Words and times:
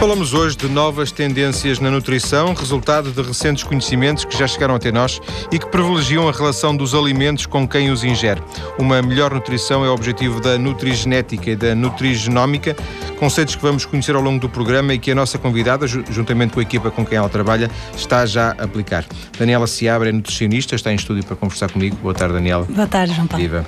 Falamos 0.00 0.32
hoje 0.32 0.56
de 0.56 0.66
novas 0.66 1.12
tendências 1.12 1.78
na 1.78 1.90
nutrição, 1.90 2.54
resultado 2.54 3.12
de 3.12 3.20
recentes 3.20 3.62
conhecimentos 3.62 4.24
que 4.24 4.34
já 4.34 4.46
chegaram 4.46 4.74
até 4.74 4.90
nós 4.90 5.20
e 5.52 5.58
que 5.58 5.66
privilegiam 5.66 6.26
a 6.26 6.32
relação 6.32 6.74
dos 6.74 6.94
alimentos 6.94 7.44
com 7.44 7.68
quem 7.68 7.90
os 7.90 8.02
ingere. 8.02 8.42
Uma 8.78 9.02
melhor 9.02 9.34
nutrição 9.34 9.84
é 9.84 9.90
o 9.90 9.92
objetivo 9.92 10.40
da 10.40 10.56
nutrigenética 10.56 11.50
e 11.50 11.54
da 11.54 11.74
nutrigenómica, 11.74 12.74
conceitos 13.18 13.54
que 13.54 13.60
vamos 13.60 13.84
conhecer 13.84 14.14
ao 14.14 14.22
longo 14.22 14.40
do 14.40 14.48
programa 14.48 14.94
e 14.94 14.98
que 14.98 15.10
a 15.10 15.14
nossa 15.14 15.36
convidada, 15.36 15.86
juntamente 15.86 16.54
com 16.54 16.60
a 16.60 16.62
equipa 16.62 16.90
com 16.90 17.04
quem 17.04 17.18
ela 17.18 17.28
trabalha, 17.28 17.70
está 17.94 18.24
já 18.24 18.56
a 18.58 18.64
aplicar. 18.64 19.04
Daniela 19.38 19.66
Seabra 19.66 20.08
é 20.08 20.12
nutricionista, 20.12 20.74
está 20.74 20.90
em 20.90 20.96
estúdio 20.96 21.24
para 21.24 21.36
conversar 21.36 21.70
comigo. 21.70 21.96
Boa 21.96 22.14
tarde, 22.14 22.32
Daniela. 22.32 22.64
Boa 22.70 22.86
tarde, 22.86 23.12
João 23.12 23.26
Paulo. 23.26 23.44
Viva. 23.44 23.66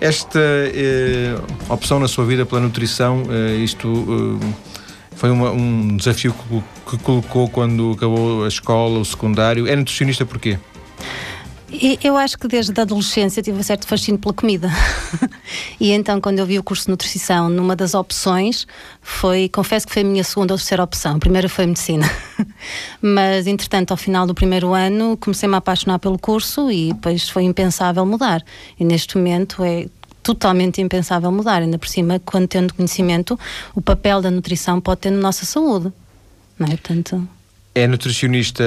Esta 0.00 0.40
eh, 0.40 1.36
opção 1.68 2.00
na 2.00 2.08
sua 2.08 2.24
vida 2.24 2.44
pela 2.44 2.60
nutrição, 2.60 3.22
eh, 3.30 3.54
isto. 3.58 4.40
Eh, 4.66 4.69
foi 5.20 5.30
uma, 5.30 5.50
um 5.50 5.98
desafio 5.98 6.32
que, 6.32 6.96
que 6.96 7.04
colocou 7.04 7.46
quando 7.50 7.92
acabou 7.92 8.42
a 8.42 8.48
escola, 8.48 8.98
o 8.98 9.04
secundário. 9.04 9.66
É 9.66 9.76
nutricionista 9.76 10.24
porquê? 10.24 10.58
Eu 12.02 12.16
acho 12.16 12.38
que 12.38 12.48
desde 12.48 12.72
a 12.80 12.84
adolescência 12.84 13.42
tive 13.42 13.58
um 13.58 13.62
certo 13.62 13.86
fascínio 13.86 14.18
pela 14.18 14.32
comida. 14.32 14.70
e 15.78 15.90
então, 15.90 16.22
quando 16.22 16.38
eu 16.38 16.46
vi 16.46 16.58
o 16.58 16.62
curso 16.62 16.86
de 16.86 16.92
nutrição, 16.92 17.50
numa 17.50 17.76
das 17.76 17.92
opções, 17.92 18.66
foi, 19.02 19.50
confesso 19.50 19.86
que 19.86 19.92
foi 19.92 20.00
a 20.00 20.06
minha 20.06 20.24
segunda 20.24 20.54
ou 20.54 20.58
terceira 20.58 20.82
opção. 20.82 21.16
A 21.16 21.18
primeira 21.18 21.50
foi 21.50 21.66
medicina. 21.66 22.10
Mas, 23.02 23.46
entretanto, 23.46 23.90
ao 23.90 23.98
final 23.98 24.26
do 24.26 24.34
primeiro 24.34 24.72
ano, 24.72 25.18
comecei-me 25.18 25.54
a 25.54 25.58
apaixonar 25.58 25.98
pelo 25.98 26.18
curso 26.18 26.72
e 26.72 26.94
depois 26.94 27.28
foi 27.28 27.42
impensável 27.42 28.06
mudar. 28.06 28.42
E 28.78 28.84
neste 28.86 29.18
momento 29.18 29.62
é 29.62 29.86
totalmente 30.34 30.80
impensável 30.80 31.30
mudar, 31.30 31.62
ainda 31.62 31.78
por 31.78 31.88
cima, 31.88 32.20
quando 32.24 32.48
tendo 32.48 32.74
conhecimento, 32.74 33.38
o 33.74 33.80
papel 33.80 34.20
da 34.20 34.30
nutrição 34.30 34.80
pode 34.80 35.00
ter 35.02 35.10
na 35.10 35.18
nossa 35.18 35.44
saúde. 35.44 35.92
Não 36.58 36.66
é? 36.66 36.70
Portanto 36.70 37.28
é 37.72 37.86
nutricionista 37.86 38.64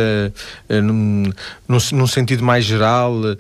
uh, 0.70 0.82
num, 0.82 1.32
num, 1.68 2.08
sentido 2.08 2.44
mais 2.44 2.64
geral. 2.64 3.16
Uh, 3.16 3.36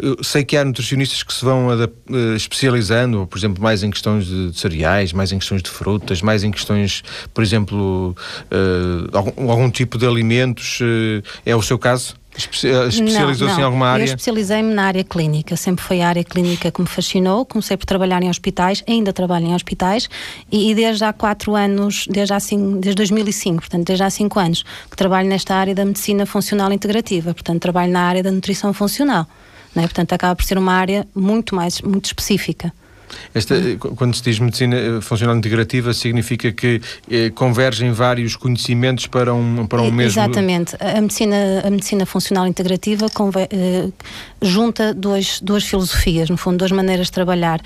eu 0.00 0.24
sei 0.24 0.44
que 0.44 0.56
há 0.56 0.64
nutricionistas 0.64 1.22
que 1.22 1.32
se 1.34 1.44
vão 1.44 1.68
especializando, 2.36 3.26
por 3.26 3.36
exemplo, 3.36 3.62
mais 3.62 3.82
em 3.82 3.90
questões 3.90 4.26
de, 4.26 4.50
de, 4.50 4.58
cereais, 4.58 5.12
mais 5.12 5.32
em 5.32 5.38
questões 5.38 5.62
de 5.62 5.70
frutas, 5.70 6.22
mais 6.22 6.44
em 6.44 6.50
questões, 6.50 7.02
por 7.34 7.42
exemplo, 7.42 8.16
algum, 9.12 9.50
algum, 9.50 9.70
tipo 9.70 9.98
de 9.98 10.06
alimentos. 10.06 10.78
é 11.44 11.54
o 11.54 11.62
seu 11.62 11.78
caso? 11.78 12.14
Eh, 12.34 12.88
especializou-se 12.88 13.60
em 13.60 13.62
alguma 13.62 13.88
área? 13.88 14.02
Eu 14.02 14.06
especializei-me 14.06 14.72
na 14.72 14.84
área 14.84 15.04
clínica. 15.04 15.56
Sempre 15.56 15.84
foi 15.84 16.00
a 16.00 16.08
área 16.08 16.24
clínica 16.24 16.70
que 16.70 16.80
me 16.80 16.86
fascinou. 16.86 17.44
Comecei 17.44 17.76
por 17.76 17.84
trabalhar 17.84 18.22
em 18.22 18.30
hospitais, 18.30 18.82
ainda 18.88 19.12
trabalho 19.12 19.46
em 19.46 19.54
hospitais 19.54 20.08
e, 20.50 20.70
e 20.70 20.74
desde 20.74 21.04
há 21.04 21.12
quatro 21.12 21.54
anos, 21.54 22.06
desde, 22.08 22.32
há 22.32 22.40
cinco, 22.40 22.78
desde 22.78 22.96
2005, 22.96 23.60
portanto, 23.60 23.86
desde 23.86 24.02
há 24.02 24.10
cinco 24.10 24.38
anos, 24.38 24.64
que 24.90 24.96
trabalho 24.96 25.28
nesta 25.28 25.54
área 25.54 25.74
da 25.74 25.84
medicina 25.84 26.24
funcional 26.24 26.72
integrativa. 26.72 27.34
Portanto, 27.34 27.60
trabalho 27.60 27.92
na 27.92 28.00
área 28.00 28.22
da 28.22 28.30
nutrição 28.30 28.72
funcional. 28.72 29.26
É? 29.76 29.80
Portanto, 29.80 30.12
acaba 30.12 30.36
por 30.36 30.44
ser 30.44 30.58
uma 30.58 30.72
área 30.72 31.06
muito 31.14 31.54
mais, 31.54 31.80
muito 31.80 32.06
específica. 32.06 32.72
Esta, 33.34 33.54
quando 33.96 34.14
se 34.14 34.22
diz 34.22 34.38
medicina 34.38 34.76
eh, 34.76 35.00
funcional 35.00 35.36
integrativa, 35.36 35.92
significa 35.92 36.52
que 36.52 36.80
eh, 37.10 37.30
convergem 37.30 37.92
vários 37.92 38.36
conhecimentos 38.36 39.06
para 39.06 39.32
um, 39.34 39.66
para 39.66 39.82
um 39.82 39.90
mesmo... 39.90 40.20
Exatamente. 40.20 40.76
A 40.80 41.00
medicina, 41.00 41.62
a 41.64 41.70
medicina 41.70 42.06
funcional 42.06 42.46
integrativa 42.46 43.08
conver, 43.10 43.48
eh, 43.50 43.88
junta 44.40 44.94
dois, 44.94 45.40
duas 45.40 45.64
filosofias, 45.64 46.30
no 46.30 46.36
fundo, 46.36 46.58
duas 46.58 46.72
maneiras 46.72 47.06
de 47.06 47.12
trabalhar. 47.12 47.60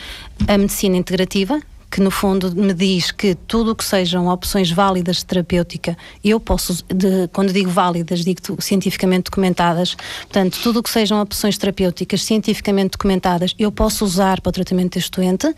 A 0.46 0.58
medicina 0.58 0.96
integrativa, 0.96 1.60
que 1.90 2.00
no 2.00 2.10
fundo 2.10 2.54
me 2.54 2.74
diz 2.74 3.10
que 3.10 3.34
tudo 3.34 3.72
o 3.72 3.74
que 3.74 3.84
sejam 3.84 4.26
opções 4.28 4.70
válidas 4.70 5.18
de 5.18 5.26
terapêutica, 5.26 5.96
eu 6.22 6.38
posso, 6.40 6.84
de, 6.92 7.28
quando 7.32 7.52
digo 7.52 7.70
válidas, 7.70 8.24
digo 8.24 8.40
cientificamente 8.60 9.24
documentadas, 9.24 9.94
portanto, 9.94 10.58
tudo 10.62 10.80
o 10.80 10.82
que 10.82 10.90
sejam 10.90 11.20
opções 11.20 11.56
terapêuticas 11.56 12.22
cientificamente 12.22 12.92
documentadas, 12.92 13.54
eu 13.58 13.70
posso 13.70 14.04
usar 14.04 14.40
para 14.40 14.50
o 14.50 14.52
tratamento 14.52 14.94
deste 14.94 15.10
doente. 15.10 15.54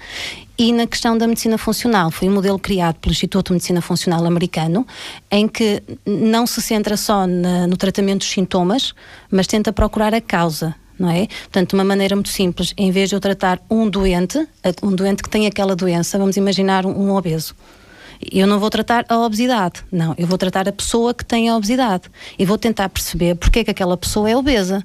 E 0.56 0.72
na 0.72 0.88
questão 0.88 1.16
da 1.16 1.26
medicina 1.26 1.56
funcional, 1.56 2.10
foi 2.10 2.28
um 2.28 2.32
modelo 2.32 2.58
criado 2.58 2.96
pelo 2.96 3.12
Instituto 3.12 3.48
de 3.48 3.52
Medicina 3.54 3.80
Funcional 3.80 4.24
americano, 4.24 4.84
em 5.30 5.46
que 5.46 5.80
não 6.04 6.48
se 6.48 6.60
centra 6.60 6.96
só 6.96 7.28
na, 7.28 7.66
no 7.68 7.76
tratamento 7.76 8.20
dos 8.20 8.30
sintomas, 8.30 8.92
mas 9.30 9.46
tenta 9.46 9.72
procurar 9.72 10.12
a 10.12 10.20
causa 10.20 10.74
não 10.98 11.10
é? 11.10 11.26
Portanto, 11.26 11.70
de 11.70 11.74
uma 11.74 11.84
maneira 11.84 12.16
muito 12.16 12.28
simples, 12.28 12.74
em 12.76 12.90
vez 12.90 13.08
de 13.08 13.14
eu 13.14 13.20
tratar 13.20 13.60
um 13.70 13.88
doente, 13.88 14.46
um 14.82 14.94
doente 14.94 15.22
que 15.22 15.30
tem 15.30 15.46
aquela 15.46 15.76
doença, 15.76 16.18
vamos 16.18 16.36
imaginar 16.36 16.84
um, 16.84 17.12
obeso. 17.12 17.54
Eu 18.32 18.46
não 18.46 18.58
vou 18.58 18.68
tratar 18.68 19.04
a 19.08 19.16
obesidade, 19.18 19.84
não, 19.92 20.14
eu 20.18 20.26
vou 20.26 20.36
tratar 20.36 20.68
a 20.68 20.72
pessoa 20.72 21.14
que 21.14 21.24
tem 21.24 21.48
a 21.48 21.56
obesidade 21.56 22.04
e 22.38 22.44
vou 22.44 22.58
tentar 22.58 22.88
perceber 22.88 23.36
porque 23.36 23.60
é 23.60 23.64
que 23.64 23.70
aquela 23.70 23.96
pessoa 23.96 24.28
é 24.28 24.36
obesa 24.36 24.84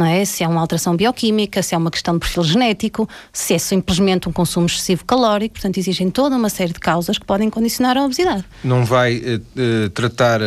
não 0.00 0.06
é? 0.06 0.24
Se 0.24 0.42
é 0.42 0.48
uma 0.48 0.60
alteração 0.60 0.96
bioquímica, 0.96 1.62
se 1.62 1.74
é 1.74 1.78
uma 1.78 1.90
questão 1.90 2.14
de 2.14 2.20
perfil 2.20 2.42
genético, 2.42 3.08
se 3.32 3.54
é 3.54 3.58
simplesmente 3.58 4.28
um 4.28 4.32
consumo 4.32 4.66
excessivo 4.66 5.04
calórico, 5.04 5.54
portanto 5.54 5.76
existem 5.76 6.10
toda 6.10 6.36
uma 6.36 6.48
série 6.48 6.72
de 6.72 6.80
causas 6.80 7.18
que 7.18 7.24
podem 7.26 7.50
condicionar 7.50 7.96
a 7.98 8.04
obesidade. 8.04 8.44
Não 8.64 8.84
vai 8.84 9.18
uh, 9.18 9.90
tratar 9.90 10.40
uh, 10.40 10.44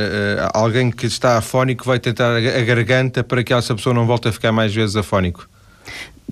alguém 0.53 0.89
que 0.89 1.05
está 1.05 1.37
afónico, 1.37 1.85
vai 1.85 1.99
tentar 1.99 2.35
a 2.35 2.61
garganta 2.61 3.23
para 3.23 3.43
que 3.43 3.53
essa 3.53 3.75
pessoa 3.75 3.93
não 3.93 4.07
volte 4.07 4.27
a 4.27 4.31
ficar 4.31 4.51
mais 4.51 4.73
vezes 4.73 4.95
afónico? 4.95 5.47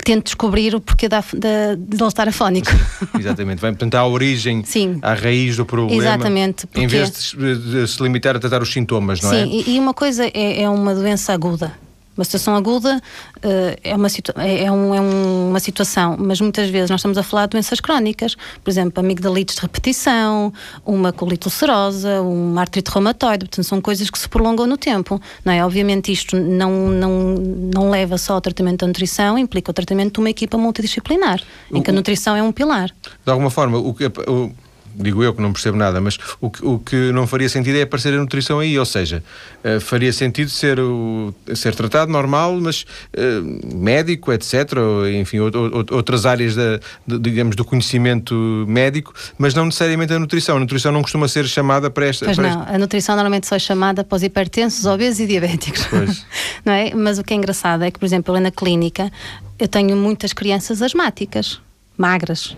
tento 0.03 0.23
descobrir 0.23 0.73
o 0.73 0.81
porquê 0.81 1.07
da, 1.07 1.19
da, 1.19 1.75
de 1.77 1.95
ele 1.95 2.07
estar 2.07 2.27
afónico. 2.27 2.71
Exatamente, 3.19 3.59
vai 3.59 3.75
tentar 3.75 3.99
a 3.99 4.07
origem, 4.07 4.63
Sim. 4.63 4.97
a 5.01 5.13
raiz 5.13 5.57
do 5.57 5.65
problema. 5.65 6.01
Exatamente. 6.01 6.67
Em 6.73 6.88
vez 6.88 7.35
de, 7.38 7.55
de, 7.55 7.88
se 7.88 8.01
limitar 8.01 8.35
a 8.35 8.39
tratar 8.39 8.63
os 8.63 8.71
sintomas, 8.71 9.21
não 9.21 9.29
Sim, 9.29 9.35
é? 9.35 9.43
Sim, 9.43 9.63
e, 9.67 9.75
e 9.75 9.79
uma 9.79 9.93
coisa 9.93 10.25
é, 10.25 10.63
é 10.63 10.69
uma 10.69 10.95
doença 10.95 11.33
aguda 11.33 11.71
uma 12.16 12.23
situação 12.23 12.55
aguda 12.55 12.97
uh, 12.97 13.79
é, 13.83 13.95
uma, 13.95 14.09
situ 14.09 14.33
é, 14.38 14.66
é, 14.66 14.72
um, 14.72 14.94
é, 14.94 15.01
uma 15.01 15.59
situação, 15.59 16.16
mas 16.19 16.41
muitas 16.41 16.69
vezes 16.69 16.89
nós 16.89 16.99
estamos 16.99 17.17
a 17.17 17.23
falar 17.23 17.45
de 17.45 17.51
doenças 17.51 17.79
crónicas, 17.79 18.35
por 18.63 18.69
exemplo, 18.69 18.99
amigdalites 18.99 19.55
de 19.55 19.61
repetição, 19.61 20.53
uma 20.85 21.11
colite 21.11 21.47
ulcerosa, 21.47 22.21
uma 22.21 22.61
artrite 22.61 22.91
reumatoide, 22.91 23.45
portanto 23.45 23.66
são 23.66 23.81
coisas 23.81 24.09
que 24.09 24.19
se 24.19 24.27
prolongam 24.27 24.67
no 24.67 24.77
tempo, 24.77 25.21
não 25.44 25.53
é? 25.53 25.63
Obviamente 25.63 26.11
isto 26.11 26.35
não, 26.38 26.89
não, 26.89 27.35
não 27.73 27.89
leva 27.89 28.17
só 28.17 28.33
ao 28.33 28.41
tratamento 28.41 28.81
da 28.81 28.88
nutrição, 28.88 29.38
implica 29.38 29.71
o 29.71 29.73
tratamento 29.73 30.13
de 30.16 30.19
uma 30.19 30.29
equipa 30.29 30.57
multidisciplinar, 30.57 31.41
em 31.73 31.81
que 31.81 31.89
a 31.89 31.94
nutrição 31.94 32.35
é 32.35 32.44
um 32.44 32.51
pilar. 32.51 32.91
De 33.25 33.31
alguma 33.31 33.50
forma, 33.50 33.77
o 33.77 33.94
que... 33.94 34.05
O 34.27 34.51
digo 34.96 35.24
eu 35.24 35.34
que 35.34 35.41
não 35.41 35.53
percebo 35.53 35.78
nada, 35.78 36.00
mas 36.02 36.18
o 36.40 36.50
que, 36.50 36.66
o 36.66 36.79
que 36.79 37.12
não 37.12 37.25
faria 37.28 37.50
sentido 37.50 37.78
é 37.78 37.84
aparecer 37.84 38.13
a 38.13 38.18
nutrição 38.18 38.59
aí, 38.59 38.78
ou 38.78 38.85
seja, 38.85 39.24
uh, 39.63 39.79
faria 39.79 40.12
sentido 40.12 40.50
ser, 40.50 40.79
o, 40.79 41.34
ser 41.56 41.75
tratado 41.75 42.12
normal, 42.12 42.59
mas 42.59 42.85
uh, 43.16 43.75
médico, 43.75 44.31
etc., 44.31 44.78
ou, 44.78 45.09
enfim, 45.09 45.40
ou, 45.40 45.51
ou, 45.53 45.85
outras 45.91 46.25
áreas, 46.25 46.56
da, 46.56 46.80
de, 47.06 47.19
digamos, 47.19 47.56
do 47.56 47.66
conhecimento 47.66 48.34
médico, 48.68 49.13
mas 49.38 49.53
não 49.53 49.66
necessariamente 49.66 50.13
a 50.13 50.19
nutrição. 50.19 50.57
A 50.57 50.59
nutrição 50.59 50.91
não 50.91 51.01
costuma 51.01 51.28
ser 51.28 51.47
chamada 51.47 51.90
para 51.90 52.07
esta... 52.07 52.25
Pois 52.25 52.38
para 52.38 52.50
não, 52.50 52.62
a 52.68 52.78
nutrição 52.78 53.16
normalmente 53.16 53.47
só 53.47 53.56
é 53.56 53.59
chamada 53.59 54.03
para 54.03 54.16
os 54.16 54.24
hipertensos, 54.24 54.85
obesos 54.85 55.19
e 55.19 55.28
diabéticos. 55.28 55.85
Pois. 55.85 56.25
não 56.66 56.74
é? 56.74 56.94
Mas 56.94 57.19
o 57.19 57.24
que 57.24 57.34
é 57.34 57.38
engraçado 57.38 57.84
é 57.84 57.91
que, 57.91 58.00
por 58.00 58.06
exemplo, 58.06 58.35
eu 58.35 58.41
na 58.41 58.51
clínica, 58.51 59.12
eu 59.59 59.68
tenho 59.68 59.96
muitas 59.96 60.34
crianças 60.34 60.81
asmáticas, 60.81 61.62
magras, 61.97 62.56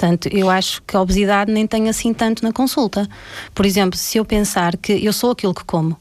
Portanto, 0.00 0.30
eu 0.32 0.48
acho 0.48 0.82
que 0.86 0.96
a 0.96 1.00
obesidade 1.02 1.52
nem 1.52 1.66
tem 1.66 1.90
assim 1.90 2.14
tanto 2.14 2.42
na 2.42 2.50
consulta. 2.50 3.06
Por 3.54 3.66
exemplo, 3.66 3.98
se 3.98 4.16
eu 4.16 4.24
pensar 4.24 4.78
que 4.78 4.92
eu 4.92 5.12
sou 5.12 5.32
aquilo 5.32 5.52
que 5.52 5.62
como, 5.62 5.94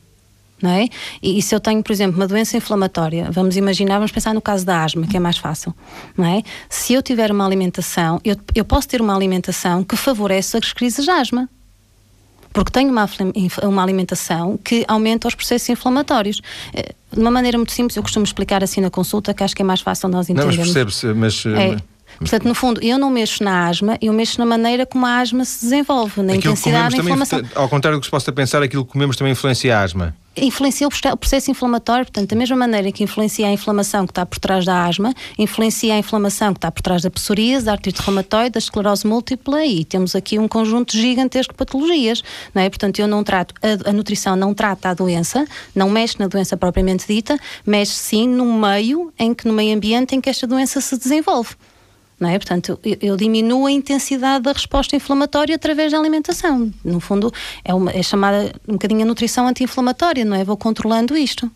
não 0.61 0.69
é? 0.69 0.87
E, 1.21 1.37
e, 1.37 1.41
se 1.41 1.53
eu 1.53 1.59
tenho, 1.59 1.83
por 1.83 1.91
exemplo, 1.91 2.15
uma 2.15 2.25
doença 2.25 2.55
inflamatória, 2.55 3.29
vamos 3.29 3.57
imaginar, 3.57 3.95
vamos 3.95 4.13
pensar 4.13 4.33
no 4.33 4.39
caso 4.39 4.65
da 4.65 4.85
asma, 4.85 5.05
que 5.05 5.17
é 5.17 5.19
mais 5.19 5.37
fácil, 5.37 5.75
não 6.17 6.23
é? 6.23 6.43
Se 6.69 6.93
eu 6.93 7.01
tiver 7.03 7.29
uma 7.29 7.45
alimentação, 7.45 8.21
eu, 8.23 8.37
eu 8.55 8.63
posso 8.63 8.87
ter 8.87 9.01
uma 9.01 9.13
alimentação 9.13 9.83
que 9.83 9.97
favorece 9.97 10.55
as 10.55 10.71
crises 10.71 11.03
de 11.03 11.11
asma. 11.11 11.49
Porque 12.53 12.71
tenho 12.71 12.89
uma, 12.89 13.07
uma 13.63 13.83
alimentação 13.83 14.57
que 14.63 14.85
aumenta 14.87 15.27
os 15.27 15.35
processos 15.35 15.67
inflamatórios. 15.69 16.41
Eh, 16.73 16.95
de 17.11 17.19
uma 17.19 17.29
maneira 17.29 17.57
muito 17.57 17.73
simples, 17.73 17.95
eu 17.95 18.01
costumo 18.01 18.25
explicar 18.25 18.63
assim 18.63 18.81
na 18.81 18.89
consulta, 18.89 19.33
que 19.33 19.43
acho 19.43 19.55
que 19.55 19.61
é 19.61 19.65
mais 19.65 19.81
fácil 19.81 20.09
nós 20.09 20.29
entendermos. 20.29 20.55
Não, 20.55 20.63
mas 20.63 20.73
percebe-se, 20.73 21.07
mas... 21.13 21.45
É, 21.45 21.77
Portanto, 22.19 22.47
no 22.47 22.53
fundo, 22.53 22.83
eu 22.83 22.97
não 22.97 23.09
mexo 23.09 23.43
na 23.43 23.67
asma, 23.67 23.97
eu 24.01 24.13
mexo 24.13 24.39
na 24.39 24.45
maneira 24.45 24.85
como 24.85 25.05
a 25.05 25.19
asma 25.19 25.45
se 25.45 25.61
desenvolve, 25.61 26.21
na 26.21 26.33
aquilo 26.33 26.53
intensidade 26.53 26.95
da 26.95 27.01
inflamação. 27.01 27.39
Também, 27.39 27.51
ao 27.55 27.69
contrário 27.69 27.97
do 27.97 28.01
que 28.01 28.07
se 28.07 28.11
possa 28.11 28.31
pensar, 28.31 28.61
aquilo 28.61 28.85
que 28.85 28.91
comemos 28.91 29.15
também 29.15 29.31
influencia 29.31 29.77
a 29.77 29.81
asma 29.81 30.15
influencia 30.37 30.87
o 30.87 31.17
processo 31.17 31.51
inflamatório, 31.51 32.05
portanto, 32.05 32.29
da 32.29 32.35
mesma 32.35 32.55
maneira 32.55 32.91
que 32.91 33.03
influencia 33.03 33.47
a 33.47 33.51
inflamação 33.51 34.05
que 34.05 34.11
está 34.11 34.25
por 34.25 34.39
trás 34.39 34.65
da 34.65 34.85
asma, 34.85 35.13
influencia 35.37 35.93
a 35.93 35.97
inflamação 35.97 36.53
que 36.53 36.59
está 36.59 36.71
por 36.71 36.81
trás 36.81 37.01
da 37.01 37.09
psoríase, 37.09 37.65
da 37.65 37.73
artrite 37.73 38.01
reumatoide, 38.01 38.51
da 38.51 38.59
esclerose 38.59 39.05
múltipla 39.05 39.65
e 39.65 39.83
temos 39.83 40.15
aqui 40.15 40.39
um 40.39 40.47
conjunto 40.47 40.95
gigantesco 40.95 41.53
de 41.53 41.57
patologias, 41.57 42.23
não 42.53 42.61
é? 42.61 42.69
Portanto, 42.69 42.99
eu 42.99 43.07
não 43.07 43.23
trato, 43.23 43.53
a, 43.61 43.89
a 43.89 43.93
nutrição 43.93 44.35
não 44.35 44.53
trata 44.53 44.89
a 44.89 44.93
doença, 44.93 45.45
não 45.75 45.89
mexe 45.89 46.19
na 46.19 46.27
doença 46.27 46.55
propriamente 46.55 47.05
dita, 47.07 47.37
mexe 47.65 47.93
sim 47.93 48.27
no 48.27 48.45
meio 48.53 49.11
em 49.17 49.33
que, 49.33 49.47
no 49.47 49.53
meio 49.53 49.75
ambiente 49.75 50.15
em 50.15 50.21
que 50.21 50.29
esta 50.29 50.47
doença 50.47 50.79
se 50.81 50.97
desenvolve. 50.97 51.55
Não 52.19 52.29
é? 52.29 52.37
Portanto, 52.37 52.77
eu, 52.83 52.97
eu, 53.01 53.17
diminuo 53.17 53.65
a 53.65 53.71
intensidade 53.71 54.43
da 54.43 54.51
resposta 54.51 54.95
inflamatória 54.95 55.55
através 55.55 55.91
da 55.91 55.97
alimentação. 55.97 56.71
No 56.83 56.99
fundo, 56.99 57.31
é, 57.63 57.73
uma, 57.73 57.91
é 57.91 58.03
chamada 58.03 58.53
um 58.67 58.73
bocadinho 58.73 59.03
a 59.03 59.05
nutrição 59.05 59.47
anti-inflamatória, 59.47 60.25
não 60.25 60.35
é? 60.35 60.43
Vou 60.43 60.57
controlando 60.57 61.17
isto. 61.17 61.49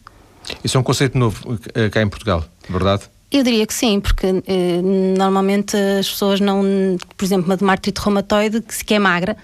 Isso 0.64 0.78
é 0.78 0.80
um 0.80 0.84
conceito 0.84 1.18
novo 1.18 1.60
eh, 1.74 1.90
cá 1.90 2.02
em 2.02 2.08
Portugal, 2.08 2.46
verdade? 2.70 3.04
Eu 3.32 3.44
diria 3.44 3.66
que 3.66 3.74
sim, 3.74 4.00
porque 4.00 4.28
eh, 4.28 4.82
normalmente 5.18 5.76
as 5.76 6.10
pessoas 6.10 6.40
não, 6.40 6.64
por 7.18 7.26
exemplo, 7.26 7.46
uma 7.46 7.58
de 7.76 7.94
reumatoide 8.00 8.62
que 8.62 8.94
é 8.94 9.00
magra, 9.00 9.36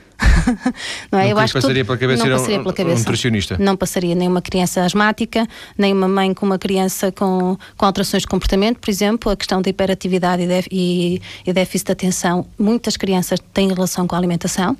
não 1.12 1.20
é? 1.20 1.24
Não 1.24 1.32
eu 1.32 1.38
acho 1.40 1.54
passaria 1.54 1.84
que 1.84 1.88
pela 1.88 1.98
cabeça 1.98 2.26
não 2.26 2.38
passaria 2.38 2.60
pela 2.60 2.74
cabeça. 2.74 2.96
um 2.96 3.00
nutricionista. 3.00 3.58
Não 3.60 3.78
passaria 3.78 4.16
nem 4.16 4.28
uma 4.28 4.42
criança 4.42 4.84
asmática, 4.84 5.48
nem 5.78 5.94
uma 5.94 6.08
mãe 6.08 6.34
com 6.34 6.46
uma 6.46 6.60
criança 6.60 7.12
com, 7.12 7.58
com 7.78 7.86
alterações 7.86 8.22
de 8.22 8.28
comportamento, 8.28 8.80
por 8.80 8.90
exemplo, 8.90 9.32
a 9.32 9.36
questão 9.36 9.62
da 9.62 9.70
hiperatividade 9.70 10.44
e, 10.44 10.66
e, 10.72 11.22
e 11.46 11.54
déficit 11.54 11.88
de 11.88 11.92
atenção, 11.94 12.46
muitas 12.58 12.98
crianças 12.98 13.40
têm 13.54 13.70
relação 13.70 14.08
com 14.08 14.16
a 14.16 14.18
alimentação. 14.18 14.78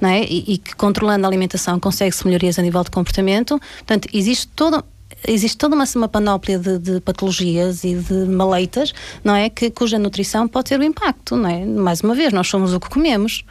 Não 0.00 0.10
é? 0.10 0.24
e, 0.24 0.54
e 0.54 0.58
que 0.58 0.74
controlando 0.74 1.24
a 1.24 1.28
alimentação 1.28 1.78
consegue-se 1.78 2.26
melhorias 2.26 2.58
a 2.58 2.62
nível 2.62 2.82
de 2.82 2.90
comportamento. 2.90 3.60
Portanto, 3.78 4.08
existe 4.12 4.48
todo, 4.48 4.84
existe 5.26 5.56
toda 5.56 5.76
uma, 5.76 5.84
uma 5.94 6.08
panóplia 6.08 6.58
de, 6.58 6.78
de, 6.78 7.00
patologias 7.00 7.84
e 7.84 7.94
de 7.94 8.12
maleitas, 8.26 8.92
não 9.22 9.36
é? 9.36 9.48
Que, 9.48 9.70
cuja 9.70 9.98
nutrição 9.98 10.48
pode 10.48 10.70
ter 10.70 10.78
o 10.78 10.82
um 10.82 10.84
impacto, 10.84 11.36
não 11.36 11.48
é? 11.48 11.64
Mais 11.64 12.00
uma 12.00 12.14
vez, 12.14 12.32
nós 12.32 12.48
somos 12.48 12.74
o 12.74 12.80
que 12.80 12.90
comemos 12.90 13.44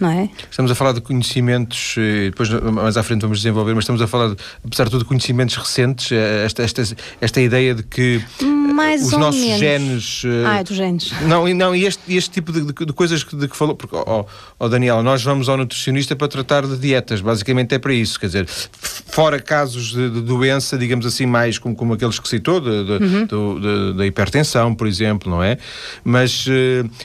não 0.00 0.10
é? 0.10 0.30
Estamos 0.50 0.72
a 0.72 0.74
falar 0.74 0.92
de 0.92 1.02
conhecimentos, 1.02 1.94
eh, 1.98 2.30
depois 2.30 2.48
mais 2.48 2.96
à 2.96 3.02
frente 3.02 3.20
vamos 3.20 3.38
desenvolver, 3.38 3.74
mas 3.74 3.84
estamos 3.84 4.00
a 4.00 4.06
falar, 4.06 4.30
de, 4.30 4.36
apesar 4.64 4.84
de 4.84 4.90
tudo, 4.90 5.00
de 5.00 5.04
conhecimentos 5.04 5.54
recentes, 5.56 6.10
eh, 6.10 6.44
esta, 6.46 6.62
esta, 6.62 6.82
esta 7.20 7.40
ideia 7.40 7.74
de 7.74 7.82
que 7.82 8.24
eh, 8.40 8.44
mais 8.44 9.04
os 9.04 9.12
nossos 9.12 9.40
menos. 9.40 9.58
genes... 9.58 10.22
Ah, 10.46 10.60
é 10.60 10.64
dos 10.64 10.74
genes. 10.74 11.12
Não, 11.28 11.46
não 11.48 11.76
e 11.76 11.84
este, 11.84 12.16
este 12.16 12.30
tipo 12.30 12.50
de, 12.50 12.62
de, 12.62 12.72
de 12.72 12.92
coisas 12.94 13.22
que, 13.22 13.36
de 13.36 13.46
que 13.46 13.54
falou, 13.54 13.76
porque, 13.76 13.94
oh, 13.94 14.24
oh, 14.58 14.68
Daniela, 14.70 15.02
nós 15.02 15.22
vamos 15.22 15.50
ao 15.50 15.58
nutricionista 15.58 16.16
para 16.16 16.28
tratar 16.28 16.66
de 16.66 16.78
dietas, 16.78 17.20
basicamente 17.20 17.74
é 17.74 17.78
para 17.78 17.92
isso, 17.92 18.18
quer 18.18 18.26
dizer, 18.26 18.46
fora 18.48 19.38
casos 19.38 19.92
de, 19.92 20.08
de 20.08 20.22
doença, 20.22 20.78
digamos 20.78 21.04
assim, 21.04 21.26
mais 21.26 21.58
como, 21.58 21.76
como 21.76 21.92
aqueles 21.92 22.18
que 22.18 22.26
citou, 22.26 22.62
uhum. 22.62 23.94
da 23.94 24.06
hipertensão, 24.06 24.74
por 24.74 24.86
exemplo, 24.86 25.30
não 25.30 25.42
é? 25.42 25.58
Mas 26.02 26.46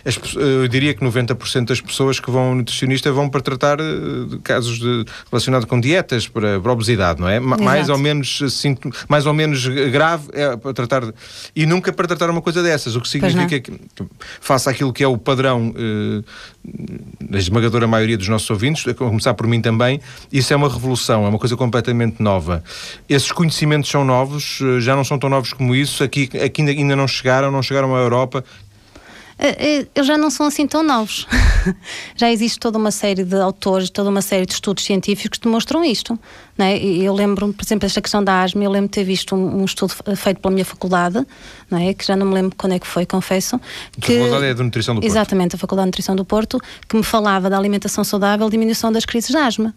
as, 0.06 0.18
eu 0.36 0.68
diria 0.69 0.94
que 0.94 1.03
90% 1.03 1.65
das 1.65 1.81
pessoas 1.81 2.19
que 2.19 2.31
vão 2.31 2.50
ao 2.50 2.56
nutricionista 2.56 2.84
nutricionista 2.85 3.11
vão 3.11 3.29
para 3.29 3.41
tratar 3.41 3.79
eh, 3.79 3.83
de 4.29 4.37
casos 4.39 4.79
relacionados 5.29 5.67
com 5.67 5.79
dietas 5.79 6.27
para, 6.27 6.59
para 6.59 6.71
obesidade, 6.71 7.19
não 7.19 7.27
é? 7.27 7.37
Exato. 7.37 7.63
Mais 7.63 7.89
ou 7.89 7.97
menos 7.97 8.41
assim, 8.43 8.77
mais 9.07 9.25
ou 9.25 9.33
menos 9.33 9.67
grave 9.67 10.29
é 10.33 10.55
para 10.55 10.73
tratar 10.73 11.03
e 11.55 11.65
nunca 11.65 11.91
para 11.91 12.07
tratar 12.07 12.29
uma 12.29 12.41
coisa 12.41 12.63
dessas, 12.63 12.95
o 12.95 13.01
que 13.01 13.09
significa 13.09 13.59
que 13.59 13.73
faça 14.39 14.69
aquilo 14.69 14.93
que 14.93 15.03
é 15.03 15.07
o 15.07 15.17
padrão 15.17 15.73
eh, 15.75 16.23
da 17.21 17.37
esmagadora 17.37 17.87
maioria 17.87 18.17
dos 18.17 18.27
nossos 18.27 18.49
ouvintes, 18.49 18.88
a 18.88 18.93
começar 18.93 19.33
por 19.33 19.47
mim 19.47 19.61
também, 19.61 19.99
isso 20.31 20.53
é 20.53 20.55
uma 20.55 20.69
revolução, 20.69 21.25
é 21.25 21.29
uma 21.29 21.39
coisa 21.39 21.55
completamente 21.55 22.21
nova. 22.21 22.63
Esses 23.07 23.31
conhecimentos 23.31 23.89
são 23.89 24.03
novos, 24.03 24.59
eh, 24.61 24.79
já 24.79 24.95
não 24.95 25.03
são 25.03 25.17
tão 25.17 25.29
novos 25.29 25.53
como 25.53 25.75
isso, 25.75 26.03
aqui, 26.03 26.29
aqui 26.43 26.61
ainda 26.61 26.95
não 26.95 27.07
chegaram, 27.07 27.51
não 27.51 27.61
chegaram 27.61 27.95
à 27.95 27.99
Europa 27.99 28.43
eh, 28.43 28.43
eh, 28.43 28.64
eles 29.37 30.07
já 30.07 30.17
não 30.17 30.29
são 30.29 30.45
assim 30.45 30.65
tão 30.65 30.81
novos. 30.81 31.27
já 32.15 32.31
existe 32.31 32.57
toda 32.57 32.77
uma 32.77 32.91
série 32.91 33.23
de 33.23 33.35
autores, 33.35 33.89
toda 33.89 34.09
uma 34.09 34.21
série 34.21 34.45
de 34.45 34.53
estudos 34.53 34.85
científicos 34.85 35.37
que 35.37 35.43
demonstram 35.43 35.83
isto. 35.83 36.17
Não 36.57 36.65
é? 36.65 36.77
Eu 36.77 37.13
lembro, 37.13 37.51
por 37.51 37.65
exemplo, 37.65 37.85
esta 37.85 38.01
questão 38.01 38.23
da 38.23 38.41
asma, 38.41 38.63
eu 38.63 38.71
lembro 38.71 38.87
de 38.87 38.93
ter 38.93 39.03
visto 39.03 39.35
um, 39.35 39.61
um, 39.61 39.65
estudo 39.65 39.93
feito 40.15 40.39
pela 40.39 40.53
minha 40.53 40.63
faculdade, 40.63 41.25
não 41.69 41.77
é? 41.77 41.93
que 41.93 42.05
já 42.05 42.15
não 42.15 42.25
me 42.25 42.33
lembro 42.33 42.55
quando 42.55 42.73
é 42.73 42.79
que 42.79 42.87
foi, 42.87 43.05
confesso. 43.05 43.59
Que, 43.99 44.15
a 44.15 44.19
faculdade 44.19 44.45
é 44.45 44.53
de 44.53 44.63
Nutrição 44.63 44.95
do 44.95 45.01
Porto. 45.01 45.11
Exatamente, 45.11 45.55
a 45.55 45.57
Faculdade 45.59 45.85
de 45.85 45.88
Nutrição 45.89 46.15
do 46.15 46.23
Porto, 46.23 46.61
que 46.88 46.95
me 46.95 47.03
falava 47.03 47.49
da 47.49 47.57
alimentação 47.57 48.05
saudável 48.05 48.47
e 48.47 48.51
diminuição 48.51 48.89
das 48.89 49.03
crises 49.03 49.29
de 49.29 49.38
asma. 49.38 49.75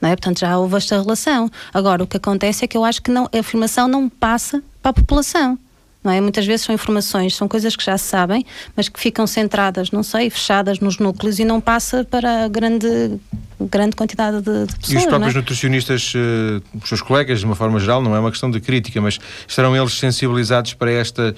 Não 0.00 0.08
é? 0.08 0.16
Portanto, 0.16 0.40
já 0.40 0.58
houve 0.58 0.76
esta 0.76 1.00
relação. 1.00 1.48
Agora, 1.72 2.02
o 2.02 2.06
que 2.08 2.16
acontece 2.16 2.64
é 2.64 2.68
que 2.68 2.76
eu 2.76 2.84
acho 2.84 3.00
que 3.00 3.12
não, 3.12 3.28
a 3.32 3.38
informação 3.38 3.86
não 3.86 4.08
passa 4.08 4.60
para 4.82 4.90
a 4.90 4.94
população 4.94 5.56
não 6.02 6.12
é? 6.12 6.20
Muitas 6.20 6.44
vezes 6.46 6.66
são 6.66 6.74
informações, 6.74 7.36
são 7.36 7.46
coisas 7.46 7.76
que 7.76 7.84
já 7.84 7.96
se 7.96 8.04
sabem, 8.04 8.44
mas 8.76 8.88
que 8.88 8.98
ficam 8.98 9.26
centradas, 9.26 9.90
não 9.90 10.02
sei, 10.02 10.30
fechadas 10.30 10.80
nos 10.80 10.98
núcleos 10.98 11.38
e 11.38 11.44
não 11.44 11.60
passa 11.60 12.04
para 12.04 12.44
a 12.44 12.48
grande, 12.48 13.20
grande 13.60 13.94
quantidade 13.94 14.42
de, 14.42 14.66
de 14.66 14.76
pessoas. 14.76 14.92
E 14.92 14.96
os 14.96 15.06
próprios 15.06 15.34
é? 15.34 15.38
nutricionistas, 15.38 16.12
uh, 16.14 16.62
os 16.82 16.88
seus 16.88 17.02
colegas, 17.02 17.40
de 17.40 17.46
uma 17.46 17.54
forma 17.54 17.78
geral, 17.78 18.02
não 18.02 18.16
é 18.16 18.20
uma 18.20 18.30
questão 18.30 18.50
de 18.50 18.60
crítica, 18.60 19.00
mas 19.00 19.18
estarão 19.46 19.76
eles 19.76 19.92
sensibilizados 19.94 20.74
para 20.74 20.90
esta 20.90 21.34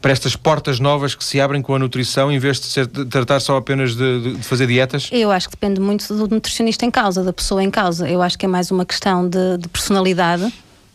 para 0.00 0.12
estas 0.12 0.34
portas 0.34 0.80
novas 0.80 1.14
que 1.14 1.22
se 1.22 1.38
abrem 1.38 1.60
com 1.60 1.74
a 1.74 1.78
nutrição 1.78 2.32
em 2.32 2.38
vez 2.38 2.58
de, 2.58 2.66
ser, 2.68 2.86
de 2.86 3.04
tratar 3.04 3.38
só 3.38 3.58
apenas 3.58 3.94
de, 3.94 4.34
de, 4.34 4.42
fazer 4.42 4.66
dietas? 4.66 5.10
Eu 5.12 5.30
acho 5.30 5.46
que 5.46 5.56
depende 5.56 5.78
muito 5.78 6.08
do 6.14 6.26
nutricionista 6.26 6.86
em 6.86 6.90
causa, 6.90 7.22
da 7.22 7.34
pessoa 7.34 7.62
em 7.62 7.70
causa. 7.70 8.08
Eu 8.08 8.22
acho 8.22 8.38
que 8.38 8.46
é 8.46 8.48
mais 8.48 8.70
uma 8.70 8.86
questão 8.86 9.28
de, 9.28 9.58
de 9.58 9.68
personalidade 9.68 10.50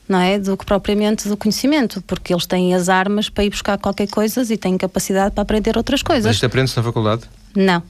não 0.07 0.19
é? 0.19 0.37
Do 0.39 0.55
que 0.55 0.65
propriamente 0.65 1.27
do 1.27 1.35
conhecimento, 1.35 2.01
porque 2.01 2.33
eles 2.33 2.45
têm 2.45 2.73
as 2.73 2.89
armas 2.89 3.29
para 3.29 3.43
ir 3.43 3.49
buscar 3.49 3.77
qualquer 3.77 4.07
coisa 4.07 4.41
e 4.41 4.57
têm 4.57 4.77
capacidade 4.77 5.33
para 5.33 5.41
aprender 5.41 5.77
outras 5.77 6.01
coisas. 6.03 6.25
Mas 6.25 6.35
isto 6.35 6.45
aprende-se 6.45 6.77
na 6.77 6.83
faculdade? 6.83 7.23
Não. 7.55 7.81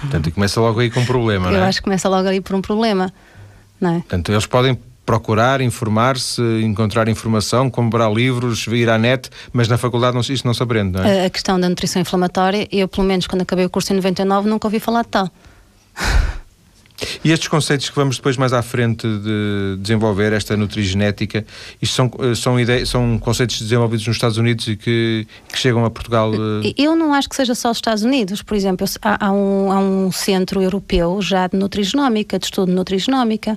Portanto, 0.00 0.30
começa 0.32 0.60
logo 0.60 0.80
aí 0.80 0.90
com 0.90 1.00
um 1.00 1.06
problema, 1.06 1.46
Eu 1.46 1.52
não 1.52 1.58
é? 1.58 1.62
Eu 1.62 1.64
acho 1.64 1.78
que 1.78 1.84
começa 1.84 2.08
logo 2.08 2.28
aí 2.28 2.40
por 2.40 2.56
um 2.56 2.62
problema, 2.62 3.12
não 3.80 3.90
é? 3.90 3.98
Portanto, 4.00 4.32
eles 4.32 4.46
podem 4.46 4.78
procurar, 5.04 5.60
informar-se, 5.60 6.40
encontrar 6.62 7.08
informação, 7.08 7.68
comprar 7.68 8.10
livros, 8.10 8.66
ir 8.68 8.88
à 8.88 8.96
net, 8.96 9.28
mas 9.52 9.68
na 9.68 9.76
faculdade 9.76 10.14
não, 10.14 10.20
isto 10.20 10.46
não 10.46 10.54
se 10.54 10.62
aprende, 10.62 10.92
não 10.98 11.04
é? 11.04 11.26
A 11.26 11.30
questão 11.30 11.58
da 11.58 11.68
nutrição 11.68 12.00
inflamatória, 12.00 12.68
eu 12.70 12.88
pelo 12.88 13.06
menos 13.06 13.26
quando 13.26 13.42
acabei 13.42 13.64
o 13.64 13.70
curso 13.70 13.92
em 13.92 13.96
99 13.96 14.48
nunca 14.48 14.66
ouvi 14.66 14.80
falar 14.80 15.02
de 15.02 15.08
tal. 15.08 15.30
E 17.24 17.30
estes 17.30 17.48
conceitos 17.48 17.88
que 17.88 17.96
vamos 17.96 18.16
depois 18.16 18.36
mais 18.36 18.52
à 18.52 18.62
frente 18.62 19.06
de 19.06 19.76
desenvolver, 19.78 20.32
esta 20.32 20.56
nutrigenética, 20.56 21.44
isto 21.80 21.94
são, 21.94 22.10
eh, 22.20 22.34
são, 22.34 22.58
ideias, 22.58 22.88
são 22.88 23.18
conceitos 23.18 23.60
desenvolvidos 23.60 24.06
nos 24.06 24.16
Estados 24.16 24.36
Unidos 24.38 24.66
e 24.68 24.76
que, 24.76 25.26
que 25.50 25.58
chegam 25.58 25.84
a 25.84 25.90
Portugal? 25.90 26.32
Eh? 26.34 26.74
Eu 26.76 26.96
não 26.96 27.12
acho 27.12 27.28
que 27.28 27.36
seja 27.36 27.54
só 27.54 27.70
os 27.70 27.78
Estados 27.78 28.02
Unidos. 28.02 28.42
Por 28.42 28.56
exemplo, 28.56 28.86
há, 29.02 29.26
há, 29.26 29.32
um, 29.32 29.70
há 29.72 29.78
um 29.78 30.12
centro 30.12 30.60
europeu 30.60 31.20
já 31.22 31.46
de 31.46 31.56
nutrigenómica, 31.56 32.38
de 32.38 32.46
estudo 32.46 32.68
de 32.68 32.74
nutrigenómica. 32.74 33.56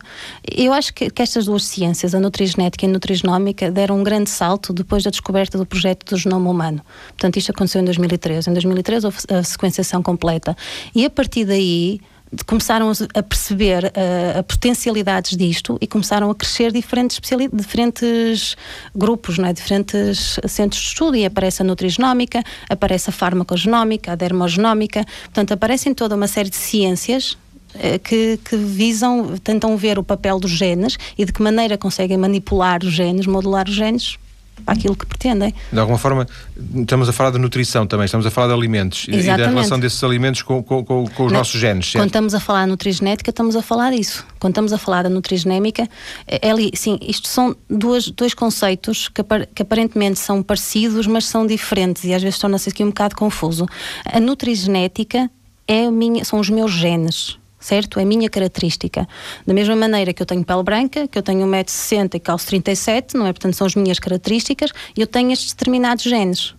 Eu 0.49 0.73
acho 0.73 0.93
que, 0.93 1.09
que 1.09 1.21
estas 1.21 1.45
duas 1.45 1.65
ciências, 1.65 2.13
a 2.13 2.19
nutrigenética 2.19 2.85
e 2.85 2.89
a 2.89 2.91
nutrigenómica, 2.91 3.71
deram 3.71 3.99
um 3.99 4.03
grande 4.03 4.29
salto 4.29 4.73
depois 4.73 5.03
da 5.03 5.09
descoberta 5.09 5.57
do 5.57 5.65
projeto 5.65 6.05
do 6.05 6.17
genoma 6.17 6.49
humano. 6.49 6.81
Portanto, 7.09 7.37
isto 7.37 7.51
aconteceu 7.51 7.81
em 7.81 7.85
2013. 7.85 8.49
Em 8.49 8.53
2013 8.53 9.05
houve 9.05 9.17
a 9.29 9.43
sequenciação 9.43 10.01
completa. 10.01 10.55
E 10.93 11.05
a 11.05 11.09
partir 11.09 11.45
daí 11.45 11.99
começaram 12.45 12.91
a 13.13 13.23
perceber 13.23 13.85
uh, 13.85 14.39
a 14.39 14.43
potencialidades 14.43 15.37
disto 15.37 15.77
e 15.79 15.87
começaram 15.87 16.29
a 16.29 16.35
crescer 16.35 16.71
diferentes, 16.71 17.19
diferentes 17.53 18.55
grupos, 18.95 19.37
não 19.37 19.47
é? 19.47 19.53
diferentes 19.53 20.39
centros 20.47 20.81
de 20.81 20.87
estudo 20.87 21.15
e 21.15 21.25
aparece 21.25 21.61
a 21.61 21.65
nutrigenómica, 21.65 22.43
aparece 22.69 23.09
a 23.09 23.13
farmacogenómica, 23.13 24.11
a 24.11 24.15
dermogenómica, 24.15 25.05
portanto 25.25 25.51
aparecem 25.51 25.93
toda 25.93 26.15
uma 26.15 26.27
série 26.27 26.49
de 26.49 26.55
ciências 26.55 27.37
eh, 27.75 27.99
que, 27.99 28.39
que, 28.43 28.55
visam, 28.55 29.37
tentam 29.43 29.75
ver 29.77 29.99
o 29.99 30.03
papel 30.03 30.39
dos 30.39 30.51
genes 30.51 30.97
e 31.17 31.25
de 31.25 31.31
que 31.31 31.41
maneira 31.41 31.77
conseguem 31.77 32.17
manipular 32.17 32.83
os 32.83 32.91
genes, 32.91 33.25
modular 33.25 33.67
os 33.67 33.75
genes 33.75 34.17
aquilo 34.65 34.95
que 34.95 35.05
pretendem. 35.05 35.53
De 35.71 35.79
alguma 35.79 35.97
forma, 35.97 36.27
estamos 36.75 37.07
a 37.09 37.13
falar 37.13 37.31
de 37.31 37.37
nutrição 37.37 37.85
também, 37.85 38.05
estamos 38.05 38.25
a 38.25 38.31
falar 38.31 38.47
de 38.47 38.53
alimentos 38.53 39.07
Exatamente. 39.07 39.27
e 39.27 39.37
da 39.37 39.49
relação 39.49 39.79
desses 39.79 40.03
alimentos 40.03 40.41
com, 40.41 40.63
com, 40.63 40.83
com, 40.83 41.05
com 41.07 41.25
os 41.25 41.31
Não, 41.31 41.39
nossos 41.39 41.59
genes. 41.59 41.85
Certo? 41.85 42.01
Quando 42.01 42.09
estamos 42.09 42.33
a 42.33 42.39
falar 42.39 42.65
de 42.65 42.71
nutrigenética, 42.71 43.29
estamos 43.29 43.55
a 43.55 43.61
falar 43.61 43.91
disso. 43.91 44.25
Quando 44.39 44.51
estamos 44.51 44.73
a 44.73 44.77
falar 44.77 45.03
da 45.03 45.09
nutrigenémica, 45.09 45.87
é, 46.27 46.49
é 46.49 46.53
sim, 46.75 46.97
isto 47.01 47.27
são 47.27 47.55
duas, 47.69 48.09
dois 48.09 48.33
conceitos 48.33 49.07
que, 49.07 49.21
que 49.53 49.61
aparentemente 49.61 50.19
são 50.19 50.41
parecidos, 50.41 51.07
mas 51.07 51.25
são 51.25 51.45
diferentes 51.45 52.03
e 52.03 52.13
às 52.13 52.21
vezes 52.21 52.39
torna-se 52.39 52.69
aqui 52.69 52.83
um 52.83 52.87
bocado 52.87 53.15
confuso. 53.15 53.65
A 54.05 54.19
nutrigenética 54.19 55.29
é 55.67 55.89
minha, 55.89 56.23
são 56.23 56.39
os 56.39 56.49
meus 56.49 56.71
genes 56.71 57.37
certo? 57.65 57.99
É 57.99 58.05
minha 58.05 58.29
característica. 58.29 59.07
Da 59.45 59.53
mesma 59.53 59.75
maneira 59.75 60.13
que 60.13 60.21
eu 60.21 60.25
tenho 60.25 60.43
pele 60.43 60.63
branca, 60.63 61.07
que 61.07 61.17
eu 61.17 61.23
tenho 61.23 61.45
1,60m 61.45 62.15
e 62.15 62.19
calço 62.19 62.47
37, 62.47 63.15
não 63.15 63.25
é? 63.25 63.33
Portanto, 63.33 63.53
são 63.55 63.67
as 63.67 63.75
minhas 63.75 63.99
características, 63.99 64.71
e 64.95 65.01
eu 65.01 65.07
tenho 65.07 65.31
estes 65.31 65.53
determinados 65.53 66.03
genes. 66.03 66.55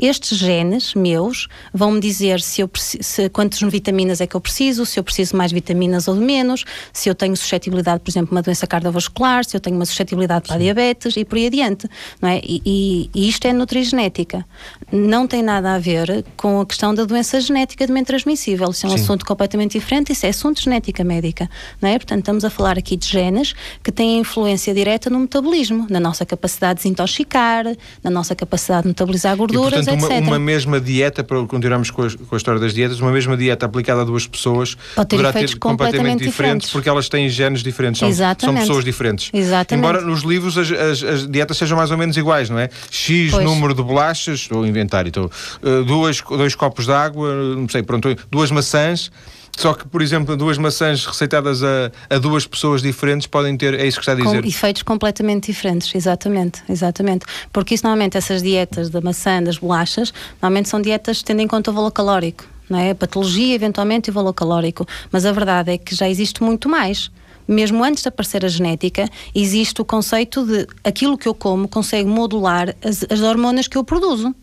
Estes 0.00 0.38
genes 0.38 0.94
meus 0.94 1.48
vão-me 1.72 2.00
dizer 2.00 2.40
se 2.40 2.60
eu 2.60 2.70
se, 2.74 3.28
quantas 3.30 3.60
vitaminas 3.60 4.20
é 4.20 4.26
que 4.26 4.34
eu 4.34 4.40
preciso, 4.40 4.84
se 4.86 4.98
eu 4.98 5.04
preciso 5.04 5.36
mais 5.36 5.52
vitaminas 5.52 6.08
ou 6.08 6.14
de 6.14 6.20
menos, 6.20 6.64
se 6.92 7.08
eu 7.08 7.14
tenho 7.14 7.36
suscetibilidade, 7.36 8.02
por 8.02 8.10
exemplo, 8.10 8.32
uma 8.32 8.42
doença 8.42 8.66
cardiovascular, 8.66 9.44
se 9.44 9.56
eu 9.56 9.60
tenho 9.60 9.76
uma 9.76 9.86
suscetibilidade 9.86 10.48
para 10.48 10.58
diabetes 10.58 11.16
e 11.16 11.24
por 11.24 11.36
aí 11.36 11.46
adiante. 11.46 11.88
Não 12.20 12.28
é? 12.28 12.40
E, 12.42 12.62
e, 12.64 13.10
e, 13.14 13.28
isto 13.28 13.46
é 13.46 13.52
nutrigenética. 13.52 14.44
Não 14.90 15.26
tem 15.26 15.42
nada 15.42 15.74
a 15.74 15.78
ver 15.78 16.24
com 16.36 16.60
a 16.60 16.66
questão 16.66 16.94
da 16.94 17.04
doença 17.04 17.40
genética 17.40 17.86
de 17.86 17.92
transmissível. 18.04 18.70
Isso 18.70 18.86
é 18.86 18.88
um 18.88 18.96
Sim. 18.96 19.02
assunto 19.02 19.26
completamente 19.26 19.72
diferente, 19.72 20.12
isso 20.12 20.26
é 20.26 20.30
assunto 20.30 20.56
de 20.56 20.64
genética 20.64 21.04
médica. 21.04 21.50
Não 21.80 21.88
é? 21.88 21.98
Portanto, 21.98 22.20
estamos 22.20 22.44
a 22.44 22.50
falar 22.50 22.78
aqui 22.78 22.96
de 22.96 23.06
genes 23.06 23.54
que 23.82 23.92
têm 23.92 24.18
influência 24.18 24.72
direta 24.72 25.10
no 25.10 25.18
metabolismo, 25.20 25.86
na 25.90 26.00
nossa 26.00 26.24
capacidade 26.24 26.78
de 26.78 26.82
desintoxicar, 26.84 27.64
na 28.02 28.10
nossa 28.10 28.34
capacidade 28.34 28.82
de 28.82 28.88
metabolizar 28.88 29.36
gordura 29.36 29.69
portanto, 29.70 29.98
uma, 29.98 30.14
etc. 30.14 30.26
uma 30.26 30.38
mesma 30.38 30.80
dieta, 30.80 31.24
para 31.24 31.44
continuarmos 31.46 31.90
com 31.90 32.02
a, 32.02 32.08
com 32.10 32.34
a 32.34 32.36
história 32.36 32.60
das 32.60 32.74
dietas, 32.74 33.00
uma 33.00 33.10
mesma 33.12 33.36
dieta 33.36 33.66
aplicada 33.66 34.02
a 34.02 34.04
duas 34.04 34.26
pessoas 34.26 34.76
Pode 34.94 35.08
ter 35.08 35.16
poderá 35.16 35.32
ter 35.32 35.58
completamente 35.58 35.58
completamente 35.58 36.18
diferentes, 36.18 36.32
diferentes. 36.32 36.70
porque 36.70 36.88
elas 36.88 37.08
têm 37.08 37.28
genes 37.28 37.62
diferentes, 37.62 38.00
são, 38.00 38.12
são 38.38 38.54
pessoas 38.54 38.84
diferentes. 38.84 39.30
Exatamente. 39.32 39.74
Embora 39.86 40.00
nos 40.04 40.22
livros 40.22 40.56
as, 40.58 40.70
as- 40.70 41.02
as 41.02 41.26
dietas 41.28 41.56
sejam 41.56 41.76
mais 41.76 41.90
ou 41.90 41.98
menos 41.98 42.16
iguais, 42.16 42.48
não 42.50 42.58
é? 42.58 42.68
X 42.90 43.30
Pois. 43.30 43.44
número 43.44 43.74
de 43.74 43.82
bolachas, 43.82 44.48
ou 44.50 44.66
inventário, 44.66 45.08
então, 45.08 45.24
uh, 45.62 45.84
duas, 45.84 46.20
dois 46.20 46.54
copos 46.54 46.86
de 46.86 46.92
água, 46.92 47.32
não 47.56 47.68
sei, 47.68 47.82
pronto, 47.82 48.16
duas 48.30 48.50
maçãs. 48.50 49.10
Só 49.56 49.74
que, 49.74 49.86
por 49.86 50.00
exemplo, 50.00 50.36
duas 50.36 50.56
maçãs 50.56 51.04
receitadas 51.04 51.62
a, 51.62 51.90
a 52.08 52.18
duas 52.18 52.46
pessoas 52.46 52.80
diferentes 52.80 53.26
podem 53.26 53.56
ter, 53.56 53.74
é 53.74 53.86
isso 53.86 53.98
que 53.98 54.02
está 54.02 54.12
a 54.12 54.16
com 54.16 54.22
dizer. 54.22 54.44
efeitos 54.46 54.82
completamente 54.82 55.46
diferentes, 55.52 55.94
exatamente, 55.94 56.62
exatamente. 56.68 57.26
Porque 57.52 57.74
isso 57.74 57.84
normalmente 57.84 58.16
essas 58.16 58.42
dietas 58.42 58.88
da 58.88 59.00
maçã, 59.00 59.42
das 59.42 59.58
bolachas, 59.58 60.12
normalmente 60.40 60.68
são 60.68 60.80
dietas 60.80 61.22
tendo 61.22 61.40
em 61.40 61.46
conta 61.46 61.70
o 61.70 61.74
valor 61.74 61.90
calórico, 61.90 62.44
não 62.68 62.78
é? 62.78 62.90
A 62.90 62.94
patologia, 62.94 63.54
eventualmente, 63.54 64.08
e 64.08 64.10
o 64.10 64.14
valor 64.14 64.32
calórico. 64.32 64.86
Mas 65.12 65.26
a 65.26 65.32
verdade 65.32 65.72
é 65.72 65.78
que 65.78 65.94
já 65.94 66.08
existe 66.08 66.42
muito 66.42 66.68
mais. 66.68 67.10
Mesmo 67.46 67.82
antes 67.82 68.02
de 68.02 68.08
aparecer 68.08 68.44
a 68.44 68.48
genética, 68.48 69.08
existe 69.34 69.80
o 69.82 69.84
conceito 69.84 70.44
de 70.46 70.66
aquilo 70.84 71.18
que 71.18 71.26
eu 71.26 71.34
como 71.34 71.66
consegue 71.66 72.08
modular 72.08 72.74
as, 72.82 73.04
as 73.10 73.20
hormonas 73.20 73.66
que 73.66 73.76
eu 73.76 73.82
produzo. 73.82 74.34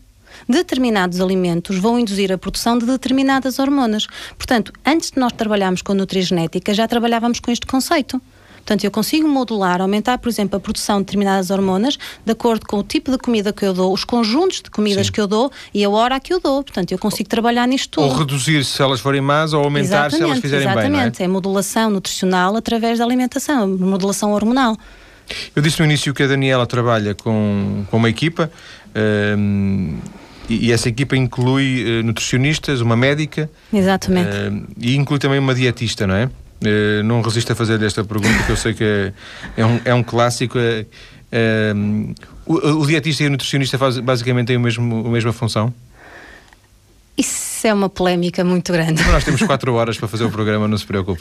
Determinados 0.48 1.20
alimentos 1.20 1.78
vão 1.78 1.98
induzir 1.98 2.30
a 2.32 2.38
produção 2.38 2.78
de 2.78 2.86
determinadas 2.86 3.58
hormonas. 3.58 4.06
Portanto, 4.36 4.72
antes 4.84 5.10
de 5.10 5.18
nós 5.18 5.32
trabalharmos 5.32 5.82
com 5.82 5.94
nutrigenética, 5.94 6.74
já 6.74 6.86
trabalhávamos 6.86 7.40
com 7.40 7.50
este 7.50 7.66
conceito. 7.66 8.20
Portanto, 8.68 8.84
eu 8.84 8.90
consigo 8.90 9.26
modular, 9.26 9.80
aumentar, 9.80 10.18
por 10.18 10.28
exemplo, 10.28 10.58
a 10.58 10.60
produção 10.60 10.98
de 10.98 11.04
determinadas 11.04 11.48
hormonas 11.50 11.98
de 12.22 12.32
acordo 12.32 12.66
com 12.66 12.76
o 12.78 12.82
tipo 12.82 13.10
de 13.10 13.16
comida 13.16 13.50
que 13.50 13.64
eu 13.64 13.72
dou, 13.72 13.94
os 13.94 14.04
conjuntos 14.04 14.60
de 14.60 14.70
comidas 14.70 15.06
Sim. 15.06 15.12
que 15.14 15.20
eu 15.22 15.26
dou 15.26 15.50
e 15.72 15.82
a 15.82 15.88
hora 15.88 16.20
que 16.20 16.34
eu 16.34 16.38
dou. 16.38 16.62
Portanto, 16.62 16.92
eu 16.92 16.98
consigo 16.98 17.30
trabalhar 17.30 17.66
nisto 17.66 17.98
Ou 17.98 18.08
tudo. 18.08 18.18
reduzir 18.18 18.62
se 18.66 18.82
elas 18.82 19.00
forem 19.00 19.22
más, 19.22 19.54
ou 19.54 19.64
aumentar 19.64 20.10
se 20.10 20.22
elas 20.22 20.38
fizerem 20.38 20.66
bem, 20.66 20.74
não 20.74 20.82
é? 20.82 20.84
exatamente. 20.84 21.22
é 21.22 21.28
modulação 21.28 21.88
nutricional 21.88 22.56
através 22.56 22.98
da 22.98 23.06
alimentação, 23.06 23.66
modulação 23.66 24.32
hormonal. 24.32 24.76
Eu 25.56 25.62
disse 25.62 25.78
no 25.78 25.86
início 25.86 26.12
que 26.12 26.22
a 26.22 26.26
Daniela 26.26 26.66
trabalha 26.66 27.14
com, 27.14 27.86
com 27.90 27.96
uma 27.96 28.10
equipa 28.10 28.50
hum, 29.38 29.96
e, 30.48 30.66
e 30.66 30.72
essa 30.72 30.88
equipa 30.88 31.16
inclui 31.16 31.84
eh, 31.86 32.02
nutricionistas, 32.02 32.80
uma 32.80 32.96
médica 32.96 33.50
Exatamente. 33.72 34.30
hum, 34.50 34.66
e 34.78 34.96
inclui 34.96 35.18
também 35.18 35.38
uma 35.38 35.54
dietista, 35.54 36.06
não 36.06 36.14
é? 36.14 36.28
Eh, 36.64 37.02
não 37.04 37.20
resisto 37.20 37.52
a 37.52 37.54
fazer-lhe 37.54 37.86
esta 37.86 38.04
pergunta 38.04 38.42
que 38.44 38.50
eu 38.50 38.56
sei 38.56 38.74
que 38.74 38.84
é, 38.84 39.12
é 39.56 39.66
um, 39.66 39.80
é 39.84 39.94
um 39.94 40.02
clássico. 40.02 40.58
o, 42.46 42.54
o 42.54 42.86
dietista 42.86 43.22
e 43.22 43.26
o 43.26 43.30
nutricionista 43.30 43.78
faz, 43.78 43.98
basicamente 43.98 44.48
têm 44.48 44.56
o 44.56 44.60
mesmo, 44.60 45.06
a 45.06 45.10
mesma 45.10 45.32
função? 45.32 45.72
Isso 47.18 47.66
é 47.66 47.74
uma 47.74 47.88
polémica 47.88 48.44
muito 48.44 48.72
grande. 48.72 49.02
Nós 49.10 49.24
temos 49.24 49.42
quatro 49.42 49.74
horas 49.74 49.98
para 49.98 50.06
fazer 50.06 50.22
o 50.22 50.30
programa, 50.30 50.68
não 50.68 50.78
se 50.78 50.86
preocupe. 50.86 51.20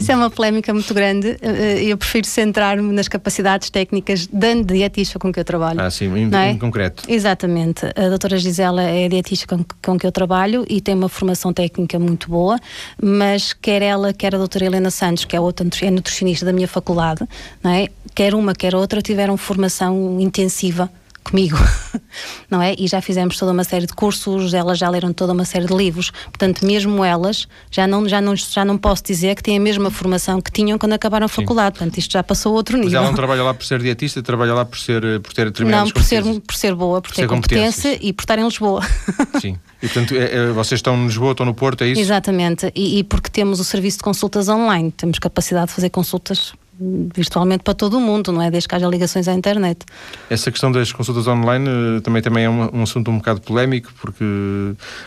Isso 0.00 0.10
é 0.10 0.16
uma 0.16 0.30
polémica 0.30 0.72
muito 0.72 0.94
grande. 0.94 1.36
Eh, 1.42 1.84
Eu 1.84 1.98
prefiro 1.98 2.26
centrar-me 2.26 2.90
nas 2.94 3.08
capacidades 3.08 3.68
técnicas 3.68 4.26
da 4.26 4.54
dietista 4.54 5.18
com 5.18 5.30
que 5.30 5.38
eu 5.38 5.44
trabalho. 5.44 5.82
Ah, 5.82 5.90
sim, 5.90 6.06
em, 6.16 6.34
é? 6.34 6.52
em 6.52 6.58
concreto. 6.58 7.02
Exatamente. 7.06 7.84
A 7.94 8.08
doutora 8.08 8.38
Gisela 8.38 8.82
é 8.82 9.04
a 9.04 9.08
dietista 9.08 9.46
com, 9.46 9.62
com 9.82 9.98
que 9.98 10.06
eu 10.06 10.12
trabalho 10.12 10.64
e 10.66 10.80
tem 10.80 10.94
uma 10.94 11.10
formação 11.10 11.52
técnica 11.52 11.98
muito 11.98 12.30
boa, 12.30 12.58
mas 13.02 13.52
quer 13.52 13.82
ela, 13.82 14.14
quer 14.14 14.34
a 14.34 14.38
doutora 14.38 14.64
Helena 14.64 14.90
Santos, 14.90 15.26
que 15.26 15.36
é 15.36 15.40
outra 15.40 15.68
é 15.82 15.90
nutricionista 15.90 16.46
da 16.46 16.52
minha 16.54 16.68
faculdade, 16.68 17.28
é? 17.64 17.90
quer 18.14 18.34
uma, 18.34 18.54
quer 18.54 18.74
outra, 18.74 19.02
tiveram 19.02 19.36
formação 19.36 20.18
intensiva 20.18 20.90
comigo, 21.24 21.56
não 22.50 22.60
é? 22.62 22.74
E 22.78 22.86
já 22.86 23.00
fizemos 23.00 23.38
toda 23.38 23.52
uma 23.52 23.64
série 23.64 23.86
de 23.86 23.92
cursos, 23.94 24.52
elas 24.54 24.78
já 24.78 24.88
leram 24.88 25.12
toda 25.12 25.32
uma 25.32 25.44
série 25.44 25.66
de 25.66 25.74
livros, 25.74 26.10
portanto, 26.26 26.64
mesmo 26.64 27.04
elas, 27.04 27.48
já 27.70 27.86
não, 27.86 28.08
já 28.08 28.20
não, 28.20 28.36
já 28.36 28.64
não 28.64 28.76
posso 28.78 29.02
dizer 29.04 29.34
que 29.34 29.42
têm 29.42 29.56
a 29.56 29.60
mesma 29.60 29.90
formação 29.90 30.40
que 30.40 30.52
tinham 30.52 30.78
quando 30.78 30.92
acabaram 30.92 31.26
a 31.26 31.28
faculdade, 31.28 31.78
portanto, 31.78 31.98
isto 31.98 32.12
já 32.12 32.22
passou 32.22 32.52
a 32.52 32.56
outro 32.56 32.76
Mas 32.76 32.86
nível. 32.86 33.00
ela 33.00 33.08
não 33.08 33.14
trabalha 33.16 33.42
lá 33.42 33.54
por 33.54 33.64
ser 33.64 33.80
dietista, 33.80 34.22
trabalha 34.22 34.54
lá 34.54 34.64
por, 34.64 34.78
ser, 34.78 35.02
eh, 35.04 35.18
por 35.18 35.32
ter 35.32 35.46
determinadas 35.46 35.88
Não, 35.88 35.92
por 35.94 36.02
ser, 36.02 36.22
por 36.40 36.54
ser 36.54 36.74
boa, 36.74 37.00
por, 37.00 37.08
Por 37.08 37.16
ter 37.16 37.26
competência 37.26 37.98
e 38.00 38.12
por 38.12 38.22
estar 38.22 38.38
em 38.38 38.44
Lisboa. 38.44 38.82
Sim. 39.40 39.58
E 39.82 39.88
portanto, 39.88 40.14
é- 40.14 40.34
é- 40.36 40.52
vocês 40.52 40.78
estão 40.78 40.96
em 40.96 41.06
Lisboa, 41.06 41.32
estão 41.32 41.46
no 41.46 41.54
Porto, 41.54 41.82
é 41.84 41.88
isso? 41.88 42.00
Exatamente. 42.00 42.70
E, 42.74 42.98
e 42.98 43.04
porque 43.04 43.28
temos 43.30 43.60
o 43.60 43.64
serviço 43.64 43.98
de 43.98 44.04
consultas 44.04 44.48
online, 44.48 44.90
temos 44.92 45.18
capacidade 45.18 45.68
de 45.68 45.72
fazer 45.72 45.90
consultas 45.90 46.52
virtualmente 46.78 47.62
para 47.62 47.74
todo 47.74 47.98
o 47.98 48.00
mundo, 48.00 48.32
não 48.32 48.42
é? 48.42 48.50
Desde 48.50 48.68
que 48.68 48.74
haja 48.74 48.86
ligações 48.86 49.28
à 49.28 49.32
internet. 49.32 49.84
Essa 50.28 50.50
questão 50.50 50.72
das 50.72 50.92
consultas 50.92 51.26
online 51.26 51.68
eh, 51.68 52.00
também, 52.00 52.22
também 52.22 52.44
é 52.44 52.50
um, 52.50 52.78
um 52.78 52.82
assunto 52.82 53.10
um 53.10 53.18
bocado 53.18 53.40
polémico, 53.40 53.92
porque 54.00 54.24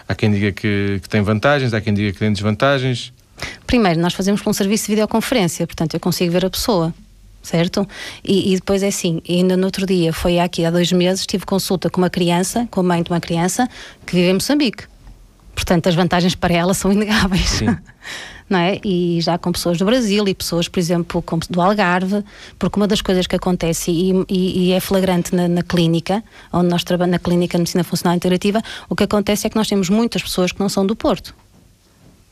há 0.07 0.15
quem 0.15 0.31
diga 0.31 0.51
que, 0.51 0.99
que 1.01 1.09
tem 1.09 1.21
vantagens, 1.21 1.73
há 1.73 1.81
quem 1.81 1.93
diga 1.93 2.11
que 2.11 2.19
tem 2.19 2.31
desvantagens. 2.31 3.13
Primeiro, 3.65 3.99
nós 3.99 4.13
fazemos 4.13 4.41
com 4.41 4.49
um 4.49 4.53
serviço 4.53 4.85
de 4.85 4.91
videoconferência, 4.91 5.67
portanto 5.67 5.93
eu 5.93 5.99
consigo 5.99 6.31
ver 6.31 6.45
a 6.45 6.49
pessoa. 6.49 6.93
Certo? 7.43 7.87
E, 8.25 8.51
e 8.51 8.55
depois 8.55 8.83
é 8.83 8.87
assim, 8.87 9.21
ainda 9.29 9.55
no 9.55 9.65
outro 9.65 9.85
dia, 9.85 10.11
foi 10.11 10.37
aqui 10.37 10.65
há 10.65 10.71
dois 10.71 10.91
meses, 10.91 11.25
tive 11.25 11.45
consulta 11.45 11.89
com 11.89 12.01
uma 12.01 12.09
criança, 12.09 12.67
com 12.69 12.81
a 12.81 12.83
mãe 12.83 13.01
de 13.01 13.09
uma 13.09 13.21
criança, 13.21 13.69
que 14.05 14.15
vive 14.15 14.27
em 14.31 14.33
Moçambique. 14.33 14.83
Portanto, 15.55 15.87
as 15.87 15.95
vantagens 15.95 16.35
para 16.35 16.53
ela 16.53 16.73
são 16.73 16.91
inegáveis. 16.91 17.49
Sim. 17.49 17.67
Não 18.49 18.57
é? 18.59 18.79
E 18.83 19.19
já 19.21 19.37
com 19.37 19.51
pessoas 19.51 19.77
do 19.77 19.83
Brasil 19.83 20.25
e 20.27 20.33
pessoas, 20.33 20.69
por 20.69 20.79
exemplo, 20.79 21.21
do 21.49 21.61
Algarve, 21.61 22.23
porque 22.57 22.79
uma 22.79 22.87
das 22.87 23.01
coisas 23.01 23.27
que 23.27 23.35
acontece 23.35 23.91
e, 23.91 24.11
e- 24.29 24.67
e 24.67 24.71
é 24.71 24.79
flagrante 24.79 25.35
na, 25.35 25.49
na 25.49 25.63
clínica, 25.63 26.23
onde 26.53 26.69
nós 26.69 26.83
trabalhamos, 26.83 27.11
na 27.11 27.19
clínica 27.19 27.57
de 27.57 27.61
medicina 27.63 27.83
funcional 27.83 28.15
integrativa, 28.15 28.61
o 28.87 28.95
que 28.95 29.03
acontece 29.03 29.47
é 29.47 29.49
que 29.49 29.55
nós 29.57 29.67
temos 29.67 29.89
muitas 29.89 30.21
pessoas 30.23 30.53
que 30.53 30.59
não 30.61 30.69
são 30.69 30.85
do 30.85 30.95
Porto. 30.95 31.35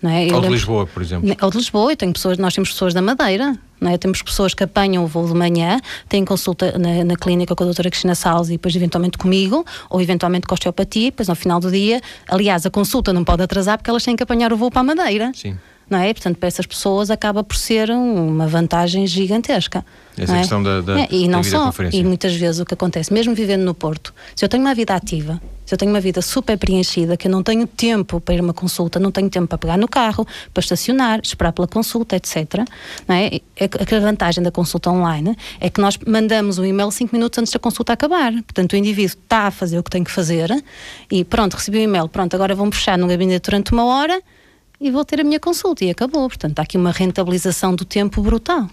Não 0.02 0.10
é? 0.12 0.30
Eu 0.30 0.36
Ou 0.36 0.42
de 0.42 0.48
Lisboa, 0.50 0.86
por 0.88 1.02
exemplo. 1.02 1.36
ou 1.42 1.50
de 1.52 1.58
Lisboa, 1.58 1.92
eu 1.92 1.98
tenho 1.98 2.14
pessoas, 2.14 2.38
nós 2.38 2.54
temos 2.54 2.70
pessoas 2.72 2.94
da 2.94 3.02
Madeira, 3.02 3.58
é? 3.82 3.98
temos 3.98 4.22
pessoas 4.22 4.54
que 4.54 4.64
apanham 4.64 5.04
o 5.04 5.08
voo 5.08 5.28
de 5.28 5.34
manhã, 5.34 5.80
têm 6.08 6.24
consulta 6.24 6.78
na, 6.78 7.04
na 7.04 7.16
clínica 7.16 7.54
com 7.56 7.64
a 7.64 7.66
doutora 7.66 7.90
Cristina 7.90 8.16
Salles 8.16 8.48
e 8.50 8.52
depois 8.54 8.74
eventualmente 8.76 9.18
comigo, 9.18 9.66
ou 9.90 10.02
eventualmente 10.02 10.48
com 10.48 10.54
osteopatia, 10.54 11.12
depois 11.12 11.28
ao 11.30 11.36
final 11.36 11.60
do 11.60 11.70
dia, 11.72 12.00
aliás, 12.28 12.66
a 12.66 12.70
consulta 12.70 13.12
não 13.12 13.24
pode 13.24 13.42
atrasar 13.44 13.78
porque 13.78 13.90
elas 13.90 14.04
têm 14.04 14.16
que 14.16 14.24
apanhar 14.24 14.54
o 14.54 14.58
voo 14.58 14.70
para 14.72 14.82
a 14.82 14.84
Madeira. 14.84 15.32
Sim. 15.34 15.58
Não 15.90 16.00
é? 16.00 16.12
Portanto, 16.14 16.38
para 16.38 16.48
essas 16.48 16.66
pessoas 16.66 17.12
acaba 17.12 17.44
por 17.44 17.56
ser 17.56 17.92
uma 17.92 18.48
vantagem 18.48 19.06
gigantesca. 19.06 19.86
Essa 20.18 20.32
não 20.32 20.36
é? 20.38 20.40
questão 20.42 20.64
da- 20.64 20.82
da- 20.82 21.00
É, 21.02 21.08
e 21.12 21.24
da 21.26 21.28
não 21.32 21.44
só, 21.44 21.72
e 21.92 22.04
muitas 22.04 22.34
vezes 22.36 22.60
o 22.62 22.66
que 22.66 22.74
acontece, 22.74 23.14
mesmo 23.14 23.36
vivendo 23.36 23.64
no 23.64 23.74
Porto, 23.74 24.14
se 24.36 24.44
eu 24.44 24.50
tenho 24.50 24.64
uma 24.64 24.74
vida 24.74 24.96
ativa, 24.96 25.40
se 25.66 25.74
eu 25.74 25.78
tenho 25.78 25.92
uma 25.92 26.00
vida 26.00 26.22
super 26.22 26.58
preenchida, 26.58 27.18
que 27.18 27.28
eu 27.28 27.32
não 27.32 27.44
tenho 27.44 27.68
tempo 27.68 28.20
para 28.22 28.34
ir 28.36 28.40
a 28.40 28.44
uma 28.44 28.54
consulta, 28.54 29.00
não 29.00 29.12
tenho 29.12 29.30
tempo 29.30 29.48
para 29.48 29.58
pegar 29.58 29.78
no 29.78 29.88
carro, 29.88 30.26
para 30.54 30.62
estacionar, 30.62 31.20
esperar 31.24 31.52
pela 31.52 31.68
consulta, 31.68 32.16
etc. 32.16 32.62
Não 33.08 33.16
é? 33.16 33.40
É 33.58 33.68
que 33.68 33.94
A 33.96 34.00
vantagem 34.00 34.44
da 34.44 34.52
consulta 34.52 34.90
online 34.90 35.36
é 35.60 35.70
que 35.70 35.80
nós 35.82 35.98
mandamos 36.08 36.58
um 36.58 36.66
e-mail 36.66 36.90
cinco 36.92 37.16
minutos 37.16 37.38
antes 37.40 37.52
da 37.52 37.60
consulta 37.60 37.94
acabar. 37.94 38.32
Portanto, 38.32 38.74
o 38.74 38.76
indivíduo 38.76 39.18
está 39.22 39.48
a 39.48 39.52
fazer 39.52 39.78
o 39.78 39.84
que 39.84 39.90
tem 39.92 40.04
que 40.04 40.12
fazer 40.12 40.50
e 41.12 41.24
pronto, 41.26 41.56
recebi 41.56 41.78
o 41.80 41.82
e-mail, 41.82 42.08
pronto, 42.08 42.34
agora 42.36 42.56
vou-me 42.56 42.72
fechar 42.74 42.98
no 42.98 43.08
gabinete 43.08 43.44
durante 43.46 43.72
uma 43.74 43.86
hora 43.86 44.22
e 44.86 44.92
vou 44.92 45.04
ter 45.04 45.20
a 45.20 45.24
minha 45.24 45.40
consulta 45.40 45.84
e 45.84 45.90
acabou. 45.90 46.30
Portanto, 46.30 46.60
há 46.60 46.62
aqui 46.62 46.78
uma 46.78 46.92
rentabilização 46.92 47.74
do 47.74 47.84
tempo 47.84 48.22
brutal. 48.22 48.70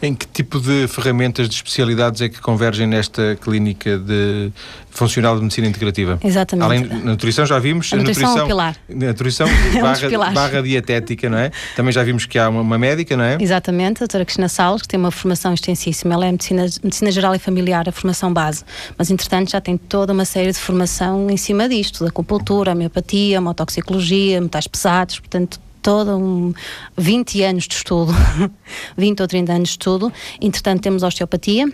Em 0.00 0.14
que 0.14 0.24
tipo 0.24 0.60
de 0.60 0.86
ferramentas 0.86 1.48
de 1.48 1.56
especialidades 1.56 2.20
é 2.20 2.28
que 2.28 2.40
convergem 2.40 2.86
nesta 2.86 3.36
clínica 3.40 3.98
de 3.98 4.52
funcional 4.98 5.36
de 5.36 5.42
medicina 5.42 5.66
integrativa? 5.68 6.18
Exatamente. 6.22 6.64
Além 6.64 6.86
da 6.86 6.96
nutrição, 6.96 7.46
já 7.46 7.58
vimos. 7.58 7.92
A 7.92 7.96
nutrição 7.96 8.38
é 8.38 8.42
um 8.42 8.46
pilar. 8.46 8.76
Nutrição 8.88 9.46
dos 9.72 10.10
barra, 10.10 10.30
barra 10.32 10.62
dietética, 10.62 11.30
não 11.30 11.38
é? 11.38 11.50
Também 11.76 11.92
já 11.92 12.02
vimos 12.02 12.26
que 12.26 12.38
há 12.38 12.48
uma, 12.48 12.60
uma 12.60 12.78
médica, 12.78 13.16
não 13.16 13.24
é? 13.24 13.38
Exatamente, 13.40 13.98
a 13.98 14.00
doutora 14.00 14.24
Cristina 14.24 14.48
Salles, 14.48 14.82
que 14.82 14.88
tem 14.88 14.98
uma 14.98 15.10
formação 15.10 15.54
extensíssima, 15.54 16.14
ela 16.14 16.26
é 16.26 16.32
medicina, 16.32 16.66
medicina 16.82 17.10
geral 17.12 17.34
e 17.34 17.38
familiar, 17.38 17.88
a 17.88 17.92
formação 17.92 18.32
base, 18.32 18.64
mas 18.96 19.10
entretanto 19.10 19.50
já 19.50 19.60
tem 19.60 19.76
toda 19.76 20.12
uma 20.12 20.24
série 20.24 20.50
de 20.50 20.58
formação 20.58 21.30
em 21.30 21.36
cima 21.36 21.68
disto, 21.68 22.02
da 22.02 22.10
acupuntura, 22.10 22.72
homeopatia, 22.72 23.40
motoxicologia, 23.40 24.40
metais 24.40 24.66
pesados, 24.66 25.20
portanto 25.20 25.60
todo 25.80 26.18
um 26.18 26.52
20 26.96 27.42
anos 27.44 27.68
de 27.68 27.74
estudo, 27.74 28.12
20 28.96 29.20
ou 29.20 29.28
30 29.28 29.52
anos 29.52 29.68
de 29.68 29.72
estudo, 29.72 30.12
entretanto 30.40 30.82
temos 30.82 31.02
osteopatia, 31.02 31.66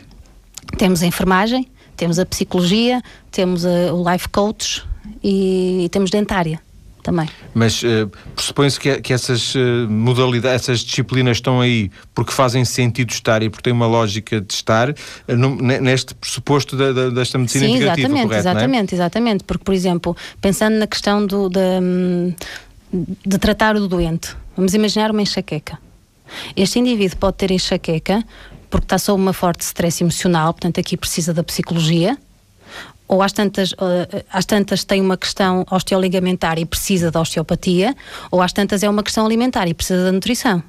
temos 0.76 1.02
a 1.02 1.06
enfermagem, 1.06 1.66
temos 1.96 2.18
a 2.18 2.26
psicologia, 2.26 3.02
temos 3.30 3.64
a- 3.64 3.92
o 3.92 4.10
life 4.10 4.28
coach 4.28 4.82
e, 5.22 5.88
temos 5.90 6.10
dentária 6.10 6.60
também. 7.02 7.28
Mas 7.52 7.82
eh, 7.84 8.06
pressupõe-se 8.34 8.80
que, 8.80 9.00
que 9.02 9.12
essas 9.12 9.54
eh, 9.54 9.86
modalidades, 9.88 10.62
essas 10.62 10.80
disciplinas 10.80 11.36
estão 11.36 11.60
aí 11.60 11.90
porque 12.14 12.32
fazem 12.32 12.64
sentido 12.64 13.10
estar 13.10 13.42
e 13.42 13.50
porque 13.50 13.62
têm 13.62 13.72
uma 13.74 13.86
lógica 13.86 14.40
de 14.40 14.52
estar 14.54 14.88
eh, 14.90 14.94
num- 15.36 15.56
ne- 15.56 15.80
neste 15.80 16.14
pressuposto 16.14 16.74
da, 16.76 16.92
da- 16.92 17.10
desta 17.10 17.36
medicina 17.38 17.66
Sim, 17.66 17.72
integrativa, 17.76 18.06
exatamente, 18.08 18.26
correto? 18.28 18.48
é? 18.48 18.50
exatamente, 18.50 18.94
exatamente. 18.94 19.44
Porque, 19.44 19.62
por 19.64 19.74
exemplo, 19.74 20.16
pensando 20.40 20.78
na 20.78 20.86
questão 20.86 21.26
do, 21.26 21.50
da, 21.50 21.60
hum, 21.82 22.32
de 22.92 23.38
tratar 23.38 23.76
o 23.76 23.86
doente, 23.86 24.34
vamos 24.56 24.72
imaginar 24.72 25.10
uma 25.10 25.20
enxaqueca. 25.20 25.78
Este 26.56 26.78
indivíduo 26.78 27.18
pode 27.18 27.36
ter 27.36 27.50
enxaqueca 27.50 28.24
porque 28.70 28.86
está 28.86 28.98
sob 28.98 29.20
uma 29.20 29.32
forte 29.32 29.62
stress 29.62 30.02
emocional, 30.02 30.52
portanto, 30.52 30.80
aqui 30.80 30.96
precisa 30.96 31.32
da 31.32 31.42
psicologia. 31.42 32.16
ou 33.06 33.22
às 33.22 33.32
tantas, 33.32 33.72
uh, 33.72 34.24
às 34.32 34.46
tantas 34.46 34.82
tem 34.82 35.00
uma 35.00 35.16
questão 35.16 35.64
osteoligamentar 35.70 36.58
e 36.58 36.64
precisa 36.64 37.10
da 37.10 37.20
osteopatia, 37.20 37.94
ou 38.30 38.40
às 38.40 38.52
tantas 38.52 38.82
é 38.82 38.88
uma 38.88 39.02
questão 39.02 39.26
alimentar 39.26 39.68
e 39.68 39.74
precisa 39.74 40.04
da 40.04 40.12
nutrição. 40.12 40.62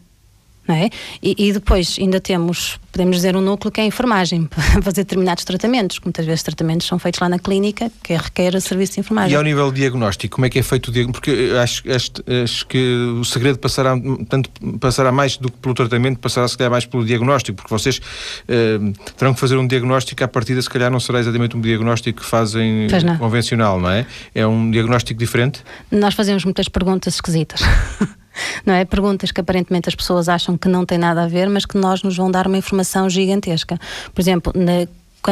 É? 0.68 0.90
E, 1.22 1.36
e, 1.38 1.54
depois 1.54 1.96
ainda 2.00 2.20
temos, 2.20 2.80
podemos 2.92 3.18
dizer, 3.18 3.36
um 3.36 3.42
núcleo 3.42 3.72
que 3.72 3.80
é 3.80 3.84
a 3.84 3.88
enfermagem, 3.88 4.46
para 4.46 4.64
fazer 4.82 5.04
determinados 5.04 5.44
tratamentos, 5.44 6.00
que 6.00 6.06
muitas 6.06 6.26
vezes 6.26 6.42
tratamentos 6.42 6.88
são 6.88 6.98
feitos 6.98 7.20
lá 7.20 7.30
na 7.30 7.38
clínica, 7.38 7.92
que 8.02 8.16
requer 8.16 8.60
serviço 8.60 8.94
de 8.94 9.02
enfermagem. 9.02 9.34
E 9.34 9.36
ao 9.36 9.44
nível 9.44 9.72
diagnóstico, 9.72 10.38
como 10.38 10.48
é 10.48 10.50
que 10.50 10.58
é 10.58 10.64
feito 10.64 10.88
o 10.88 10.92
diagnóstico? 10.92 11.22
Porque 11.22 11.52
acho, 11.62 11.84
acho, 11.92 12.12
acho, 12.44 12.66
que 12.66 12.96
o 13.20 13.24
segredo 13.24 13.60
passará, 13.60 13.96
tanto, 14.28 14.50
passará 14.80 15.12
mais 15.12 15.38
do 15.38 15.52
que 15.52 15.58
pelo 15.60 15.76
tratamento, 15.76 16.18
passará 16.20 16.48
se 16.48 16.58
calhar 16.58 16.72
mais 16.72 16.86
pelo 16.86 17.06
diagnóstico, 17.06 17.58
porque 17.58 17.70
vocês 17.70 17.98
uh, 18.00 18.94
terão 19.16 19.36
que 19.36 19.40
fazer 19.40 19.58
um 19.58 19.68
diagnóstico, 19.68 20.24
à 20.24 20.28
partida 20.28 20.60
se 20.64 20.70
calhar 20.70 20.90
não 20.90 21.00
será 21.00 21.20
exatamente 21.20 21.56
um 21.56 21.62
diagnóstico 21.62 22.22
que 22.22 22.26
fazem 22.26 22.88
não. 23.04 23.18
convencional, 23.20 23.80
não 23.80 23.90
é? 23.92 24.08
É 24.34 24.48
um 24.48 24.72
diagnóstico 24.72 25.20
diferente? 25.20 25.64
Nós 25.92 26.16
fazemos 26.16 26.44
muitas 26.44 26.68
perguntas 26.68 27.14
esquisitas. 27.14 27.62
não 28.66 28.74
é? 28.74 28.86
Perguntas 28.86 29.32
que 29.32 29.42
aparentemente 29.42 29.90
as 29.90 29.96
pessoas 29.96 30.30
acham 30.30 30.58
que 30.58 30.68
não 30.68 30.86
têm 30.86 30.98
nada 30.98 31.24
a 31.24 31.28
ver, 31.28 31.50
mas 31.50 31.66
que 31.66 31.78
nós 31.78 32.04
nos 32.04 32.16
vão 32.16 32.30
dar 32.30 32.48
uma 32.48 32.58
informação 32.58 33.10
gigantesca. 33.10 33.80
Por 34.14 34.22
exemplo, 34.22 34.54
na 34.56 34.88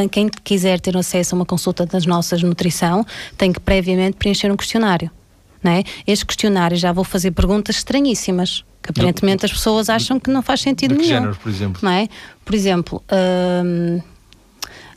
quem 0.09 0.27
quiser 0.43 0.79
ter 0.79 0.97
acesso 0.97 1.35
a 1.35 1.37
uma 1.37 1.45
consulta 1.45 1.85
das 1.85 2.05
nossas 2.05 2.41
nutrição 2.41 3.05
tem 3.37 3.53
que 3.53 3.59
previamente 3.59 4.17
preencher 4.17 4.51
um 4.51 4.57
questionário. 4.57 5.11
É? 5.63 5.83
Este 6.05 6.25
questionário 6.25 6.75
já 6.75 6.91
vou 6.91 7.05
fazer 7.05 7.31
perguntas 7.31 7.77
estranhíssimas, 7.77 8.65
que 8.81 8.89
aparentemente 8.89 9.45
as 9.45 9.53
pessoas 9.53 9.89
acham 9.89 10.19
que 10.19 10.29
não 10.29 10.41
faz 10.41 10.59
sentido 10.59 10.93
nenhum. 10.93 11.07
Género, 11.07 11.35
por 11.37 11.49
exemplo? 11.49 11.79
Não 11.81 11.91
é? 11.91 12.09
Por 12.43 12.53
exemplo, 12.53 13.01
hum, 13.63 14.01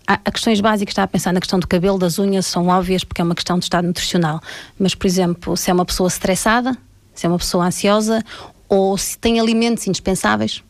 há 0.04 0.30
questões 0.30 0.60
básicas, 0.60 0.90
está 0.90 1.04
a 1.04 1.06
pensar 1.06 1.32
na 1.32 1.38
questão 1.38 1.60
do 1.60 1.68
cabelo, 1.68 1.98
das 1.98 2.18
unhas, 2.18 2.46
são 2.46 2.66
óbvias 2.66 3.04
porque 3.04 3.20
é 3.20 3.24
uma 3.24 3.34
questão 3.36 3.60
de 3.60 3.64
estado 3.64 3.86
nutricional. 3.86 4.40
Mas, 4.76 4.92
por 4.92 5.06
exemplo, 5.06 5.56
se 5.56 5.70
é 5.70 5.74
uma 5.74 5.84
pessoa 5.84 6.08
estressada, 6.08 6.76
se 7.16 7.26
é 7.26 7.28
uma 7.28 7.38
pessoa 7.38 7.66
ansiosa 7.66 8.22
ou 8.68 8.96
se 8.96 9.18
tem 9.18 9.40
alimentos 9.40 9.86
indispensáveis. 9.86 10.62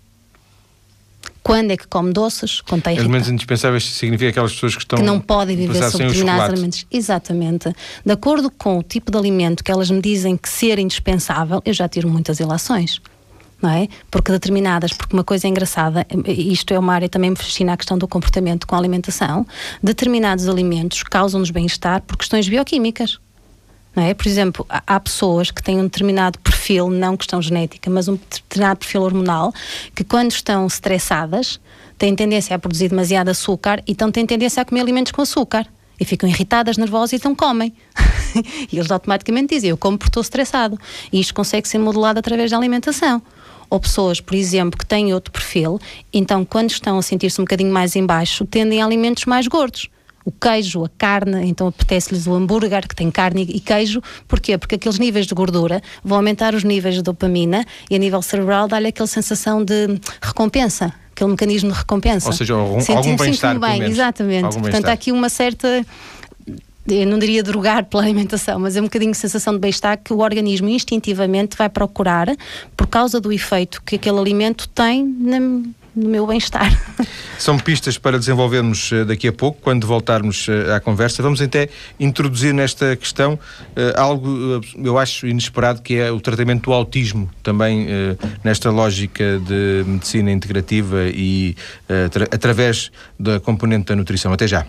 Quando 1.47 1.71
é 1.71 1.77
que 1.77 1.87
come 1.87 2.13
doces? 2.13 2.61
Quando 2.61 2.81
está 2.81 2.91
Alimentos 2.91 3.29
indispensáveis 3.29 3.85
significa 3.85 4.31
aquelas 4.31 4.53
pessoas 4.53 4.75
que 4.75 4.83
estão. 4.83 4.99
Que 4.99 5.05
não 5.05 5.21
podem 5.21 5.57
viver 5.57 5.91
sobre 5.91 6.09
determinados 6.09 6.49
alimentos. 6.49 6.87
Exatamente. 6.91 7.73
De 8.05 8.13
acordo 8.13 8.51
com 8.51 8.79
o 8.79 8.83
tipo 8.83 9.13
de 9.13 9.17
alimento 9.17 9.63
que 9.63 9.71
elas 9.71 9.89
me 9.89 10.01
dizem 10.01 10.37
que 10.37 10.49
ser 10.49 10.81
indispensável, 10.81 11.63
eu 11.65 11.73
já 11.73 11.89
tiro 11.89 12.09
muitas 12.09 12.41
ilações. 12.41 13.01
Não 13.63 13.71
é? 13.71 13.87
Porque 14.11 14.33
determinadas, 14.33 14.93
porque 14.93 15.15
uma 15.15 15.23
coisa 15.23 15.47
é 15.47 15.51
engraçada, 15.51 16.05
isto 16.27 16.75
é 16.75 16.79
uma 16.81 16.93
área 16.93 17.09
também 17.09 17.31
me 17.31 17.37
fascina 17.37 17.75
a 17.75 17.77
questão 17.77 17.97
do 17.97 18.09
comportamento 18.09 18.67
com 18.67 18.75
a 18.75 18.79
alimentação. 18.79 19.47
Determinados 19.81 20.49
alimentos 20.49 21.05
causam-nos 21.05 21.51
bem-estar 21.51 22.03
por 22.03 22.17
questões 22.17 22.49
bioquímicas. 22.49 23.21
Não 23.97 24.03
é? 24.03 24.13
Por 24.13 24.29
exemplo, 24.29 24.67
há 24.69 25.01
pessoas 25.01 25.51
que 25.51 25.63
têm 25.63 25.79
um 25.79 25.85
determinado 25.85 26.39
perfil, 26.41 26.91
não 26.91 27.17
questão 27.17 27.41
genética, 27.41 27.89
mas 27.89 28.07
um 28.09 28.17
determinado 28.17 28.81
perfil 28.81 29.03
hormonal, 29.03 29.55
que 29.95 30.05
quando 30.05 30.33
estão 30.33 30.67
estressadas 30.67 31.59
têm 31.97 32.15
tendência 32.15 32.55
a 32.55 32.59
produzir 32.59 32.91
demasiado 32.91 33.31
açúcar 33.31 33.83
e 33.87 33.93
então 33.93 34.13
têm 34.13 34.27
tendência 34.27 34.61
a 34.61 34.67
comer 34.67 34.83
alimentos 34.83 35.13
com 35.13 35.23
açúcar. 35.23 35.67
E 35.99 36.05
ficam 36.05 36.29
irritadas, 36.29 36.77
nervosas 36.77 37.15
e 37.15 37.17
então 37.17 37.35
comem. 37.35 37.73
e 38.71 38.77
eles 38.77 38.91
automaticamente 38.91 39.55
dizem: 39.55 39.71
Eu 39.71 39.79
como 39.79 39.97
porque 39.97 40.11
estou 40.11 40.21
estressado. 40.21 40.79
E 41.11 41.19
isto 41.19 41.33
consegue 41.33 41.67
ser 41.67 41.79
modelado 41.79 42.19
através 42.19 42.51
da 42.51 42.59
alimentação 42.59 43.23
ou 43.71 43.81
pessoas, 43.81 44.21
por 44.21 44.35
exemplo, 44.35 44.79
que 44.79 44.87
têm 44.87 45.13
outro 45.13 45.33
perfil, 45.33 45.81
então 46.13 46.45
quando 46.45 46.71
estão 46.71 46.99
a 46.99 47.03
sentir-se 47.03 47.41
um 47.41 47.45
bocadinho 47.45 47.73
mais 47.73 47.97
em 47.97 48.07
baixo, 48.07 48.47
tendem 48.47 48.81
a 48.81 48.85
alimentos 48.85 49.25
mais 49.25 49.49
gordos 49.49 49.89
o 50.27 50.33
queijo, 50.33 50.85
a 50.85 50.89
carne, 50.99 51.49
então 51.49 51.69
apetece-lhes 51.69 52.27
o 52.27 52.35
hambúrguer 52.35 52.87
que 52.89 52.97
tem 52.97 53.13
carne 53.13 53.43
e 53.49 53.61
queijo. 53.61 54.03
Porquê? 54.27 54.59
Porque 54.59 54.75
aqueles 54.75 54.99
níveis 54.99 55.25
de 55.25 55.35
gordura 55.35 55.81
vão 56.03 56.19
aumentar 56.19 56.53
os 56.53 56.65
níveis 56.65 56.97
de 56.97 57.03
dopamina 57.03 57.65
e 57.89 57.95
a 57.95 57.99
nível 57.99 58.21
cerebral 58.21 58.67
dá-lhe 58.67 58.89
aquela 58.89 59.07
sensação 59.07 59.65
de 59.65 60.01
recompensa 60.21 60.93
aquele 61.13 61.31
mecanismo 61.31 61.73
de 61.73 61.79
recompensa. 61.79 62.27
Ou 62.27 62.33
seja, 62.35 62.53
algum, 62.53 62.79
algum 62.95 63.17
bem-estar. 63.17 63.59
Bem, 63.59 63.85
exatamente. 63.85 64.45
Algum 64.45 64.61
Portanto, 64.61 64.89
há 64.89 64.93
aqui 64.93 65.11
uma 65.11 65.31
certa. 65.31 65.83
Eu 66.87 67.07
não 67.07 67.19
diria 67.19 67.43
drogar 67.43 67.87
pela 67.87 68.03
alimentação, 68.03 68.61
mas 68.61 68.77
é 68.77 68.81
um 68.81 68.85
bocadinho 68.85 69.13
de 69.13 69.17
sensação 69.17 69.55
de 69.55 69.59
bem-estar 69.59 69.99
que 69.99 70.13
o 70.13 70.19
organismo 70.19 70.69
instintivamente 70.69 71.57
vai 71.57 71.71
procurar 71.71 72.29
por 72.77 72.87
causa 72.87 73.19
do 73.19 73.33
efeito 73.33 73.83
que 73.83 73.97
aquele 73.97 74.19
alimento 74.19 74.69
tem 74.69 75.05
na, 75.05 75.39
no 75.97 76.09
meu 76.09 76.27
bem-estar. 76.27 76.71
São 77.39 77.59
pistas 77.59 77.97
para 77.97 78.19
desenvolvermos 78.19 78.93
eh, 78.93 79.05
daqui 79.05 79.29
a 79.29 79.33
pouco, 79.33 79.59
quando 79.63 79.87
voltarmos 79.87 80.47
eh, 80.49 80.75
à 80.75 80.79
conversa. 80.79 81.23
Vamos 81.23 81.41
até 81.41 81.69
introduzir 81.99 82.53
nesta 82.53 82.95
questão 82.97 83.35
uh, 83.35 84.01
algo, 84.01 84.61
eu 84.77 84.99
acho, 84.99 85.27
inesperado, 85.27 85.81
que 85.81 85.97
é 85.97 86.11
o 86.11 86.21
tratamento 86.21 86.65
do 86.65 86.73
autismo, 86.73 87.31
também 87.43 87.87
nesta 88.45 88.71
lógica 88.71 89.41
de 89.41 89.85
medicina 89.87 90.31
integrativa 90.31 91.05
e 91.09 91.57
através 92.31 92.91
da 93.19 93.41
componente 93.41 93.87
da 93.87 93.97
nutrição. 93.97 94.33
Até 94.33 94.47
já. 94.47 94.67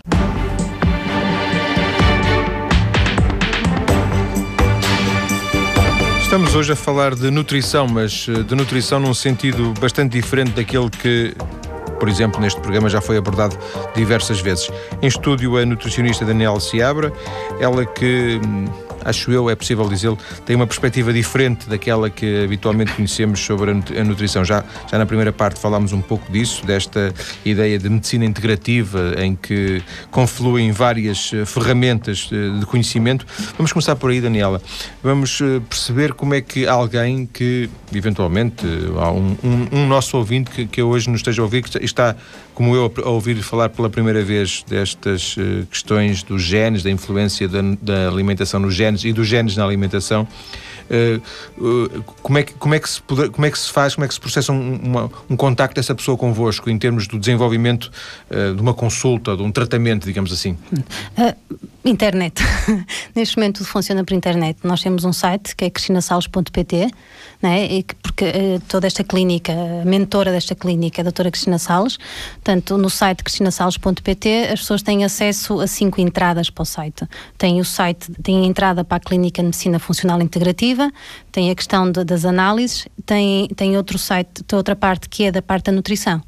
Estamos 6.28 6.54
hoje 6.54 6.72
a 6.72 6.76
falar 6.76 7.14
de 7.14 7.30
nutrição, 7.30 7.88
mas 7.88 8.26
eh, 8.28 8.42
de 8.42 8.54
nutrição 8.54 9.00
num 9.00 9.14
sentido 9.14 9.72
bastante 9.80 10.12
diferente 10.12 10.50
daquele 10.50 10.90
que, 10.90 11.34
por 11.98 12.06
exemplo, 12.06 12.38
neste 12.38 12.60
programa 12.60 12.86
já 12.90 13.00
foi 13.00 13.16
abordado 13.16 13.58
diversas 13.96 14.38
vezes. 14.38 14.70
Em 15.00 15.06
estúdio, 15.06 15.56
a 15.56 15.64
nutricionista 15.64 16.26
Daniela 16.26 16.60
Seabra, 16.60 17.10
ela 17.58 17.86
que 17.86 18.38
hum, 18.44 18.66
acho 19.04 19.30
eu, 19.30 19.50
é 19.50 19.54
possível 19.54 19.88
dizê-lo, 19.88 20.18
tem 20.44 20.56
uma 20.56 20.66
perspectiva 20.66 21.12
diferente 21.12 21.68
daquela 21.68 22.10
que 22.10 22.44
habitualmente 22.44 22.92
conhecemos 22.92 23.40
sobre 23.40 23.70
a 23.70 24.04
nutrição. 24.04 24.44
Já, 24.44 24.64
já 24.90 24.98
na 24.98 25.06
primeira 25.06 25.32
parte 25.32 25.58
falámos 25.60 25.92
um 25.92 26.00
pouco 26.00 26.30
disso, 26.30 26.64
desta 26.66 27.12
ideia 27.44 27.78
de 27.78 27.88
medicina 27.88 28.24
integrativa, 28.24 29.14
em 29.18 29.34
que 29.34 29.82
confluem 30.10 30.72
várias 30.72 31.32
eh, 31.32 31.44
ferramentas 31.44 32.28
eh, 32.32 32.58
de 32.58 32.66
conhecimento. 32.66 33.26
Vamos 33.56 33.72
começar 33.72 33.96
por 33.96 34.10
aí, 34.10 34.20
Daniela. 34.20 34.60
Vamos 35.02 35.40
eh, 35.40 35.60
perceber 35.68 36.12
como 36.14 36.34
é 36.34 36.40
que 36.40 36.66
alguém 36.66 37.26
que, 37.26 37.68
eventualmente, 37.94 38.66
há 38.98 39.10
um, 39.10 39.36
um, 39.42 39.68
um 39.72 39.86
nosso 39.86 40.16
ouvinte 40.16 40.50
que, 40.50 40.66
que 40.66 40.82
hoje 40.82 41.08
nos 41.10 41.20
esteja 41.20 41.42
a 41.42 41.44
ouvir, 41.44 41.62
que 41.62 41.84
está 41.84 42.16
como 42.58 42.74
eu 42.74 42.92
a 43.04 43.10
ouvir 43.10 43.36
falar 43.36 43.68
pela 43.68 43.88
primeira 43.88 44.20
vez 44.20 44.64
destas 44.68 45.36
uh, 45.36 45.64
questões 45.70 46.24
dos 46.24 46.42
genes, 46.42 46.82
da 46.82 46.90
influência 46.90 47.46
da, 47.46 47.60
da, 47.80 48.08
alimentação 48.08 48.58
nos 48.58 48.74
genes 48.74 49.04
e 49.04 49.12
dos 49.12 49.28
genes 49.28 49.56
na 49.56 49.64
alimentação, 49.64 50.26
uh, 50.90 51.64
uh, 51.64 52.02
como, 52.22 52.38
é 52.38 52.42
que, 52.42 52.54
como, 52.54 52.74
é 52.74 52.80
que 52.80 52.88
se 52.88 53.02
como 53.02 53.46
é 53.46 53.50
que 53.50 53.58
se 53.58 53.70
faz, 53.70 53.94
como 53.94 54.04
é 54.04 54.08
que 54.08 54.14
se 54.14 54.20
processa 54.20 54.52
um, 54.52 54.76
uma, 54.76 55.10
um 55.28 55.36
contacto 55.36 55.74
dessa 55.76 55.94
pessoa 55.94 56.16
convosco 56.16 56.70
em 56.70 56.78
termos 56.78 57.06
do 57.06 57.18
desenvolvimento 57.18 57.90
de 58.30 58.60
uma 58.60 58.74
consulta, 58.74 59.36
de 59.36 59.42
um 59.42 59.50
tratamento, 59.50 60.04
digamos 60.04 60.32
assim? 60.32 60.56
internet. 61.84 62.42
Neste 63.14 63.36
momento 63.36 63.58
tudo 63.58 63.66
funciona 63.66 64.04
por 64.04 64.14
internet. 64.14 64.58
Nós 64.62 64.82
temos 64.82 65.04
um 65.04 65.12
site 65.12 65.56
que 65.56 65.64
é 65.64 65.70
cristinasales.pt 65.70 66.90
né? 67.42 67.82
que, 67.82 67.94
porque 68.02 68.24
uh, 68.24 68.60
toda 68.68 68.86
esta 68.86 69.04
clínica, 69.04 69.52
a 69.52 69.84
mentora 69.84 70.32
desta 70.32 70.54
clínica 70.54 71.00
é 71.00 71.02
a 71.02 71.04
doutora 71.04 71.30
Cristina 71.30 71.58
Salles, 71.58 71.96
portanto 72.34 72.76
no 72.76 72.90
site 72.90 73.22
cristinasales.pt 73.22 74.48
as 74.52 74.60
pessoas 74.60 74.82
têm 74.82 75.04
acesso 75.04 75.60
a 75.60 75.66
cinco 75.66 76.00
entradas 76.00 76.50
para 76.50 76.62
o 76.62 76.66
site. 76.66 77.04
Tem 77.36 77.60
o 77.60 77.64
site, 77.64 78.10
tem 78.22 78.42
a 78.42 78.46
entrada 78.46 78.84
para 78.84 78.96
a 78.96 79.00
clínica 79.00 79.40
de 79.40 79.46
medicina 79.46 79.78
funcional 79.78 80.20
integrativa, 80.20 80.77
tem 81.32 81.50
a 81.50 81.54
questão 81.54 81.90
de, 81.90 82.04
das 82.04 82.24
análises, 82.24 82.86
tem, 83.04 83.48
tem 83.48 83.76
outro 83.76 83.98
site, 83.98 84.42
tem 84.44 84.56
outra 84.56 84.76
parte 84.76 85.08
que 85.08 85.24
é 85.24 85.32
da 85.32 85.42
parte 85.42 85.66
da 85.66 85.72
nutrição. 85.72 86.22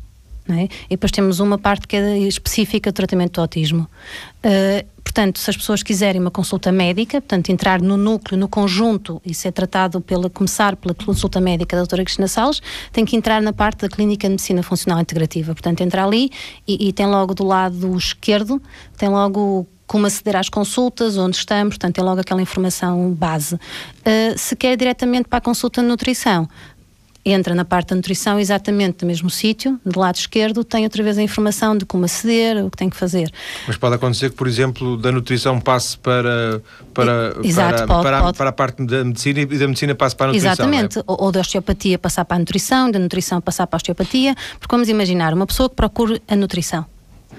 É? 0.48 0.64
E 0.64 0.90
depois 0.90 1.12
temos 1.12 1.38
uma 1.38 1.58
parte 1.58 1.86
que 1.86 1.96
é 1.96 2.18
específica 2.18 2.90
do 2.90 2.94
tratamento 2.94 3.34
do 3.34 3.40
autismo. 3.40 3.88
Uh, 4.44 4.84
portanto, 5.02 5.38
se 5.38 5.48
as 5.48 5.56
pessoas 5.56 5.82
quiserem 5.82 6.20
uma 6.20 6.30
consulta 6.30 6.72
médica, 6.72 7.20
portanto, 7.20 7.50
entrar 7.50 7.80
no 7.80 7.96
núcleo, 7.96 8.38
no 8.38 8.48
conjunto 8.48 9.20
e 9.24 9.32
ser 9.32 9.52
tratado 9.52 10.00
pela, 10.00 10.28
começar 10.28 10.74
pela 10.76 10.94
consulta 10.94 11.40
médica 11.40 11.76
da 11.76 11.82
doutora 11.82 12.02
Cristina 12.02 12.26
Salles, 12.26 12.60
tem 12.90 13.04
que 13.04 13.16
entrar 13.16 13.40
na 13.40 13.52
parte 13.52 13.82
da 13.82 13.88
Clínica 13.88 14.26
de 14.26 14.32
Medicina 14.32 14.62
Funcional 14.62 15.00
Integrativa. 15.00 15.52
Portanto, 15.52 15.82
entra 15.82 16.04
ali 16.04 16.30
e, 16.66 16.88
e 16.88 16.92
tem 16.92 17.06
logo 17.06 17.34
do 17.34 17.44
lado 17.44 17.96
esquerdo, 17.96 18.60
tem 18.96 19.08
logo 19.08 19.68
como 19.90 20.06
aceder 20.06 20.36
às 20.36 20.48
consultas, 20.48 21.18
onde 21.18 21.36
estamos, 21.36 21.74
portanto, 21.74 21.96
tem 21.96 22.04
logo 22.04 22.20
aquela 22.20 22.40
informação 22.40 23.10
base. 23.10 23.56
Uh, 23.56 24.38
se 24.38 24.54
quer 24.54 24.76
diretamente 24.76 25.28
para 25.28 25.38
a 25.38 25.40
consulta 25.40 25.82
de 25.82 25.88
nutrição, 25.88 26.48
entra 27.24 27.56
na 27.56 27.64
parte 27.64 27.88
da 27.88 27.96
nutrição 27.96 28.38
exatamente 28.38 29.02
no 29.02 29.08
mesmo 29.08 29.28
sítio, 29.28 29.80
do 29.84 29.98
lado 29.98 30.14
esquerdo, 30.14 30.62
tem 30.62 30.84
outra 30.84 31.02
vez 31.02 31.18
a 31.18 31.22
informação 31.22 31.76
de 31.76 31.84
como 31.84 32.04
aceder, 32.04 32.64
o 32.64 32.70
que 32.70 32.76
tem 32.76 32.88
que 32.88 32.96
fazer. 32.96 33.32
Mas 33.66 33.76
pode 33.76 33.96
acontecer 33.96 34.30
que, 34.30 34.36
por 34.36 34.46
exemplo, 34.46 34.96
da 34.96 35.10
nutrição 35.10 35.60
passe 35.60 35.98
para, 35.98 36.62
para, 36.94 37.34
Exato, 37.42 37.78
para, 37.78 37.86
pode, 37.88 38.02
para, 38.04 38.22
pode. 38.22 38.38
para, 38.38 38.50
a 38.50 38.52
parte 38.52 38.84
da 38.84 39.04
medicina 39.04 39.40
e 39.40 39.46
da 39.46 39.66
medicina 39.66 39.92
passe 39.96 40.14
para 40.14 40.26
a 40.26 40.28
nutrição. 40.28 40.52
Exatamente, 40.52 41.00
é? 41.00 41.04
ou, 41.04 41.16
ou 41.24 41.32
da 41.32 41.40
osteopatia 41.40 41.98
passar 41.98 42.24
para 42.24 42.36
a 42.36 42.38
nutrição, 42.38 42.88
da 42.88 43.00
nutrição 43.00 43.40
passar 43.40 43.66
para 43.66 43.76
a 43.76 43.78
osteopatia, 43.78 44.36
porque 44.60 44.72
vamos 44.72 44.88
imaginar 44.88 45.34
uma 45.34 45.48
pessoa 45.48 45.68
que 45.68 45.74
procura 45.74 46.20
a 46.28 46.36
nutrição 46.36 46.86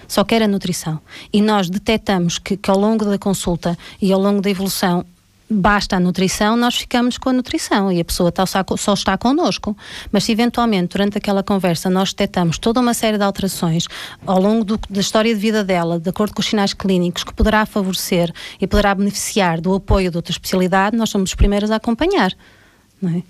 só 0.08 0.24
quer 0.24 0.42
a 0.42 0.48
nutrição. 0.48 1.00
E 1.32 1.42
nós 1.42 1.70
detectamos 1.70 2.38
que, 2.38 2.58
que 2.58 2.70
ao 2.70 2.78
longo 2.78 3.06
da 3.06 3.18
consulta 3.18 3.78
e 4.02 4.12
ao 4.12 4.20
longo 4.20 4.42
da 4.42 4.50
evolução 4.50 5.06
basta 5.52 5.98
a 5.98 6.00
nutrição, 6.00 6.56
nós 6.56 6.78
ficamos 6.78 7.18
com 7.18 7.30
a 7.30 7.34
nutrição 7.34 7.92
e 7.92 8.00
a 8.00 8.06
pessoa 8.06 8.32
tá 8.32 8.46
só, 8.46 8.64
está 8.94 9.18
connosco. 9.18 9.76
Mas 10.12 10.24
se 10.24 10.32
eventualmente, 10.32 10.94
durante 10.94 11.18
aquela 11.18 11.44
conversa, 11.44 11.90
nós 11.90 12.12
detectamos 12.14 12.58
toda 12.58 12.80
uma 12.80 12.94
série 12.94 13.18
de 13.18 13.24
alterações 13.24 13.86
ao 14.26 14.42
longo 14.42 14.64
do, 14.64 14.80
da 14.90 15.02
história 15.02 15.34
de 15.34 15.40
vida 15.40 15.64
dela, 15.64 16.00
de 16.00 16.10
acordo 16.10 16.34
com 16.34 16.40
os 16.40 16.48
sinais 16.48 16.74
clínicos, 16.74 17.24
que 17.24 17.34
poderá 17.34 17.66
favorecer 17.66 18.32
e 18.60 18.66
poderá 18.66 18.96
beneficiar 18.96 19.60
do 19.60 19.76
apoio 19.76 20.10
de 20.10 20.18
outra 20.18 20.32
especialidade, 20.32 20.96
nós 20.96 21.10
somos 21.10 21.32
os 21.32 21.36
primeiros 21.36 21.70
a 21.70 21.76
acompanhar. 21.76 22.32
Não 23.02 23.18
é? 23.18 23.24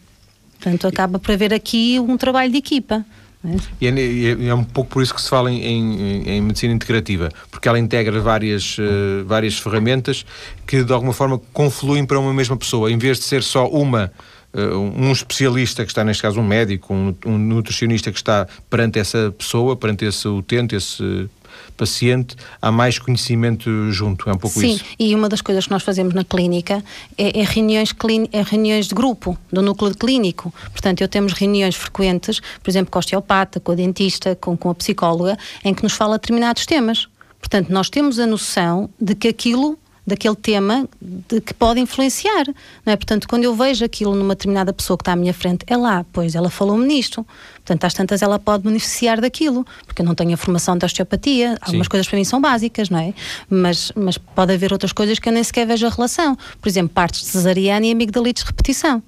Portanto, 0.60 0.88
acaba 0.88 1.18
por 1.18 1.32
haver 1.32 1.54
aqui 1.54 2.00
um 2.00 2.16
trabalho 2.18 2.52
de 2.52 2.58
equipa. 2.60 3.04
É? 3.44 3.56
E 3.82 3.88
é, 3.88 4.48
é, 4.50 4.54
um 4.54 4.64
pouco 4.64 4.92
por 4.92 5.02
isso 5.02 5.14
que 5.14 5.22
se 5.22 5.30
fala 5.30 5.52
em, 5.52 5.64
em, 5.64 6.30
em 6.30 6.42
medicina 6.42 6.74
integrativa, 6.74 7.30
porque 7.50 7.68
ela 7.68 7.80
integra 7.80 8.20
várias, 8.20 8.78
uh, 8.78 9.26
várias 9.26 9.58
ferramentas 9.58 10.26
que 10.68 10.84
de 10.84 10.94
alguma 10.94 11.12
forma 11.12 11.40
confluem 11.52 12.06
para 12.06 12.20
uma 12.20 12.34
mesma 12.34 12.56
pessoa, 12.56 12.92
em 12.92 12.98
vez 12.98 13.18
de 13.18 13.26
ser 13.26 13.42
só 13.42 13.68
uma 13.68 14.12
uh, 14.54 14.78
um 14.78 15.12
especialista 15.12 15.84
que 15.84 15.92
está, 15.92 16.04
neste 16.04 16.22
caso, 16.22 16.40
um 16.40 16.46
médico, 16.46 16.94
um, 16.94 17.16
um, 17.26 17.38
nutricionista 17.38 18.12
que 18.12 18.18
está 18.18 18.48
perante 18.70 19.00
essa 19.00 19.34
pessoa, 19.36 19.76
perante 19.76 20.06
esse 20.06 20.28
utente, 20.28 20.76
esse 20.76 21.30
paciente, 21.78 22.36
há 22.62 22.72
mais 22.72 23.00
conhecimento 23.00 23.92
junto, 23.92 24.30
é 24.30 24.34
um 24.34 24.38
pouco 24.38 24.60
Sim, 24.60 24.76
isso. 24.76 24.86
Sim, 24.86 24.96
e 25.00 25.16
uma 25.16 25.30
das 25.30 25.42
coisas 25.42 25.66
que 25.66 25.72
nós 25.72 25.84
fazemos 25.84 26.14
na 26.14 26.24
clínica 26.24 26.84
é, 27.18 27.40
é 27.40 27.44
reuniões, 27.44 27.94
é 28.32 28.42
reuniões 28.42 28.88
de 28.88 28.96
grupo, 28.96 29.38
do 29.52 29.62
núcleo 29.62 29.96
clínico. 29.96 30.54
Portanto, 30.72 31.02
eu 31.02 31.08
temos 31.08 31.34
reuniões 31.34 31.76
frequentes, 31.76 32.40
por 32.62 32.70
exemplo, 32.70 32.92
com 32.92 32.98
o 32.98 33.00
osteopata, 33.00 33.60
com 33.60 33.72
a 33.72 33.76
dentista, 33.76 34.36
com, 34.36 34.56
com 34.58 34.70
a 34.70 34.76
psicóloga, 34.76 35.38
em 35.64 35.74
que 35.74 35.84
nos 35.84 35.94
fala 35.94 36.18
determinados 36.18 36.66
temas. 36.66 37.08
Portanto, 37.40 37.70
nós 37.70 37.90
temos 37.90 38.20
a 38.20 38.26
noção 38.26 38.90
de 39.00 39.16
que 39.16 39.28
aquilo 39.28 39.78
daquele 40.12 40.36
tema 40.36 40.88
de 41.02 41.42
que 41.42 41.54
pode 41.54 41.80
influenciar, 41.80 42.46
não 42.86 42.94
é? 42.94 42.96
Portanto, 42.96 43.28
quando 43.28 43.44
eu 43.44 43.56
vejo 43.56 43.84
aquilo 43.84 44.14
numa 44.16 44.36
determinada 44.36 44.72
pessoa 44.72 44.98
que 44.98 45.02
está 45.02 45.14
à 45.14 45.16
minha 45.16 45.34
frente, 45.34 45.66
é 45.68 45.76
lá, 45.76 46.06
pois 46.14 46.36
ela 46.36 46.50
falou-me 46.50 46.86
nisto. 46.86 47.26
Portanto, 47.56 47.86
às 47.86 47.94
tantas 47.94 48.22
ela 48.22 48.38
pode 48.38 48.64
beneficiar 48.64 49.20
daquilo, 49.20 49.66
porque 49.86 50.02
eu 50.02 50.06
não 50.06 50.14
tenho 50.14 50.34
a 50.34 50.38
formação 50.38 50.78
de 50.78 50.86
osteopatia, 50.86 51.58
algumas 51.62 51.86
Sim. 51.86 51.92
coisas 51.92 52.08
para 52.08 52.18
mim 52.18 52.24
são 52.24 52.42
básicas, 52.42 52.90
não 52.90 53.00
é? 53.00 53.14
Mas, 53.50 53.92
mas 53.96 54.18
pode 54.18 54.54
haver 54.54 54.72
outras 54.72 54.92
coisas 54.92 55.20
que 55.20 55.30
eu 55.30 55.34
nem 55.34 55.44
sequer 55.44 55.66
vejo 55.66 55.86
a 55.88 55.90
relação. 55.90 56.38
Por 56.60 56.68
exemplo, 56.70 56.94
partes 56.94 57.22
de 57.22 57.28
cesariana 57.28 57.86
e 57.86 57.92
amigdalites 57.92 58.44
repetição 58.44 59.02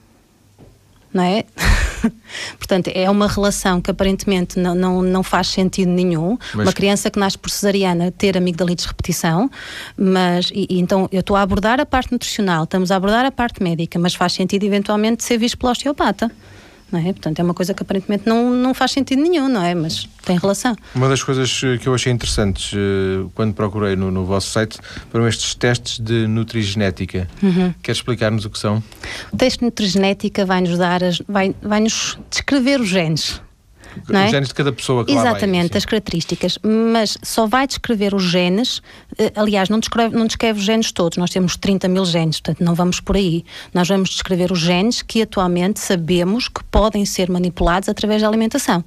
não 1.13 1.23
é? 1.23 1.45
Portanto, 2.57 2.91
é 2.93 3.09
uma 3.09 3.27
relação 3.27 3.79
que 3.79 3.89
aparentemente 3.91 4.59
não, 4.59 4.75
não, 4.75 5.01
não 5.01 5.23
faz 5.23 5.47
sentido 5.47 5.89
nenhum. 5.89 6.37
Mas... 6.53 6.67
Uma 6.67 6.73
criança 6.73 7.09
que 7.09 7.19
nasce 7.19 7.37
por 7.37 7.49
cesariana 7.49 8.11
ter 8.11 8.37
amigdalites 8.37 8.85
repetição, 8.85 9.49
mas 9.97 10.51
e, 10.53 10.67
e 10.69 10.79
então 10.79 11.07
eu 11.11 11.21
estou 11.21 11.35
a 11.35 11.41
abordar 11.41 11.79
a 11.79 11.85
parte 11.85 12.11
nutricional, 12.11 12.63
estamos 12.63 12.91
a 12.91 12.95
abordar 12.95 13.25
a 13.25 13.31
parte 13.31 13.61
médica, 13.63 13.97
mas 13.99 14.15
faz 14.15 14.33
sentido 14.33 14.63
eventualmente 14.63 15.23
ser 15.23 15.37
visto 15.37 15.57
pelo 15.57 15.71
osteopata 15.71 16.31
não 16.93 16.99
é? 16.99 17.11
Portanto, 17.11 17.39
é 17.39 17.43
uma 17.43 17.53
coisa 17.53 17.73
que 17.73 17.81
aparentemente 17.81 18.27
não, 18.27 18.51
não 18.51 18.73
faz 18.73 18.91
sentido 18.91 19.21
nenhum, 19.21 19.49
não 19.49 19.61
é? 19.63 19.73
Mas 19.73 20.07
tem 20.23 20.37
relação. 20.37 20.75
Uma 20.95 21.09
das 21.09 21.23
coisas 21.23 21.61
eh, 21.63 21.77
que 21.77 21.87
eu 21.87 21.93
achei 21.93 22.11
interessantes 22.11 22.71
uh, 22.73 23.29
quando 23.35 23.53
procurei 23.53 23.95
no, 23.95 24.11
no, 24.11 24.25
vosso 24.25 24.51
site 24.51 24.77
foram 25.11 25.27
estes 25.27 25.55
testes 25.55 25.99
de 25.99 26.27
nutrigenética. 26.27 27.27
Uhum. 27.41 27.73
Quer 27.81 27.91
explicar-nos 27.91 28.45
o 28.45 28.49
que 28.49 28.59
são? 28.59 28.81
O 29.31 29.37
teste 29.37 29.59
de 29.59 29.65
nutrigenética 29.65 30.45
vai-nos 30.45 30.77
dar, 30.77 31.03
as, 31.03 31.21
vai, 31.27 31.55
vai-nos 31.61 32.17
descrever 32.29 32.79
os 32.79 32.87
genes 32.87 33.41
é? 34.09 34.25
Os 34.25 34.31
genes 34.31 34.47
de 34.49 34.53
cada 34.53 34.71
pessoa 34.71 35.05
que 35.05 35.11
Exatamente, 35.11 35.69
vai, 35.69 35.77
as 35.77 35.85
características. 35.85 36.59
Mas 36.63 37.17
só 37.21 37.45
vai 37.45 37.67
descrever 37.67 38.13
os 38.13 38.23
genes, 38.23 38.81
eh, 39.17 39.31
aliás, 39.35 39.69
não 39.69 39.79
descreve, 39.79 40.15
não 40.15 40.25
descreve 40.25 40.59
os 40.59 40.65
genes 40.65 40.91
todos, 40.91 41.17
nós 41.17 41.29
temos 41.29 41.55
30 41.57 41.87
mil 41.87 42.05
genes, 42.05 42.39
portanto 42.39 42.63
não 42.63 42.75
vamos 42.75 42.99
por 42.99 43.15
aí. 43.15 43.43
Nós 43.73 43.87
vamos 43.87 44.09
descrever 44.09 44.51
os 44.51 44.59
genes 44.59 45.01
que 45.01 45.21
atualmente 45.21 45.79
sabemos 45.79 46.47
que 46.47 46.63
podem 46.65 47.05
ser 47.05 47.29
manipulados 47.29 47.89
através 47.89 48.21
da 48.21 48.27
alimentação 48.27 48.83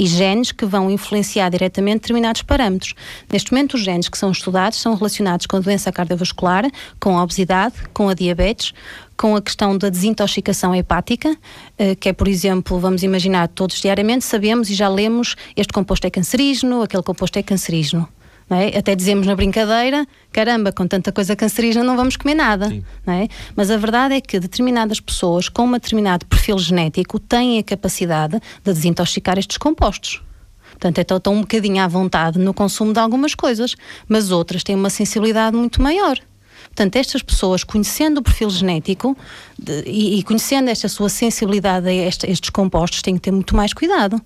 e 0.00 0.06
genes 0.06 0.50
que 0.50 0.64
vão 0.64 0.90
influenciar 0.90 1.50
diretamente 1.50 2.00
determinados 2.00 2.40
parâmetros. 2.40 2.94
Neste 3.30 3.52
momento, 3.52 3.74
os 3.74 3.82
genes 3.82 4.08
que 4.08 4.16
são 4.16 4.30
estudados 4.30 4.80
são 4.80 4.94
relacionados 4.94 5.44
com 5.44 5.58
a 5.58 5.60
doença 5.60 5.92
cardiovascular, 5.92 6.64
com 6.98 7.18
a 7.18 7.22
obesidade, 7.22 7.74
com 7.92 8.08
a 8.08 8.14
diabetes, 8.14 8.72
com 9.20 9.36
a 9.36 9.42
questão 9.42 9.76
da 9.76 9.90
desintoxicação 9.90 10.74
hepática, 10.74 11.36
eh, 11.76 11.94
que 11.94 12.08
é, 12.08 12.12
por 12.14 12.26
exemplo, 12.26 12.78
vamos 12.78 13.02
imaginar, 13.02 13.48
todos 13.48 13.78
diariamente 13.78 14.24
sabemos 14.24 14.70
e 14.70 14.74
já 14.74 14.88
lemos 14.88 15.36
este 15.54 15.74
composto 15.74 16.06
é 16.06 16.10
cancerígeno, 16.10 16.80
aquele 16.80 17.02
composto 17.02 17.38
é 17.38 17.42
cancerígeno. 17.42 18.08
É? 18.48 18.78
Até 18.78 18.96
dizemos 18.96 19.26
na 19.26 19.36
brincadeira, 19.36 20.06
caramba, 20.32 20.72
com 20.72 20.86
tanta 20.86 21.12
coisa 21.12 21.36
cancerígena 21.36 21.84
não 21.84 21.98
vamos 21.98 22.16
comer 22.16 22.34
nada. 22.34 22.74
É? 23.06 23.28
Mas 23.54 23.70
a 23.70 23.76
verdade 23.76 24.14
é 24.14 24.22
que 24.22 24.40
determinadas 24.40 25.00
pessoas 25.00 25.50
com 25.50 25.66
um 25.66 25.72
determinado 25.72 26.24
perfil 26.24 26.58
genético 26.58 27.20
têm 27.20 27.58
a 27.58 27.62
capacidade 27.62 28.40
de 28.64 28.72
desintoxicar 28.72 29.38
estes 29.38 29.58
compostos. 29.58 30.22
Portanto, 30.70 30.98
então 30.98 31.18
estão 31.18 31.34
um 31.34 31.40
bocadinho 31.42 31.82
à 31.82 31.86
vontade 31.86 32.38
no 32.38 32.54
consumo 32.54 32.94
de 32.94 32.98
algumas 32.98 33.34
coisas, 33.34 33.76
mas 34.08 34.30
outras 34.30 34.64
têm 34.64 34.74
uma 34.74 34.88
sensibilidade 34.88 35.54
muito 35.54 35.82
maior. 35.82 36.18
Portanto, 36.66 36.96
estas 36.96 37.22
pessoas, 37.22 37.64
conhecendo 37.64 38.18
o 38.18 38.22
perfil 38.22 38.50
genético 38.50 39.16
de, 39.58 39.82
e, 39.86 40.18
e, 40.18 40.22
conhecendo 40.22 40.68
esta 40.70 40.88
sua 40.88 41.08
sensibilidade 41.08 41.88
a 41.88 41.92
este, 41.92 42.30
estes 42.30 42.50
compostos, 42.50 43.02
têm 43.02 43.14
que 43.14 43.20
ter 43.20 43.32
muito 43.32 43.56
mais 43.56 43.72
cuidado. 43.72 44.20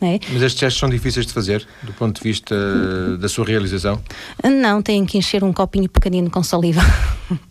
É? 0.00 0.20
Mas 0.32 0.42
estes 0.42 0.60
testes 0.60 0.78
são 0.78 0.88
difíceis 0.88 1.26
de 1.26 1.32
fazer, 1.32 1.66
do 1.82 1.92
ponto 1.92 2.22
de 2.22 2.22
vista 2.22 2.54
da 3.18 3.28
sua 3.28 3.44
realização? 3.44 4.00
Não, 4.44 4.80
têm 4.80 5.04
que 5.04 5.18
encher 5.18 5.42
um 5.42 5.52
copinho 5.52 5.88
pequenino 5.88 6.30
com 6.30 6.40
saliva. 6.40 6.82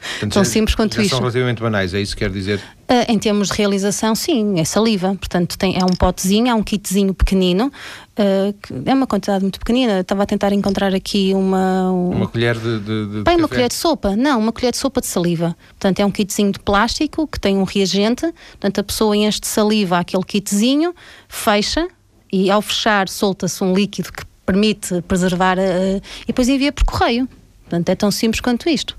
Portanto, 0.00 0.32
Tão 0.32 0.44
simples 0.44 0.74
quanto 0.74 0.96
já 0.96 1.02
isto. 1.02 1.10
São 1.10 1.20
relativamente 1.20 1.60
banais, 1.60 1.92
é 1.92 2.00
isso 2.00 2.14
que 2.14 2.24
quer 2.24 2.30
dizer? 2.30 2.58
Uh, 2.58 3.12
em 3.12 3.18
termos 3.18 3.48
de 3.48 3.54
realização, 3.54 4.14
sim, 4.14 4.58
é 4.58 4.64
saliva. 4.64 5.14
Portanto, 5.14 5.58
tem, 5.58 5.76
é 5.76 5.84
um 5.84 5.94
potezinho, 5.94 6.48
é 6.48 6.54
um 6.54 6.62
kitzinho 6.62 7.12
pequenino, 7.12 7.66
uh, 7.66 8.54
é 8.86 8.94
uma 8.94 9.06
quantidade 9.06 9.42
muito 9.42 9.58
pequenina. 9.58 10.00
Estava 10.00 10.22
a 10.22 10.26
tentar 10.26 10.52
encontrar 10.52 10.94
aqui 10.94 11.32
uma. 11.34 11.92
Um... 11.92 12.10
Uma 12.10 12.28
colher 12.28 12.56
de. 12.56 12.78
de, 12.78 13.06
de 13.06 13.22
Bem, 13.22 13.36
uma 13.36 13.48
colher 13.48 13.68
de 13.68 13.74
sopa, 13.74 14.16
não, 14.16 14.38
uma 14.38 14.52
colher 14.52 14.70
de 14.70 14.78
sopa 14.78 15.00
de 15.00 15.06
saliva. 15.06 15.56
Portanto, 15.70 16.00
é 16.00 16.06
um 16.06 16.10
kitzinho 16.10 16.52
de 16.52 16.60
plástico 16.60 17.26
que 17.26 17.38
tem 17.38 17.58
um 17.58 17.64
reagente. 17.64 18.22
Portanto, 18.52 18.78
a 18.78 18.82
pessoa 18.82 19.16
enche 19.16 19.40
de 19.40 19.46
saliva 19.46 19.98
aquele 19.98 20.24
kitzinho, 20.24 20.94
fecha 21.28 21.86
e 22.32 22.50
ao 22.50 22.62
fechar 22.62 23.08
solta-se 23.08 23.62
um 23.64 23.74
líquido 23.74 24.12
que 24.12 24.24
permite 24.46 25.02
preservar 25.02 25.58
uh, 25.58 26.02
e 26.22 26.26
depois 26.28 26.48
envia 26.48 26.72
por 26.72 26.84
correio. 26.84 27.28
Portanto, 27.64 27.88
é 27.90 27.94
tão 27.94 28.10
simples 28.10 28.40
quanto 28.40 28.68
isto 28.68 28.96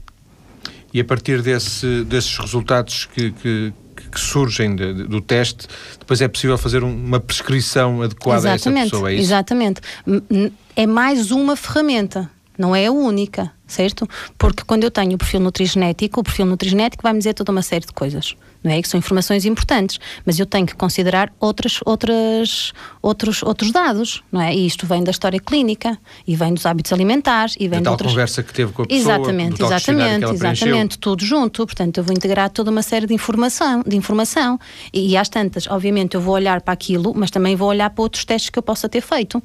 e 0.93 0.99
a 0.99 1.05
partir 1.05 1.41
desse, 1.41 2.03
desses 2.03 2.37
resultados 2.37 3.05
que, 3.05 3.31
que, 3.31 3.73
que 4.11 4.19
surgem 4.19 4.75
de, 4.75 4.93
de, 4.93 5.03
do 5.03 5.21
teste, 5.21 5.67
depois 5.99 6.21
é 6.21 6.27
possível 6.27 6.57
fazer 6.57 6.83
uma 6.83 7.19
prescrição 7.19 8.01
adequada 8.01 8.39
exatamente, 8.39 8.77
a 8.77 8.81
essa 8.81 8.91
pessoa, 8.91 9.11
é 9.11 9.13
isso? 9.13 9.23
Exatamente. 9.23 9.81
É 10.75 10.87
mais 10.87 11.31
uma 11.31 11.55
ferramenta, 11.55 12.29
não 12.57 12.75
é 12.75 12.87
a 12.87 12.91
única, 12.91 13.51
certo? 13.67 14.07
Porque 14.37 14.63
quando 14.65 14.83
eu 14.83 14.91
tenho 14.91 15.13
o 15.13 15.17
perfil 15.17 15.39
nutrigenético, 15.39 16.21
o 16.21 16.23
perfil 16.23 16.45
nutrigenético 16.45 17.03
vai-me 17.03 17.19
dizer 17.19 17.33
toda 17.33 17.51
uma 17.51 17.61
série 17.61 17.85
de 17.85 17.93
coisas 17.93 18.35
não 18.63 18.71
é? 18.71 18.81
Que 18.81 18.87
são 18.87 18.97
informações 18.97 19.45
importantes, 19.45 19.99
mas 20.25 20.39
eu 20.39 20.45
tenho 20.45 20.65
que 20.65 20.75
considerar 20.75 21.31
outras, 21.39 21.79
outras, 21.85 22.73
outros, 23.01 23.41
outros 23.43 23.71
dados, 23.71 24.23
não 24.31 24.41
é? 24.41 24.53
E 24.53 24.65
isto 24.65 24.85
vem 24.85 25.03
da 25.03 25.11
história 25.11 25.39
clínica 25.39 25.97
e 26.27 26.35
vem 26.35 26.53
dos 26.53 26.65
hábitos 26.65 26.91
alimentares 26.91 27.55
e 27.59 27.67
vem 27.67 27.79
da 27.79 27.85
tal 27.85 27.93
outras... 27.93 28.11
conversa 28.11 28.43
que 28.43 28.53
teve 28.53 28.71
com 28.71 28.83
a 28.83 28.85
pessoa, 28.85 29.01
exatamente, 29.01 29.63
exatamente, 29.63 30.25
exatamente, 30.31 30.97
tudo 30.97 31.23
junto. 31.23 31.65
Portanto, 31.65 31.97
eu 31.97 32.03
vou 32.03 32.13
integrar 32.13 32.49
toda 32.49 32.69
uma 32.69 32.81
série 32.81 33.05
de 33.05 33.13
informação, 33.13 33.83
de 33.85 33.95
informação 33.95 34.59
e, 34.93 35.11
e 35.11 35.17
às 35.17 35.29
tantas, 35.29 35.67
obviamente, 35.67 36.15
eu 36.15 36.21
vou 36.21 36.33
olhar 36.33 36.61
para 36.61 36.73
aquilo, 36.73 37.13
mas 37.15 37.31
também 37.31 37.55
vou 37.55 37.69
olhar 37.69 37.89
para 37.89 38.01
outros 38.01 38.25
testes 38.25 38.49
que 38.49 38.59
eu 38.59 38.63
possa 38.63 38.89
ter 38.89 39.01
feito, 39.01 39.41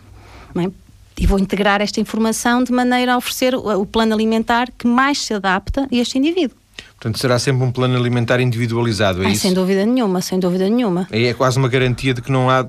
não 0.55 0.65
é? 0.65 0.71
e 1.17 1.29
vou 1.29 1.39
integrar 1.39 1.81
esta 1.81 2.01
informação 2.01 2.65
de 2.65 2.73
maneira 2.73 3.15
a 3.15 3.17
oferecer 3.17 3.55
o 3.55 3.87
plano 3.87 4.13
alimentar 4.13 4.69
que 4.77 4.85
mais 4.85 5.19
se 5.19 5.33
adapta 5.33 5.83
a 5.83 5.97
este 5.97 6.19
indivíduo. 6.19 6.64
Portanto, 7.05 7.21
será 7.21 7.39
sempre 7.39 7.63
um 7.63 7.71
plano 7.71 7.95
alimentar 7.99 8.41
individualizado, 8.41 9.23
é 9.23 9.27
Ai, 9.27 9.33
isso? 9.33 9.43
Sem 9.43 9.53
dúvida 9.53 9.85
nenhuma, 9.85 10.23
sem 10.23 10.41
dúvida 10.41 10.67
nenhuma. 10.71 11.07
Aí 11.13 11.27
é 11.27 11.35
quase 11.35 11.59
uma 11.59 11.69
garantia 11.69 12.15
de 12.15 12.23
que 12.23 12.33
não 12.33 12.49
há 12.49 12.67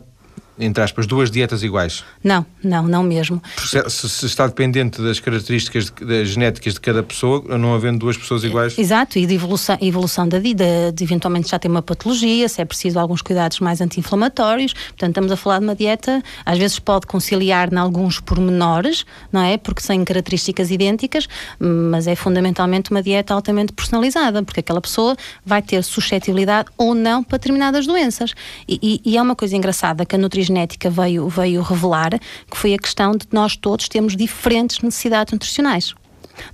entre 0.58 0.82
aspas, 0.82 1.06
duas 1.06 1.30
dietas 1.30 1.64
iguais? 1.64 2.04
Não, 2.24 2.46
não, 2.64 2.88
não 2.88 3.04
mesmo. 3.04 3.42
Se, 3.58 4.10
se 4.10 4.26
está 4.26 4.48
dependente 4.48 5.02
das 5.02 5.20
características 5.20 5.86
de, 5.92 6.06
das 6.06 6.30
genéticas 6.30 6.76
de 6.76 6.80
cada 6.80 7.04
pessoa, 7.04 7.58
não 7.58 7.74
havendo 7.74 8.00
duas 8.00 8.18
pessoas 8.18 8.44
iguais? 8.44 8.78
Exato, 8.78 9.20
e 9.20 9.26
de 9.26 9.36
evolução, 9.36 9.78
evolução 9.82 10.28
da 10.28 10.40
vida, 10.40 10.92
de 10.94 11.04
eventualmente 11.04 11.50
já 11.50 11.60
ter 11.60 11.68
uma 11.68 11.82
patologia, 11.82 12.48
se 12.48 12.62
é 12.62 12.66
preciso 12.66 13.00
alguns 13.00 13.22
cuidados 13.22 13.60
mais 13.60 13.82
anti-inflamatórios. 13.82 14.74
Portanto, 14.74 15.10
estamos 15.10 15.32
a 15.32 15.36
falar 15.36 15.60
de 15.60 15.66
uma 15.66 15.76
dieta, 15.76 16.24
às 16.46 16.58
vezes 16.58 16.80
pode 16.80 17.06
conciliar 17.06 17.72
em 17.72 17.78
alguns 17.78 18.20
pormenores, 18.20 19.06
não 19.32 19.42
é? 19.42 19.58
Porque 19.58 19.86
têm 19.86 20.04
características 20.06 20.72
idênticas, 20.72 21.28
mas 21.60 22.08
é 22.08 22.16
fundamentalmente 22.16 22.92
uma 22.92 23.04
dieta 23.04 23.34
altamente 23.34 23.74
personalizada, 23.74 24.42
porque 24.42 24.62
aquela 24.62 24.82
pessoa 24.82 25.16
vai 25.46 25.62
ter 25.62 25.84
suscetibilidade 25.84 26.70
ou 26.78 26.96
não 26.96 27.24
para 27.24 27.38
determinadas 27.38 27.86
doenças. 27.86 28.34
E, 28.68 28.80
e, 28.82 29.12
e 29.12 29.18
é 29.18 29.22
uma 29.22 29.36
coisa 29.36 29.56
engraçada 29.56 30.06
que 30.06 30.16
a 30.16 30.18
nutrição 30.18 30.45
nutrigenética 30.46 30.90
veio, 30.90 31.28
veio 31.28 31.62
revelar, 31.62 32.20
que 32.50 32.58
foi 32.58 32.74
a 32.74 32.78
questão 32.78 33.12
de 33.12 33.26
nós 33.32 33.56
todos 33.56 33.90
temos 33.90 34.16
diferentes 34.16 34.80
necessidades 34.82 35.34
nutricionais. 35.34 35.94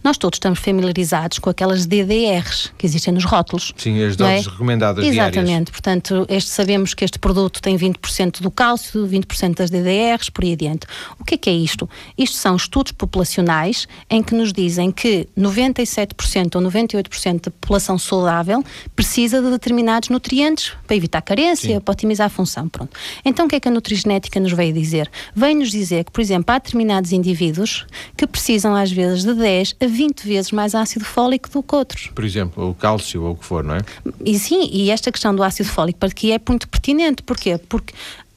Nós 0.03 0.17
todos 0.17 0.37
estamos 0.37 0.59
familiarizados 0.59 1.39
com 1.39 1.49
aquelas 1.49 1.85
DDRs 1.85 2.71
que 2.77 2.85
existem 2.85 3.13
nos 3.13 3.25
rótulos. 3.25 3.73
Sim, 3.77 4.01
as 4.03 4.15
doses 4.15 4.47
é? 4.47 4.49
recomendadas 4.49 5.05
Exatamente. 5.05 5.45
Diárias. 5.45 5.69
Portanto, 5.69 6.25
este, 6.29 6.49
sabemos 6.49 6.93
que 6.93 7.05
este 7.05 7.19
produto 7.19 7.61
tem 7.61 7.77
20% 7.77 8.41
do 8.41 8.51
cálcio, 8.51 9.07
20% 9.07 9.55
das 9.55 9.69
DDRs, 9.69 10.29
por 10.29 10.43
aí 10.43 10.53
adiante. 10.53 10.87
O 11.19 11.23
que 11.23 11.35
é 11.35 11.37
que 11.37 11.49
é 11.49 11.53
isto? 11.53 11.89
Isto 12.17 12.37
são 12.37 12.55
estudos 12.55 12.91
populacionais 12.91 13.87
em 14.09 14.21
que 14.21 14.33
nos 14.35 14.53
dizem 14.53 14.91
que 14.91 15.27
97% 15.37 16.55
ou 16.55 16.61
98% 16.61 17.45
da 17.45 17.51
população 17.51 17.97
saudável 17.97 18.63
precisa 18.95 19.41
de 19.41 19.49
determinados 19.49 20.09
nutrientes 20.09 20.73
para 20.85 20.95
evitar 20.95 21.21
carência, 21.21 21.75
Sim. 21.75 21.79
para 21.79 21.91
otimizar 21.91 22.27
a 22.27 22.29
função. 22.29 22.67
Pronto. 22.69 22.97
Então, 23.23 23.45
o 23.45 23.49
que 23.49 23.55
é 23.55 23.59
que 23.59 23.67
a 23.67 23.71
nutrigenética 23.71 24.39
nos 24.39 24.51
veio 24.51 24.73
dizer? 24.73 25.09
Vem-nos 25.35 25.71
dizer 25.71 26.03
que, 26.03 26.11
por 26.11 26.21
exemplo, 26.21 26.53
há 26.53 26.59
determinados 26.59 27.11
indivíduos 27.11 27.85
que 28.15 28.27
precisam, 28.27 28.75
às 28.75 28.91
vezes, 28.91 29.23
de 29.23 29.33
10 29.33 29.70
a 29.79 29.87
20 29.87 30.21
vezes 30.21 30.51
mais 30.51 30.75
ácido 30.75 31.05
fólico 31.05 31.49
do 31.49 31.63
que 31.63 31.75
outros. 31.75 32.07
Por 32.13 32.23
exemplo, 32.23 32.69
o 32.69 32.73
cálcio 32.73 33.23
ou 33.23 33.31
o 33.31 33.35
que 33.35 33.45
for, 33.45 33.63
não 33.63 33.75
é? 33.75 33.81
E 34.25 34.37
sim, 34.37 34.69
e 34.71 34.89
esta 34.91 35.11
questão 35.11 35.35
do 35.35 35.43
ácido 35.43 35.69
fólico 35.69 35.99
para 35.99 36.09
aqui 36.09 36.31
é 36.31 36.39
muito 36.47 36.67
pertinente. 36.67 37.23
Porquê? 37.23 37.57
Porque 37.57 37.93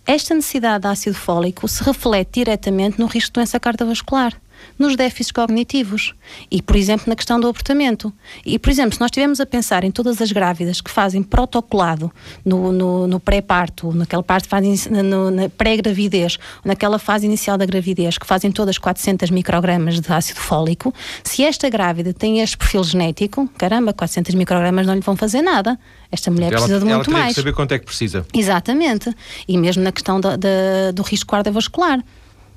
esta 0.06 0.34
necessidade 0.34 0.82
de 0.82 0.88
ácido 0.88 1.16
fólico 1.16 1.66
se 1.66 1.82
reflete 1.82 2.40
diretamente 2.40 2.98
no 2.98 3.06
risco 3.06 3.30
de 3.30 3.34
doença 3.34 3.58
cardiovascular 3.58 4.34
nos 4.78 4.96
déficits 4.96 5.30
cognitivos 5.30 6.14
e, 6.50 6.60
por 6.60 6.76
exemplo, 6.76 7.04
na 7.08 7.16
questão 7.16 7.38
do 7.38 7.48
abortamento. 7.48 8.12
E, 8.44 8.58
por 8.58 8.70
exemplo, 8.70 8.94
se 8.94 9.00
nós 9.00 9.08
estivermos 9.08 9.40
a 9.40 9.46
pensar 9.46 9.84
em 9.84 9.90
todas 9.90 10.20
as 10.20 10.32
grávidas 10.32 10.80
que 10.80 10.90
fazem 10.90 11.22
protocolado 11.22 12.10
no, 12.44 12.72
no, 12.72 13.06
no 13.06 13.20
pré-parto, 13.20 13.92
naquela 13.92 14.22
parte 14.22 14.48
fazem 14.48 14.74
no, 14.90 15.30
na 15.30 15.48
pré-gravidez, 15.48 16.38
naquela 16.64 16.98
fase 16.98 17.26
inicial 17.26 17.56
da 17.56 17.66
gravidez, 17.66 18.18
que 18.18 18.26
fazem 18.26 18.50
todas 18.50 18.78
400 18.78 19.30
microgramas 19.30 20.00
de 20.00 20.12
ácido 20.12 20.40
fólico, 20.40 20.92
se 21.22 21.44
esta 21.44 21.68
grávida 21.68 22.12
tem 22.12 22.40
este 22.40 22.56
perfil 22.56 22.84
genético, 22.84 23.48
caramba, 23.56 23.92
400 23.92 24.34
microgramas 24.34 24.86
não 24.86 24.94
lhe 24.94 25.00
vão 25.00 25.16
fazer 25.16 25.42
nada. 25.42 25.78
Esta 26.10 26.30
mulher 26.30 26.52
ela, 26.52 26.56
precisa 26.56 26.78
de 26.78 26.84
muito 26.84 27.10
mais. 27.10 27.28
que 27.28 27.40
saber 27.40 27.52
quanto 27.52 27.72
é 27.72 27.78
que 27.78 27.86
precisa. 27.86 28.24
Exatamente. 28.32 29.14
E 29.48 29.58
mesmo 29.58 29.82
na 29.82 29.90
questão 29.90 30.20
da, 30.20 30.36
da, 30.36 30.92
do 30.92 31.02
risco 31.02 31.30
cardiovascular, 31.30 32.04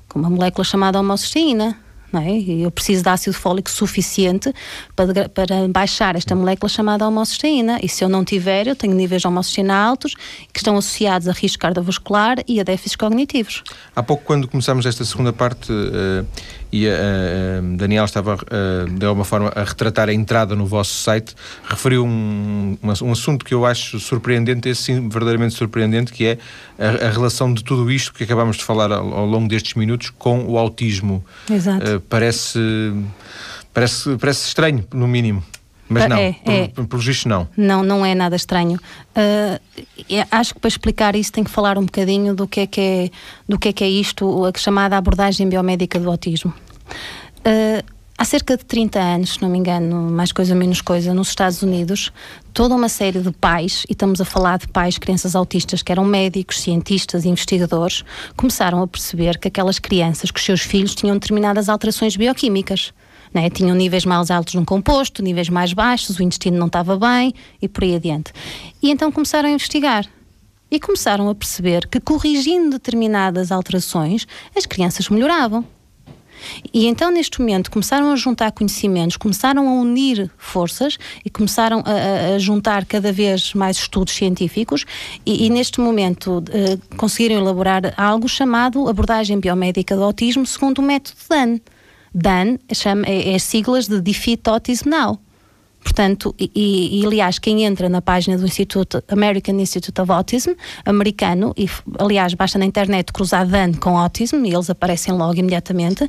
com 0.08 0.18
uma 0.18 0.30
molécula 0.30 0.64
chamada 0.64 0.98
homocisteína 0.98 1.76
não 2.12 2.20
é? 2.20 2.38
Eu 2.38 2.70
preciso 2.70 3.02
de 3.02 3.08
ácido 3.08 3.34
fólico 3.34 3.70
suficiente 3.70 4.52
para, 4.96 5.28
para 5.28 5.68
baixar 5.68 6.16
esta 6.16 6.34
molécula 6.34 6.68
chamada 6.68 7.06
homocisteína. 7.06 7.78
E 7.82 7.88
se 7.88 8.04
eu 8.04 8.08
não 8.08 8.24
tiver, 8.24 8.66
eu 8.66 8.76
tenho 8.76 8.94
níveis 8.94 9.22
de 9.22 9.28
homocisteína 9.28 9.74
altos 9.74 10.14
que 10.52 10.58
estão 10.58 10.76
associados 10.76 11.28
a 11.28 11.32
risco 11.32 11.60
cardiovascular 11.60 12.38
e 12.46 12.60
a 12.60 12.62
déficits 12.62 12.96
cognitivos. 12.96 13.62
Há 13.94 14.02
pouco, 14.02 14.24
quando 14.24 14.48
começámos 14.48 14.86
esta 14.86 15.04
segunda 15.04 15.32
parte, 15.32 15.70
uh, 15.70 16.26
e 16.72 16.88
a, 16.88 16.92
a 16.92 17.76
Daniel 17.76 18.04
estava 18.04 18.34
uh, 18.34 18.90
de 18.90 19.06
alguma 19.06 19.24
forma 19.24 19.52
a 19.54 19.64
retratar 19.64 20.08
a 20.08 20.12
entrada 20.12 20.54
no 20.54 20.66
vosso 20.66 20.94
site, 20.94 21.34
referiu 21.68 22.04
um, 22.04 22.76
um, 22.82 23.12
assunto 23.12 23.44
que 23.44 23.54
eu 23.54 23.64
acho 23.64 23.98
surpreendente, 23.98 24.68
esse 24.68 24.82
sim, 24.82 25.08
verdadeiramente 25.08 25.54
surpreendente, 25.54 26.12
que 26.12 26.26
é 26.26 26.38
a, 26.78 27.06
a 27.06 27.10
relação 27.10 27.52
de 27.52 27.64
tudo 27.64 27.90
isto 27.90 28.12
que 28.12 28.24
acabámos 28.24 28.56
de 28.56 28.64
falar 28.64 28.92
ao, 28.92 29.14
ao 29.14 29.26
longo 29.26 29.48
destes 29.48 29.74
minutos 29.74 30.10
com 30.10 30.44
o 30.44 30.58
autismo. 30.58 31.24
Exato. 31.50 31.96
Uh, 31.96 32.00
parece, 32.00 32.58
parece, 33.72 34.16
parece 34.16 34.46
estranho, 34.46 34.84
no 34.92 35.08
mínimo. 35.08 35.42
Mas 35.88 36.08
não, 36.08 36.16
é, 36.16 36.32
por, 36.32 36.52
é. 36.52 36.68
pelo 36.68 37.02
visto 37.02 37.28
não. 37.28 37.48
Não, 37.56 37.82
não 37.82 38.04
é 38.04 38.14
nada 38.14 38.36
estranho. 38.36 38.78
Uh, 39.16 39.60
acho 40.30 40.54
que 40.54 40.60
para 40.60 40.68
explicar 40.68 41.16
isso 41.16 41.32
tem 41.32 41.42
que 41.42 41.50
falar 41.50 41.78
um 41.78 41.84
bocadinho 41.84 42.34
do 42.34 42.46
que 42.46 42.60
é 42.60 42.66
que 42.66 42.80
é, 42.80 43.10
do 43.48 43.58
que 43.58 43.68
é, 43.68 43.72
que 43.72 43.84
é 43.84 43.88
isto, 43.88 44.44
a 44.44 44.52
chamada 44.58 44.96
abordagem 44.96 45.48
biomédica 45.48 45.98
do 45.98 46.10
autismo. 46.10 46.52
Uh, 47.38 47.82
há 48.18 48.24
cerca 48.24 48.56
de 48.56 48.64
30 48.64 48.98
anos, 48.98 49.34
se 49.34 49.42
não 49.42 49.48
me 49.48 49.58
engano, 49.58 50.10
mais 50.10 50.30
coisa 50.30 50.54
menos 50.54 50.82
coisa, 50.82 51.14
nos 51.14 51.28
Estados 51.28 51.62
Unidos, 51.62 52.12
toda 52.52 52.74
uma 52.74 52.88
série 52.88 53.20
de 53.20 53.30
pais, 53.30 53.84
e 53.88 53.92
estamos 53.92 54.20
a 54.20 54.24
falar 54.24 54.58
de 54.58 54.68
pais, 54.68 54.98
crianças 54.98 55.34
autistas, 55.34 55.82
que 55.82 55.90
eram 55.90 56.04
médicos, 56.04 56.60
cientistas 56.60 57.24
e 57.24 57.28
investigadores, 57.28 58.04
começaram 58.36 58.82
a 58.82 58.86
perceber 58.86 59.38
que 59.38 59.48
aquelas 59.48 59.78
crianças, 59.78 60.30
que 60.30 60.38
os 60.38 60.44
seus 60.44 60.60
filhos 60.60 60.94
tinham 60.94 61.16
determinadas 61.16 61.68
alterações 61.68 62.16
bioquímicas 62.16 62.92
né? 63.32 63.50
tinham 63.50 63.76
níveis 63.76 64.04
mais 64.04 64.30
altos 64.30 64.54
num 64.54 64.64
composto, 64.64 65.22
níveis 65.22 65.48
mais 65.48 65.72
baixos, 65.72 66.18
o 66.18 66.22
intestino 66.22 66.58
não 66.58 66.66
estava 66.66 66.96
bem 66.96 67.34
e 67.60 67.68
por 67.68 67.84
aí 67.84 67.94
adiante. 67.94 68.32
E 68.82 68.90
então 68.90 69.10
começaram 69.10 69.48
a 69.48 69.52
investigar. 69.52 70.06
E 70.70 70.78
começaram 70.78 71.30
a 71.30 71.34
perceber 71.34 71.86
que 71.86 71.98
corrigindo 71.98 72.70
determinadas 72.70 73.50
alterações, 73.50 74.26
as 74.54 74.66
crianças 74.66 75.08
melhoravam. 75.08 75.64
E 76.72 76.86
então, 76.86 77.10
neste 77.10 77.40
momento, 77.40 77.70
começaram 77.70 78.12
a 78.12 78.16
juntar 78.16 78.52
conhecimentos, 78.52 79.16
começaram 79.16 79.68
a 79.68 79.72
unir 79.72 80.30
forças 80.36 80.98
e 81.24 81.30
começaram 81.30 81.82
a, 81.84 82.34
a 82.34 82.38
juntar 82.38 82.84
cada 82.84 83.12
vez 83.12 83.54
mais 83.54 83.76
estudos 83.76 84.14
científicos 84.14 84.84
e, 85.24 85.46
e 85.46 85.50
neste 85.50 85.80
momento, 85.80 86.38
uh, 86.38 86.96
conseguiram 86.96 87.36
elaborar 87.36 87.94
algo 87.96 88.28
chamado 88.28 88.88
abordagem 88.88 89.38
biomédica 89.38 89.96
do 89.96 90.02
autismo 90.02 90.46
segundo 90.46 90.78
o 90.78 90.82
método 90.82 91.18
DAN. 91.28 91.58
DAN 92.14 92.58
chama, 92.72 93.04
é, 93.06 93.34
é 93.34 93.38
siglas 93.38 93.88
de 93.88 94.00
Defeat 94.00 94.48
Autism 94.48 94.88
Now. 94.88 95.20
Portanto, 95.82 96.34
e, 96.38 97.00
e, 97.00 97.06
aliás, 97.06 97.38
quem 97.38 97.64
entra 97.64 97.88
na 97.88 98.02
página 98.02 98.36
do 98.36 98.44
Instituto 98.44 99.02
American 99.08 99.58
Institute 99.58 99.98
of 100.00 100.10
Autism, 100.10 100.50
americano, 100.84 101.54
e 101.56 101.68
aliás, 101.98 102.34
basta 102.34 102.58
na 102.58 102.64
internet 102.64 103.12
cruzar 103.12 103.46
DAN 103.46 103.72
com 103.74 103.96
autism 103.96 104.44
e 104.44 104.52
eles 104.52 104.68
aparecem 104.68 105.14
logo 105.14 105.38
imediatamente, 105.38 106.04
uh, 106.04 106.08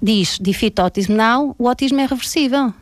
diz 0.00 0.38
Defeat 0.38 0.80
Autism 0.80 1.12
Now, 1.12 1.54
o 1.58 1.68
autismo 1.68 2.00
é 2.00 2.06
reversível. 2.06 2.72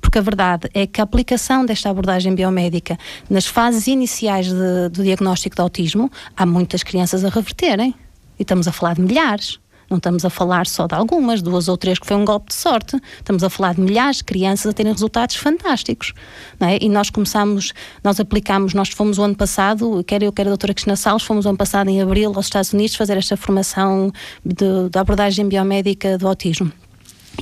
Porque 0.00 0.18
a 0.18 0.22
verdade 0.22 0.70
é 0.72 0.86
que 0.86 1.00
a 1.00 1.04
aplicação 1.04 1.66
desta 1.66 1.90
abordagem 1.90 2.34
biomédica 2.34 2.96
nas 3.28 3.46
fases 3.46 3.88
iniciais 3.88 4.46
de, 4.46 4.88
do 4.90 5.02
diagnóstico 5.02 5.56
de 5.56 5.60
autismo, 5.60 6.10
há 6.36 6.46
muitas 6.46 6.82
crianças 6.82 7.24
a 7.24 7.28
reverterem. 7.28 7.94
E 8.38 8.42
estamos 8.42 8.68
a 8.68 8.72
falar 8.72 8.94
de 8.94 9.02
milhares. 9.02 9.58
Não 9.90 9.96
estamos 9.96 10.24
a 10.24 10.30
falar 10.30 10.66
só 10.66 10.86
de 10.86 10.94
algumas, 10.94 11.40
duas 11.40 11.66
ou 11.68 11.76
três 11.76 11.98
que 11.98 12.06
foi 12.06 12.16
um 12.16 12.24
golpe 12.24 12.48
de 12.48 12.54
sorte. 12.54 13.00
Estamos 13.16 13.42
a 13.42 13.48
falar 13.48 13.74
de 13.74 13.80
milhares 13.80 14.18
de 14.18 14.24
crianças 14.24 14.66
a 14.66 14.72
terem 14.72 14.92
resultados 14.92 15.36
fantásticos. 15.36 16.12
É? 16.60 16.84
E 16.84 16.88
nós 16.88 17.08
começamos, 17.08 17.72
nós 18.04 18.20
aplicámos, 18.20 18.74
nós 18.74 18.90
fomos 18.90 19.18
o 19.18 19.22
ano 19.22 19.34
passado, 19.34 20.04
quer 20.04 20.22
eu, 20.22 20.32
quer 20.32 20.46
a 20.46 20.50
doutora 20.50 20.74
Cristina 20.74 20.96
Salles, 20.96 21.22
fomos 21.22 21.46
o 21.46 21.48
ano 21.48 21.58
passado 21.58 21.88
em 21.88 22.02
abril 22.02 22.32
aos 22.34 22.46
Estados 22.46 22.72
Unidos 22.72 22.96
fazer 22.96 23.16
esta 23.16 23.36
formação 23.36 24.12
de 24.44 24.98
abordagem 24.98 25.48
biomédica 25.48 26.18
do 26.18 26.28
autismo 26.28 26.70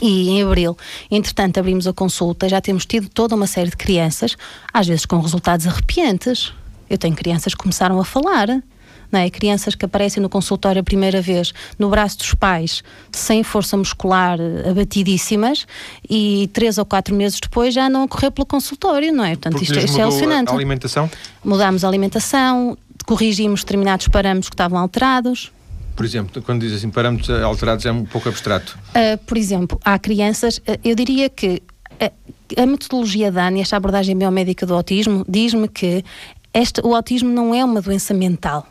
e 0.01 0.29
em 0.29 0.43
abril, 0.43 0.77
entretanto, 1.11 1.59
abrimos 1.59 1.87
a 1.87 1.93
consulta, 1.93 2.49
já 2.49 2.61
temos 2.61 2.85
tido 2.85 3.09
toda 3.09 3.35
uma 3.35 3.47
série 3.47 3.71
de 3.71 3.77
crianças, 3.77 4.37
às 4.73 4.87
vezes 4.87 5.07
com 5.07 5.19
resultados 5.21 5.67
arrepiantes. 5.67 6.53
Eu 6.89 6.99
tenho 6.99 7.17
crianças 7.17 7.55
que 7.55 7.61
começaram 7.61 7.99
a 7.99 8.05
falar, 8.05 8.63
não 9.11 9.21
é? 9.21 9.31
Crianças 9.31 9.75
que 9.75 9.85
aparecem 9.85 10.23
no 10.23 10.29
consultório 10.29 10.81
a 10.81 10.85
primeira 10.85 11.21
vez 11.21 11.53
no 11.79 11.89
braço 11.89 12.19
dos 12.19 12.35
pais, 12.35 12.83
sem 13.13 13.43
força 13.43 13.77
muscular, 13.77 14.39
abatidíssimas, 14.69 15.67
e 16.09 16.49
três 16.53 16.79
ou 16.79 16.85
quatro 16.85 17.15
meses 17.15 17.41
depois 17.41 17.75
já 17.75 17.89
não 17.89 18.05
a 18.05 18.09
correr 18.09 18.31
pelo 18.31 18.47
consultório, 18.47 19.13
não 19.13 19.25
é? 19.25 19.31
Portanto, 19.31 19.63
isto, 19.63 19.79
isto 19.79 19.99
é 19.99 20.03
alucinante. 20.03 20.51
A 20.51 20.55
alimentação? 20.55 21.11
Mudámos 21.45 21.85
a 21.85 21.89
alimentação, 21.89 22.77
corrigimos 23.05 23.63
determinados 23.63 24.09
parâmetros 24.09 24.49
que 24.49 24.55
estavam 24.55 24.79
alterados. 24.79 25.53
Por 25.95 26.05
exemplo, 26.05 26.43
quando 26.43 26.61
diz 26.61 26.73
assim 26.73 26.91
parâmetros 26.91 27.31
alterados 27.31 27.87
é 27.87 27.93
um 27.93 28.05
pouco 28.05 28.29
abstrato. 28.29 28.79
Uh, 28.91 29.17
por 29.25 29.39
exemplo, 29.39 29.81
há 29.83 29.99
crianças, 29.99 30.61
eu 30.85 30.95
diria 30.95 31.31
que 31.31 31.63
a, 31.99 32.63
a 32.63 32.67
metodologia 32.67 33.33
da 33.33 33.47
ANI, 33.47 33.63
esta 33.63 33.77
abordagem 33.77 34.17
biomédica 34.17 34.67
do 34.67 34.75
autismo, 34.75 35.25
diz-me 35.27 35.69
que 35.69 36.05
este, 36.53 36.81
o 36.85 36.95
autismo 36.95 37.31
não 37.31 37.55
é 37.55 37.65
uma 37.65 37.81
doença 37.81 38.15
mental. 38.15 38.67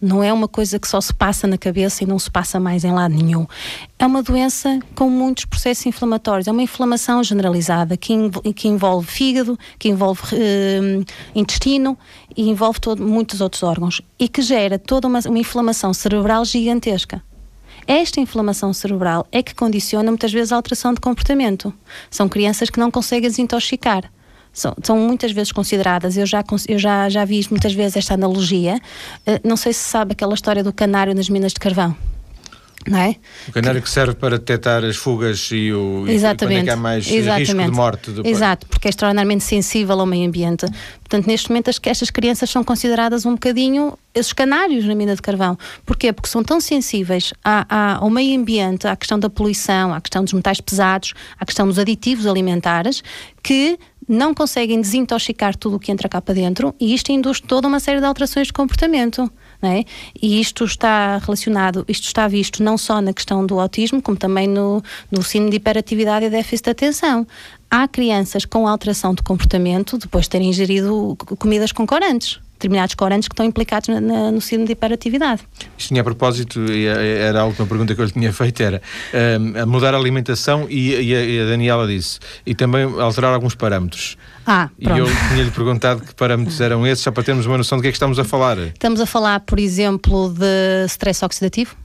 Não 0.00 0.22
é 0.22 0.32
uma 0.32 0.46
coisa 0.46 0.78
que 0.78 0.86
só 0.86 1.00
se 1.00 1.12
passa 1.12 1.46
na 1.48 1.58
cabeça 1.58 2.04
e 2.04 2.06
não 2.06 2.18
se 2.20 2.30
passa 2.30 2.60
mais 2.60 2.84
em 2.84 2.92
lado 2.92 3.12
nenhum. 3.14 3.46
É 3.98 4.06
uma 4.06 4.22
doença 4.22 4.78
com 4.94 5.10
muitos 5.10 5.44
processos 5.44 5.86
inflamatórios. 5.86 6.46
É 6.46 6.52
uma 6.52 6.62
inflamação 6.62 7.22
generalizada 7.24 7.96
que, 7.96 8.14
que 8.54 8.68
envolve 8.68 9.08
fígado, 9.08 9.58
que 9.76 9.88
envolve 9.88 10.22
uh, 10.34 11.04
intestino 11.34 11.98
e 12.36 12.48
envolve 12.48 12.80
todo, 12.80 13.04
muitos 13.04 13.40
outros 13.40 13.64
órgãos 13.64 14.00
e 14.18 14.28
que 14.28 14.40
gera 14.40 14.78
toda 14.78 15.08
uma, 15.08 15.18
uma 15.26 15.38
inflamação 15.38 15.92
cerebral 15.92 16.44
gigantesca. 16.44 17.20
Esta 17.84 18.20
inflamação 18.20 18.72
cerebral 18.72 19.26
é 19.32 19.42
que 19.42 19.54
condiciona 19.54 20.10
muitas 20.10 20.32
vezes 20.32 20.52
a 20.52 20.56
alteração 20.56 20.94
de 20.94 21.00
comportamento. 21.00 21.74
São 22.08 22.28
crianças 22.28 22.70
que 22.70 22.78
não 22.78 22.90
conseguem 22.90 23.28
desintoxicar 23.28 24.08
são, 24.52 24.74
são 24.82 24.98
muitas 24.98 25.32
vezes 25.32 25.52
consideradas, 25.52 26.16
eu 26.16 26.26
já, 26.26 26.42
eu 26.68 26.78
já, 26.78 27.08
já 27.08 27.24
vi 27.24 27.44
muitas 27.50 27.72
vezes 27.72 27.96
esta 27.96 28.14
analogia, 28.14 28.76
uh, 29.26 29.40
não 29.48 29.56
sei 29.56 29.72
se 29.72 29.80
sabe 29.80 30.12
aquela 30.12 30.34
história 30.34 30.62
do 30.64 30.72
canário 30.72 31.14
nas 31.14 31.28
minas 31.28 31.52
de 31.52 31.60
carvão. 31.60 31.96
não 32.86 32.98
é? 32.98 33.16
O 33.48 33.52
canário 33.52 33.82
que 33.82 33.90
serve 33.90 34.14
para 34.14 34.38
detectar 34.38 34.84
as 34.84 34.96
fugas 34.96 35.50
e 35.52 35.72
o 35.72 36.06
Exatamente. 36.08 36.42
e 36.42 36.46
quando 36.46 36.52
é 36.52 36.64
que 36.64 36.70
há 36.70 36.76
mais 36.76 37.10
Exatamente. 37.10 37.52
risco 37.52 37.70
de 37.70 37.76
morte. 37.76 38.10
Do... 38.10 38.26
Exato, 38.26 38.66
porque 38.66 38.88
é 38.88 38.90
extraordinariamente 38.90 39.44
sensível 39.44 39.98
ao 40.00 40.06
meio 40.06 40.26
ambiente. 40.26 40.66
Portanto, 41.00 41.26
neste 41.26 41.48
momento, 41.48 41.70
as, 41.70 41.80
estas 41.84 42.10
crianças 42.10 42.50
são 42.50 42.64
consideradas 42.64 43.26
um 43.26 43.32
bocadinho 43.32 43.96
esses 44.14 44.32
canários 44.32 44.84
na 44.84 44.94
mina 44.94 45.14
de 45.14 45.22
carvão. 45.22 45.56
Porquê? 45.84 46.12
Porque 46.12 46.28
são 46.28 46.42
tão 46.42 46.60
sensíveis 46.60 47.32
à, 47.44 47.66
à, 47.68 47.96
ao 47.96 48.10
meio 48.10 48.38
ambiente, 48.38 48.86
à 48.86 48.96
questão 48.96 49.18
da 49.18 49.28
poluição, 49.28 49.92
à 49.92 50.00
questão 50.00 50.24
dos 50.24 50.32
metais 50.32 50.60
pesados, 50.60 51.14
à 51.38 51.44
questão 51.44 51.66
dos 51.66 51.78
aditivos 51.78 52.26
alimentares, 52.26 53.02
que 53.42 53.78
não 54.08 54.32
conseguem 54.34 54.80
desintoxicar 54.80 55.54
tudo 55.54 55.76
o 55.76 55.78
que 55.78 55.92
entra 55.92 56.08
cá 56.08 56.20
para 56.20 56.34
dentro 56.34 56.74
e 56.80 56.94
isto 56.94 57.12
induz 57.12 57.40
toda 57.40 57.68
uma 57.68 57.78
série 57.78 58.00
de 58.00 58.06
alterações 58.06 58.46
de 58.46 58.52
comportamento. 58.52 59.30
É? 59.60 59.84
E 60.22 60.40
isto 60.40 60.64
está 60.64 61.18
relacionado, 61.18 61.84
isto 61.88 62.04
está 62.04 62.28
visto 62.28 62.62
não 62.62 62.78
só 62.78 63.00
na 63.00 63.12
questão 63.12 63.44
do 63.44 63.58
autismo, 63.58 64.00
como 64.00 64.16
também 64.16 64.46
no, 64.46 64.80
no 65.10 65.20
síndrome 65.20 65.50
de 65.50 65.56
hiperatividade 65.56 66.26
e 66.26 66.30
déficit 66.30 66.66
de 66.66 66.70
atenção. 66.70 67.26
Há 67.68 67.88
crianças 67.88 68.44
com 68.44 68.68
alteração 68.68 69.14
de 69.14 69.22
comportamento 69.22 69.98
depois 69.98 70.26
de 70.26 70.30
terem 70.30 70.48
ingerido 70.48 71.16
comidas 71.38 71.72
com 71.72 71.84
corantes 71.84 72.38
determinados 72.58 72.94
corantes 72.94 73.28
que 73.28 73.32
estão 73.32 73.46
implicados 73.46 73.88
na, 73.88 74.00
na, 74.00 74.32
no 74.32 74.40
síndrome 74.40 74.66
de 74.66 74.72
hiperatividade. 74.72 75.42
Isto 75.76 75.88
tinha 75.88 76.00
a 76.00 76.04
propósito, 76.04 76.60
e 76.70 76.86
era 76.86 77.40
a 77.40 77.44
última 77.44 77.66
pergunta 77.66 77.94
que 77.94 78.00
eu 78.00 78.04
lhe 78.04 78.12
tinha 78.12 78.32
feito, 78.32 78.62
era 78.62 78.82
um, 79.40 79.66
mudar 79.66 79.94
a 79.94 79.96
alimentação 79.96 80.66
e, 80.68 80.94
a, 80.94 81.00
e, 81.00 81.40
a, 81.40 81.46
Daniela 81.46 81.86
disse, 81.86 82.18
e 82.44 82.54
também 82.54 82.84
alterar 83.00 83.32
alguns 83.32 83.54
parâmetros. 83.54 84.16
Ah, 84.44 84.68
pronto. 84.82 84.96
E 84.96 85.00
eu 85.00 85.06
tinha-lhe 85.28 85.50
perguntado 85.50 86.02
que 86.02 86.14
parâmetros 86.14 86.60
eram 86.60 86.86
esses, 86.86 87.04
só 87.04 87.10
para 87.10 87.22
termos 87.22 87.46
uma 87.46 87.56
noção 87.56 87.78
do 87.78 87.82
que 87.82 87.88
é 87.88 87.90
que 87.90 87.96
estamos 87.96 88.18
a 88.18 88.24
falar. 88.24 88.58
Estamos 88.58 89.00
a 89.00 89.06
falar, 89.06 89.40
por 89.40 89.58
exemplo, 89.58 90.30
de 90.30 90.86
stress 90.86 91.24
oxidativo, 91.24 91.76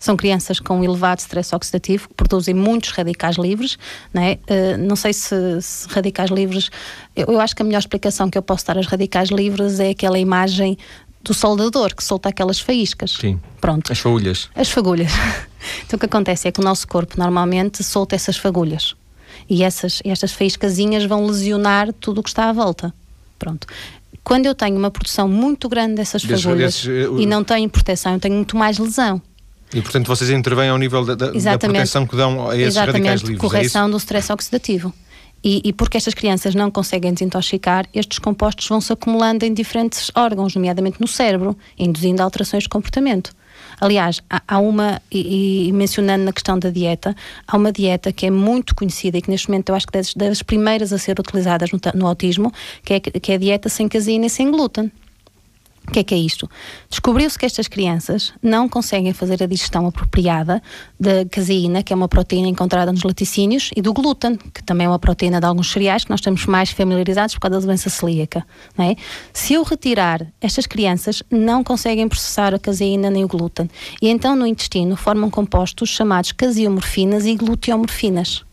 são 0.00 0.16
crianças 0.16 0.58
com 0.58 0.82
elevado 0.82 1.18
stress 1.18 1.54
oxidativo, 1.54 2.08
que 2.08 2.14
produzem 2.14 2.54
muitos 2.54 2.90
radicais 2.90 3.36
livres. 3.36 3.78
Não, 4.14 4.22
é? 4.22 4.38
Uh, 4.48 4.78
não 4.78 4.96
sei 4.96 5.12
se, 5.12 5.60
se, 5.60 5.86
radicais 5.88 6.30
livres. 6.30 6.70
Eu, 7.14 7.26
eu, 7.26 7.40
acho 7.40 7.54
que 7.54 7.60
a 7.60 7.64
melhor 7.64 7.80
explicação 7.80 8.30
que 8.30 8.38
eu 8.38 8.42
posso 8.42 8.66
dar 8.66 8.78
aos 8.78 8.86
radicais 8.86 9.28
livres 9.28 9.78
é 9.78 9.90
aquela 9.90 10.18
imagem 10.18 10.78
do 11.22 11.34
soldador 11.34 11.94
que 11.94 12.02
solta 12.02 12.30
aquelas 12.30 12.58
faíscas. 12.58 13.12
Sim. 13.20 13.38
Pronto. 13.60 13.92
As 13.92 13.98
fagulhas. 13.98 14.48
As 14.54 14.70
fagulhas. 14.70 15.12
então 15.84 15.98
o 15.98 16.00
que 16.00 16.06
acontece 16.06 16.48
é 16.48 16.52
que 16.52 16.60
o 16.60 16.64
nosso 16.64 16.88
corpo 16.88 17.16
normalmente 17.18 17.84
solta 17.84 18.16
essas 18.16 18.38
fagulhas. 18.38 18.96
E 19.50 19.62
essas, 19.62 20.00
estas 20.02 20.32
faíscasinhas 20.32 21.04
vão 21.04 21.26
lesionar 21.26 21.92
tudo 21.92 22.20
o 22.20 22.22
que 22.22 22.30
está 22.30 22.48
à 22.48 22.52
volta. 22.54 22.94
Pronto 23.38 23.66
quando 24.22 24.46
eu 24.46 24.54
tenho 24.54 24.76
uma 24.76 24.90
produção 24.90 25.28
muito 25.28 25.68
grande 25.68 25.94
dessas 25.94 26.22
fagulhas 26.22 26.84
desses, 26.84 27.08
uh, 27.08 27.18
e 27.18 27.26
não 27.26 27.42
tenho 27.42 27.68
proteção, 27.68 28.12
eu 28.12 28.20
tenho 28.20 28.34
muito 28.34 28.56
mais 28.56 28.78
lesão. 28.78 29.20
E, 29.72 29.80
portanto, 29.80 30.06
vocês 30.06 30.30
intervêm 30.30 30.68
ao 30.68 30.78
nível 30.78 31.04
da, 31.04 31.14
da, 31.14 31.30
da 31.30 31.58
proteção 31.58 32.06
que 32.06 32.16
dão 32.16 32.48
a 32.48 32.56
esses 32.56 32.74
Exatamente, 32.74 32.92
radicais 32.94 33.20
livres. 33.20 33.38
É 33.38 33.40
correção 33.40 33.86
é 33.86 33.90
do 33.90 33.96
stress 33.96 34.32
oxidativo. 34.32 34.92
E, 35.42 35.62
e, 35.64 35.72
porque 35.72 35.96
estas 35.96 36.12
crianças 36.12 36.54
não 36.54 36.70
conseguem 36.70 37.14
desintoxicar, 37.14 37.86
estes 37.94 38.18
compostos 38.18 38.66
vão 38.68 38.80
se 38.80 38.92
acumulando 38.92 39.44
em 39.44 39.54
diferentes 39.54 40.10
órgãos, 40.14 40.54
nomeadamente 40.54 41.00
no 41.00 41.06
cérebro, 41.06 41.56
induzindo 41.78 42.22
alterações 42.22 42.64
de 42.64 42.68
comportamento. 42.68 43.32
Aliás, 43.80 44.20
há, 44.28 44.42
há 44.46 44.58
uma, 44.58 45.00
e, 45.10 45.68
e, 45.68 45.72
mencionando 45.72 46.24
na 46.24 46.32
questão 46.32 46.58
da 46.58 46.68
dieta, 46.68 47.16
há 47.46 47.56
uma 47.56 47.72
dieta 47.72 48.12
que 48.12 48.26
é 48.26 48.30
muito 48.30 48.74
conhecida 48.74 49.16
e 49.16 49.22
que 49.22 49.30
neste 49.30 49.48
momento 49.48 49.70
eu 49.70 49.74
acho 49.74 49.86
que 49.86 49.92
das, 49.92 50.12
das 50.12 50.42
primeiras 50.42 50.92
a 50.92 50.98
ser 50.98 51.18
utilizadas 51.18 51.70
no, 51.70 51.80
no 51.94 52.06
autismo, 52.06 52.52
que 52.84 52.94
é, 52.94 53.00
que 53.00 53.32
é 53.32 53.36
a 53.36 53.38
dieta 53.38 53.68
sem 53.70 53.88
caseína 53.88 54.26
e 54.26 54.30
sem 54.30 54.50
glúten. 54.50 54.92
O 55.88 55.92
que 55.92 55.98
é 55.98 56.04
que 56.04 56.14
é 56.14 56.18
isto? 56.18 56.48
Descobriu-se 56.88 57.36
que 57.38 57.44
estas 57.44 57.66
crianças 57.66 58.32
não 58.40 58.68
conseguem 58.68 59.12
fazer 59.12 59.42
a 59.42 59.46
digestão 59.46 59.86
apropriada 59.86 60.62
da 60.98 61.24
caseína, 61.28 61.82
que 61.82 61.92
é 61.92 61.96
uma 61.96 62.06
proteína 62.06 62.48
encontrada 62.48 62.92
nos 62.92 63.02
laticínios, 63.02 63.70
e 63.74 63.82
do 63.82 63.92
glúten, 63.92 64.36
que 64.36 64.62
também 64.62 64.86
é 64.86 64.88
uma 64.88 64.98
proteína 64.98 65.40
de 65.40 65.46
alguns 65.46 65.72
cereais 65.72 66.04
que 66.04 66.10
nós 66.10 66.20
estamos 66.20 66.46
mais 66.46 66.70
familiarizados 66.70 67.34
por 67.34 67.40
causa 67.40 67.60
da 67.60 67.66
doença 67.66 67.90
celíaca. 67.90 68.46
É? 68.78 68.94
Se 69.32 69.54
eu 69.54 69.62
retirar, 69.64 70.24
estas 70.40 70.66
crianças 70.66 71.22
não 71.30 71.64
conseguem 71.64 72.08
processar 72.08 72.54
a 72.54 72.58
caseína 72.58 73.10
nem 73.10 73.24
o 73.24 73.28
glúten. 73.28 73.68
E 74.00 74.08
então 74.08 74.36
no 74.36 74.46
intestino 74.46 74.96
formam 74.96 75.28
compostos 75.28 75.88
chamados 75.88 76.30
caseomorfinas 76.32 77.26
e 77.26 77.34
gluteomorfinas. 77.34 78.44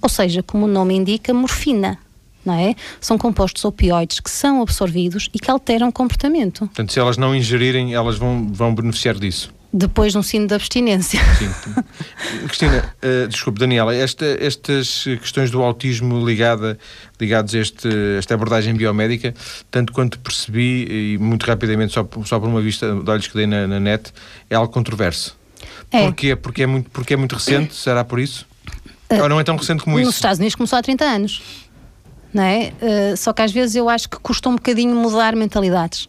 Ou 0.00 0.08
seja, 0.08 0.42
como 0.42 0.66
o 0.66 0.68
nome 0.68 0.94
indica, 0.94 1.34
morfina 1.34 1.98
não 2.44 2.54
é? 2.54 2.74
São 3.00 3.16
compostos 3.16 3.64
opioides 3.64 4.20
que 4.20 4.30
são 4.30 4.62
absorvidos 4.62 5.28
e 5.32 5.38
que 5.38 5.50
alteram 5.50 5.88
o 5.88 5.92
comportamento. 5.92 6.60
Portanto, 6.60 6.92
se 6.92 6.98
elas 6.98 7.16
não 7.16 7.34
ingerirem, 7.34 7.94
elas 7.94 8.16
vão, 8.16 8.46
vão 8.52 8.74
beneficiar 8.74 9.14
disso. 9.14 9.52
Depois 9.76 10.12
de 10.12 10.18
um 10.18 10.22
sino 10.22 10.46
de 10.46 10.54
abstinência. 10.54 11.20
Sim. 11.36 11.50
Cristina, 12.46 12.94
uh, 13.02 13.26
desculpe, 13.26 13.58
Daniela, 13.58 13.92
esta, 13.92 14.24
estas 14.24 15.02
questões 15.20 15.50
do 15.50 15.60
autismo 15.62 16.24
ligada, 16.24 16.78
ligados 17.20 17.52
a 17.56 17.58
este, 17.58 17.88
esta 18.16 18.34
abordagem 18.34 18.72
biomédica, 18.74 19.34
tanto 19.72 19.92
quanto 19.92 20.20
percebi, 20.20 21.14
e 21.14 21.18
muito 21.18 21.44
rapidamente, 21.44 21.92
só, 21.92 22.08
só 22.24 22.38
por 22.38 22.48
uma 22.48 22.60
vista 22.60 22.94
de 22.94 23.10
olhos 23.10 23.26
que 23.26 23.34
dei 23.34 23.48
na, 23.48 23.66
na 23.66 23.80
net, 23.80 24.12
é 24.48 24.54
algo 24.54 24.72
controverso. 24.72 25.36
É. 25.90 26.04
Porquê? 26.04 26.36
Porque 26.36 26.62
é 26.62 26.66
muito, 26.66 26.90
porque 26.90 27.14
é 27.14 27.16
muito 27.16 27.34
recente? 27.34 27.74
Será 27.74 28.04
por 28.04 28.20
isso? 28.20 28.46
Uh, 29.10 29.22
Ou 29.22 29.28
não 29.28 29.40
é 29.40 29.44
tão 29.44 29.56
recente 29.56 29.82
como 29.82 29.96
nos 29.96 30.02
isso? 30.02 30.08
Nos 30.08 30.14
Estados 30.16 30.38
Unidos 30.38 30.54
começou 30.54 30.78
há 30.78 30.82
30 30.82 31.04
anos 31.04 31.42
não 32.34 32.42
é? 32.42 32.72
Uh, 32.82 33.16
só 33.16 33.32
que 33.32 33.40
às 33.40 33.52
vezes 33.52 33.76
eu 33.76 33.88
acho 33.88 34.10
que 34.10 34.18
custa 34.18 34.48
um 34.48 34.56
bocadinho 34.56 34.94
mudar 34.94 35.36
mentalidades. 35.36 36.08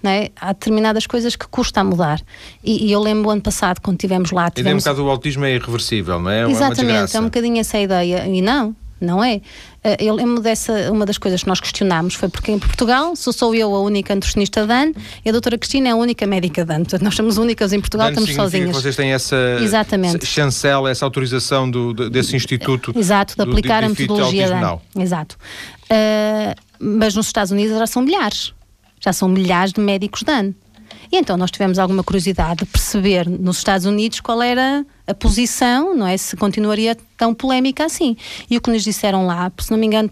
Não 0.00 0.10
é? 0.10 0.30
Há 0.38 0.52
determinadas 0.52 1.06
coisas 1.06 1.34
que 1.34 1.48
custa 1.48 1.80
a 1.80 1.84
mudar. 1.84 2.20
E, 2.62 2.86
e 2.86 2.92
eu 2.92 3.00
lembro 3.00 3.28
o 3.28 3.32
ano 3.32 3.40
passado, 3.40 3.80
quando 3.80 3.96
estivemos 3.96 4.30
lá. 4.30 4.50
Tivemos... 4.50 4.58
A 4.58 4.60
ideia 4.60 4.74
um 4.74 4.78
bocado 4.78 5.02
do 5.02 5.10
autismo 5.10 5.44
é 5.46 5.54
irreversível, 5.54 6.20
não 6.20 6.30
é? 6.30 6.42
é 6.42 6.50
Exatamente, 6.50 7.16
é 7.16 7.20
um 7.20 7.24
bocadinho 7.24 7.58
essa 7.58 7.78
ideia. 7.78 8.26
E 8.26 8.42
não, 8.42 8.76
não 9.00 9.22
é? 9.22 9.40
Eh, 9.82 9.96
eu 10.00 10.14
lembro 10.14 10.40
dessa, 10.40 10.90
uma 10.90 11.04
das 11.04 11.18
coisas 11.18 11.42
que 11.42 11.48
nós 11.48 11.60
questionámos 11.60 12.14
foi 12.14 12.28
porque 12.28 12.50
em 12.50 12.58
Portugal 12.58 13.14
sou 13.16 13.32
sou 13.32 13.54
eu 13.54 13.74
a 13.74 13.80
única 13.80 14.14
nutricionista 14.14 14.66
DAN 14.66 14.92
e 15.24 15.28
a 15.28 15.32
doutora 15.32 15.58
Cristina 15.58 15.88
é 15.88 15.92
a 15.92 15.96
única 15.96 16.26
médica 16.26 16.64
DAN. 16.64 16.78
Portanto, 16.78 17.02
nós 17.02 17.14
somos 17.14 17.38
únicas 17.38 17.72
em 17.72 17.80
Portugal, 17.80 18.08
DAN 18.08 18.22
estamos 18.22 18.34
sozinhas. 18.34 18.70
Vocês 18.70 18.96
têm 18.96 19.12
essa 19.12 19.36
Exatamente. 19.60 20.24
chancela, 20.26 20.90
essa 20.90 21.04
autorização 21.04 21.70
do, 21.70 21.92
desse 22.10 22.34
instituto. 22.36 22.92
Exato, 22.96 23.34
de 23.36 23.42
aplicar 23.42 23.80
do, 23.80 23.86
a 23.86 23.88
metodologia 23.90 24.48
DAN. 24.48 24.78
Exato. 24.98 25.36
Uh, 25.84 26.54
mas 26.78 27.14
nos 27.14 27.26
Estados 27.26 27.52
Unidos 27.52 27.78
já 27.78 27.86
são 27.86 28.02
milhares. 28.02 28.52
Já 29.00 29.12
são 29.12 29.28
milhares 29.28 29.72
de 29.72 29.80
médicos 29.80 30.22
DAN. 30.22 30.54
E 31.12 31.16
então 31.16 31.36
nós 31.36 31.50
tivemos 31.50 31.78
alguma 31.78 32.02
curiosidade 32.02 32.60
de 32.60 32.66
perceber 32.66 33.28
nos 33.28 33.58
Estados 33.58 33.86
Unidos 33.86 34.20
qual 34.20 34.42
era 34.42 34.84
a 35.06 35.14
posição, 35.14 35.94
não 35.94 36.06
é? 36.06 36.16
Se 36.16 36.36
continuaria 36.36 36.96
tão 37.16 37.34
polémica 37.34 37.84
assim. 37.84 38.16
E 38.50 38.56
o 38.56 38.60
que 38.60 38.70
nos 38.70 38.82
disseram 38.82 39.26
lá, 39.26 39.52
se 39.58 39.70
não 39.70 39.78
me 39.78 39.86
engano, 39.86 40.10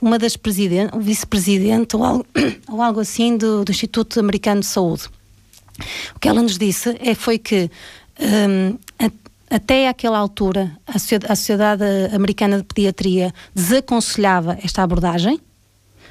uma 0.00 0.18
das 0.18 0.36
presidentes, 0.36 0.98
vice-presidente 1.00 1.96
ou 1.96 2.04
algo, 2.04 2.26
ou 2.68 2.82
algo 2.82 3.00
assim 3.00 3.36
do, 3.36 3.64
do, 3.64 3.70
Instituto 3.70 4.18
Americano 4.18 4.60
de 4.60 4.66
Saúde, 4.66 5.04
o 6.14 6.18
que 6.18 6.28
ela 6.28 6.42
nos 6.42 6.58
disse 6.58 6.96
é, 7.00 7.14
foi 7.14 7.38
que 7.38 7.70
um, 8.20 8.76
a, 8.98 9.10
até 9.54 9.88
àquela 9.88 10.18
altura 10.18 10.76
a 10.86 10.98
Sociedade, 10.98 11.32
a 11.32 11.36
Sociedade 11.36 11.84
Americana 12.12 12.58
de 12.58 12.64
Pediatria 12.64 13.32
desaconselhava 13.54 14.58
esta 14.62 14.82
abordagem, 14.82 15.40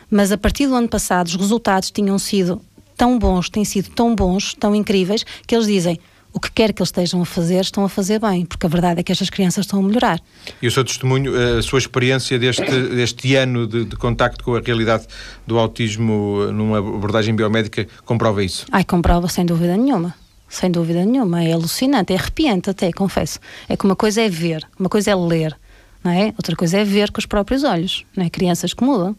mas 0.10 0.32
a 0.32 0.38
partir 0.38 0.68
do 0.68 0.76
ano 0.76 0.88
passado 0.88 1.28
os 1.28 1.36
resultados 1.36 1.92
tinham 1.92 2.18
sido 2.18 2.62
tão 2.96 3.20
bons, 3.20 3.50
têm 3.50 3.66
sido 3.66 3.90
tão 3.90 4.16
bons, 4.16 4.54
tão 4.54 4.74
incríveis, 4.74 5.26
que 5.46 5.54
eles 5.54 5.68
dizem 5.68 6.00
o 6.36 6.40
que 6.40 6.52
quer 6.52 6.74
que 6.74 6.82
eles 6.82 6.90
estejam 6.90 7.22
a 7.22 7.26
fazer, 7.26 7.62
estão 7.62 7.86
a 7.86 7.90
fazer 7.90 8.20
bem, 8.20 8.46
porque 8.46 8.66
a 8.66 8.70
verdade 8.70 9.00
é 9.00 9.04
que 9.04 9.10
estas 9.10 9.30
crianças 9.30 9.66
estão 9.66 9.80
a 9.80 9.82
melhorar. 9.82 10.20
E 10.62 10.68
o 10.68 10.72
seu 10.72 10.84
testemunho, 10.84 11.32
a 11.58 11.62
sua 11.62 11.80
experiência 11.80 12.38
deste, 12.38 12.66
deste 12.94 13.36
ano 13.36 13.66
de, 13.66 13.86
de 13.86 13.96
contacto 13.96 14.44
com 14.44 14.54
a 14.54 14.60
realidade 14.60 15.08
do 15.48 15.58
autismo 15.58 16.52
numa 16.52 16.80
abordagem 16.80 17.34
biomédica 17.34 17.88
comprova 18.04 18.44
isso? 18.44 18.66
Ai, 18.70 18.84
comprova 18.84 19.30
sem 19.30 19.46
dúvida 19.46 19.78
nenhuma. 19.78 20.14
Sem 20.50 20.70
dúvida 20.70 21.06
nenhuma. 21.06 21.42
É 21.42 21.54
alucinante, 21.54 22.12
é 22.12 22.18
arrepiante 22.18 22.70
até, 22.70 22.92
confesso. 22.92 23.40
É 23.70 23.78
que 23.78 23.86
uma 23.86 23.96
coisa 23.96 24.22
é 24.22 24.28
ver, 24.28 24.68
uma 24.78 24.90
coisa 24.90 25.12
é 25.12 25.16
ler, 25.16 25.58
não 26.04 26.12
é? 26.12 26.34
Outra 26.38 26.54
coisa 26.54 26.80
é 26.80 26.84
ver 26.84 27.12
com 27.12 27.20
os 27.20 27.26
próprios 27.26 27.64
olhos, 27.64 28.06
não 28.14 28.26
é? 28.26 28.30
Crianças 28.30 28.74
que 28.74 28.84
mudam 28.84 29.16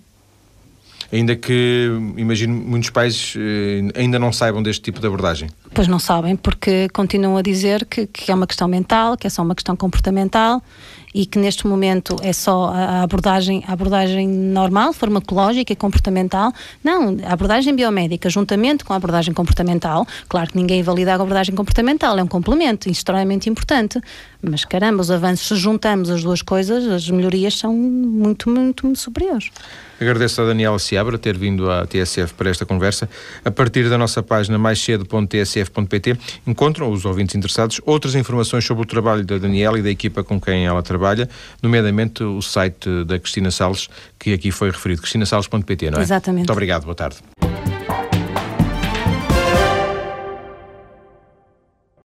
ainda 1.12 1.36
que, 1.36 1.88
imagino, 2.16 2.54
muitos 2.54 2.90
pais 2.90 3.34
eh, 3.36 4.00
ainda 4.00 4.18
não 4.18 4.32
saibam 4.32 4.62
deste 4.62 4.82
tipo 4.82 5.00
de 5.00 5.06
abordagem. 5.06 5.48
Pois 5.74 5.88
não 5.88 5.98
sabem, 5.98 6.36
porque 6.36 6.88
continuam 6.90 7.36
a 7.36 7.42
dizer 7.42 7.84
que, 7.84 8.06
que, 8.06 8.30
é 8.30 8.34
uma 8.34 8.46
questão 8.46 8.68
mental, 8.68 9.16
que 9.16 9.26
é 9.26 9.30
só 9.30 9.42
uma 9.42 9.54
questão 9.54 9.76
comportamental 9.76 10.62
e 11.14 11.24
que 11.24 11.38
neste 11.38 11.66
momento 11.66 12.14
é 12.22 12.32
só 12.32 12.66
a 12.74 13.02
abordagem, 13.02 13.64
a 13.66 13.72
abordagem 13.72 14.28
normal, 14.28 14.92
farmacológica 14.92 15.72
e 15.72 15.76
comportamental. 15.76 16.52
Não, 16.84 17.16
a 17.24 17.32
abordagem 17.32 17.74
biomédica, 17.74 18.28
juntamente 18.28 18.84
com 18.84 18.92
a 18.92 18.96
abordagem 18.96 19.32
comportamental, 19.32 20.06
claro 20.28 20.50
que 20.50 20.58
ninguém 20.58 20.80
invalida 20.80 21.12
a 21.12 21.14
abordagem 21.14 21.54
comportamental, 21.54 22.18
é 22.18 22.22
um 22.22 22.26
complemento 22.26 22.90
extremamente 22.90 23.48
importante, 23.48 23.98
mas 24.48 24.64
caramba, 24.64 25.02
os 25.02 25.10
avanços, 25.10 25.48
se 25.48 25.56
juntamos 25.56 26.10
as 26.10 26.22
duas 26.22 26.42
coisas, 26.42 26.86
as 26.86 27.08
melhorias 27.10 27.58
são 27.58 27.74
muito, 27.74 28.48
muito 28.48 28.94
superiores. 28.96 29.50
Agradeço 30.00 30.42
a 30.42 30.46
Daniela 30.46 30.78
Seabra 30.78 31.18
ter 31.18 31.36
vindo 31.38 31.70
à 31.70 31.86
TSF 31.86 32.34
para 32.34 32.50
esta 32.50 32.66
conversa. 32.66 33.08
A 33.44 33.50
partir 33.50 33.88
da 33.88 33.96
nossa 33.96 34.22
página 34.22 34.58
maiscedo.tsf.pt 34.58 36.18
encontram 36.46 36.90
os 36.90 37.04
ouvintes 37.04 37.34
interessados 37.34 37.80
outras 37.84 38.14
informações 38.14 38.64
sobre 38.64 38.82
o 38.82 38.86
trabalho 38.86 39.24
da 39.24 39.38
Daniela 39.38 39.78
e 39.78 39.82
da 39.82 39.90
equipa 39.90 40.22
com 40.22 40.40
quem 40.40 40.66
ela 40.66 40.82
trabalha, 40.82 41.28
nomeadamente 41.62 42.22
o 42.22 42.42
site 42.42 43.04
da 43.04 43.18
Cristina 43.18 43.50
Salles, 43.50 43.88
que 44.18 44.32
aqui 44.32 44.50
foi 44.50 44.70
referido, 44.70 45.00
cristinasales.pt, 45.00 45.90
não 45.90 45.98
é? 45.98 46.02
Exatamente. 46.02 46.40
Muito 46.40 46.52
obrigado, 46.52 46.84
boa 46.84 46.94
tarde. 46.94 47.16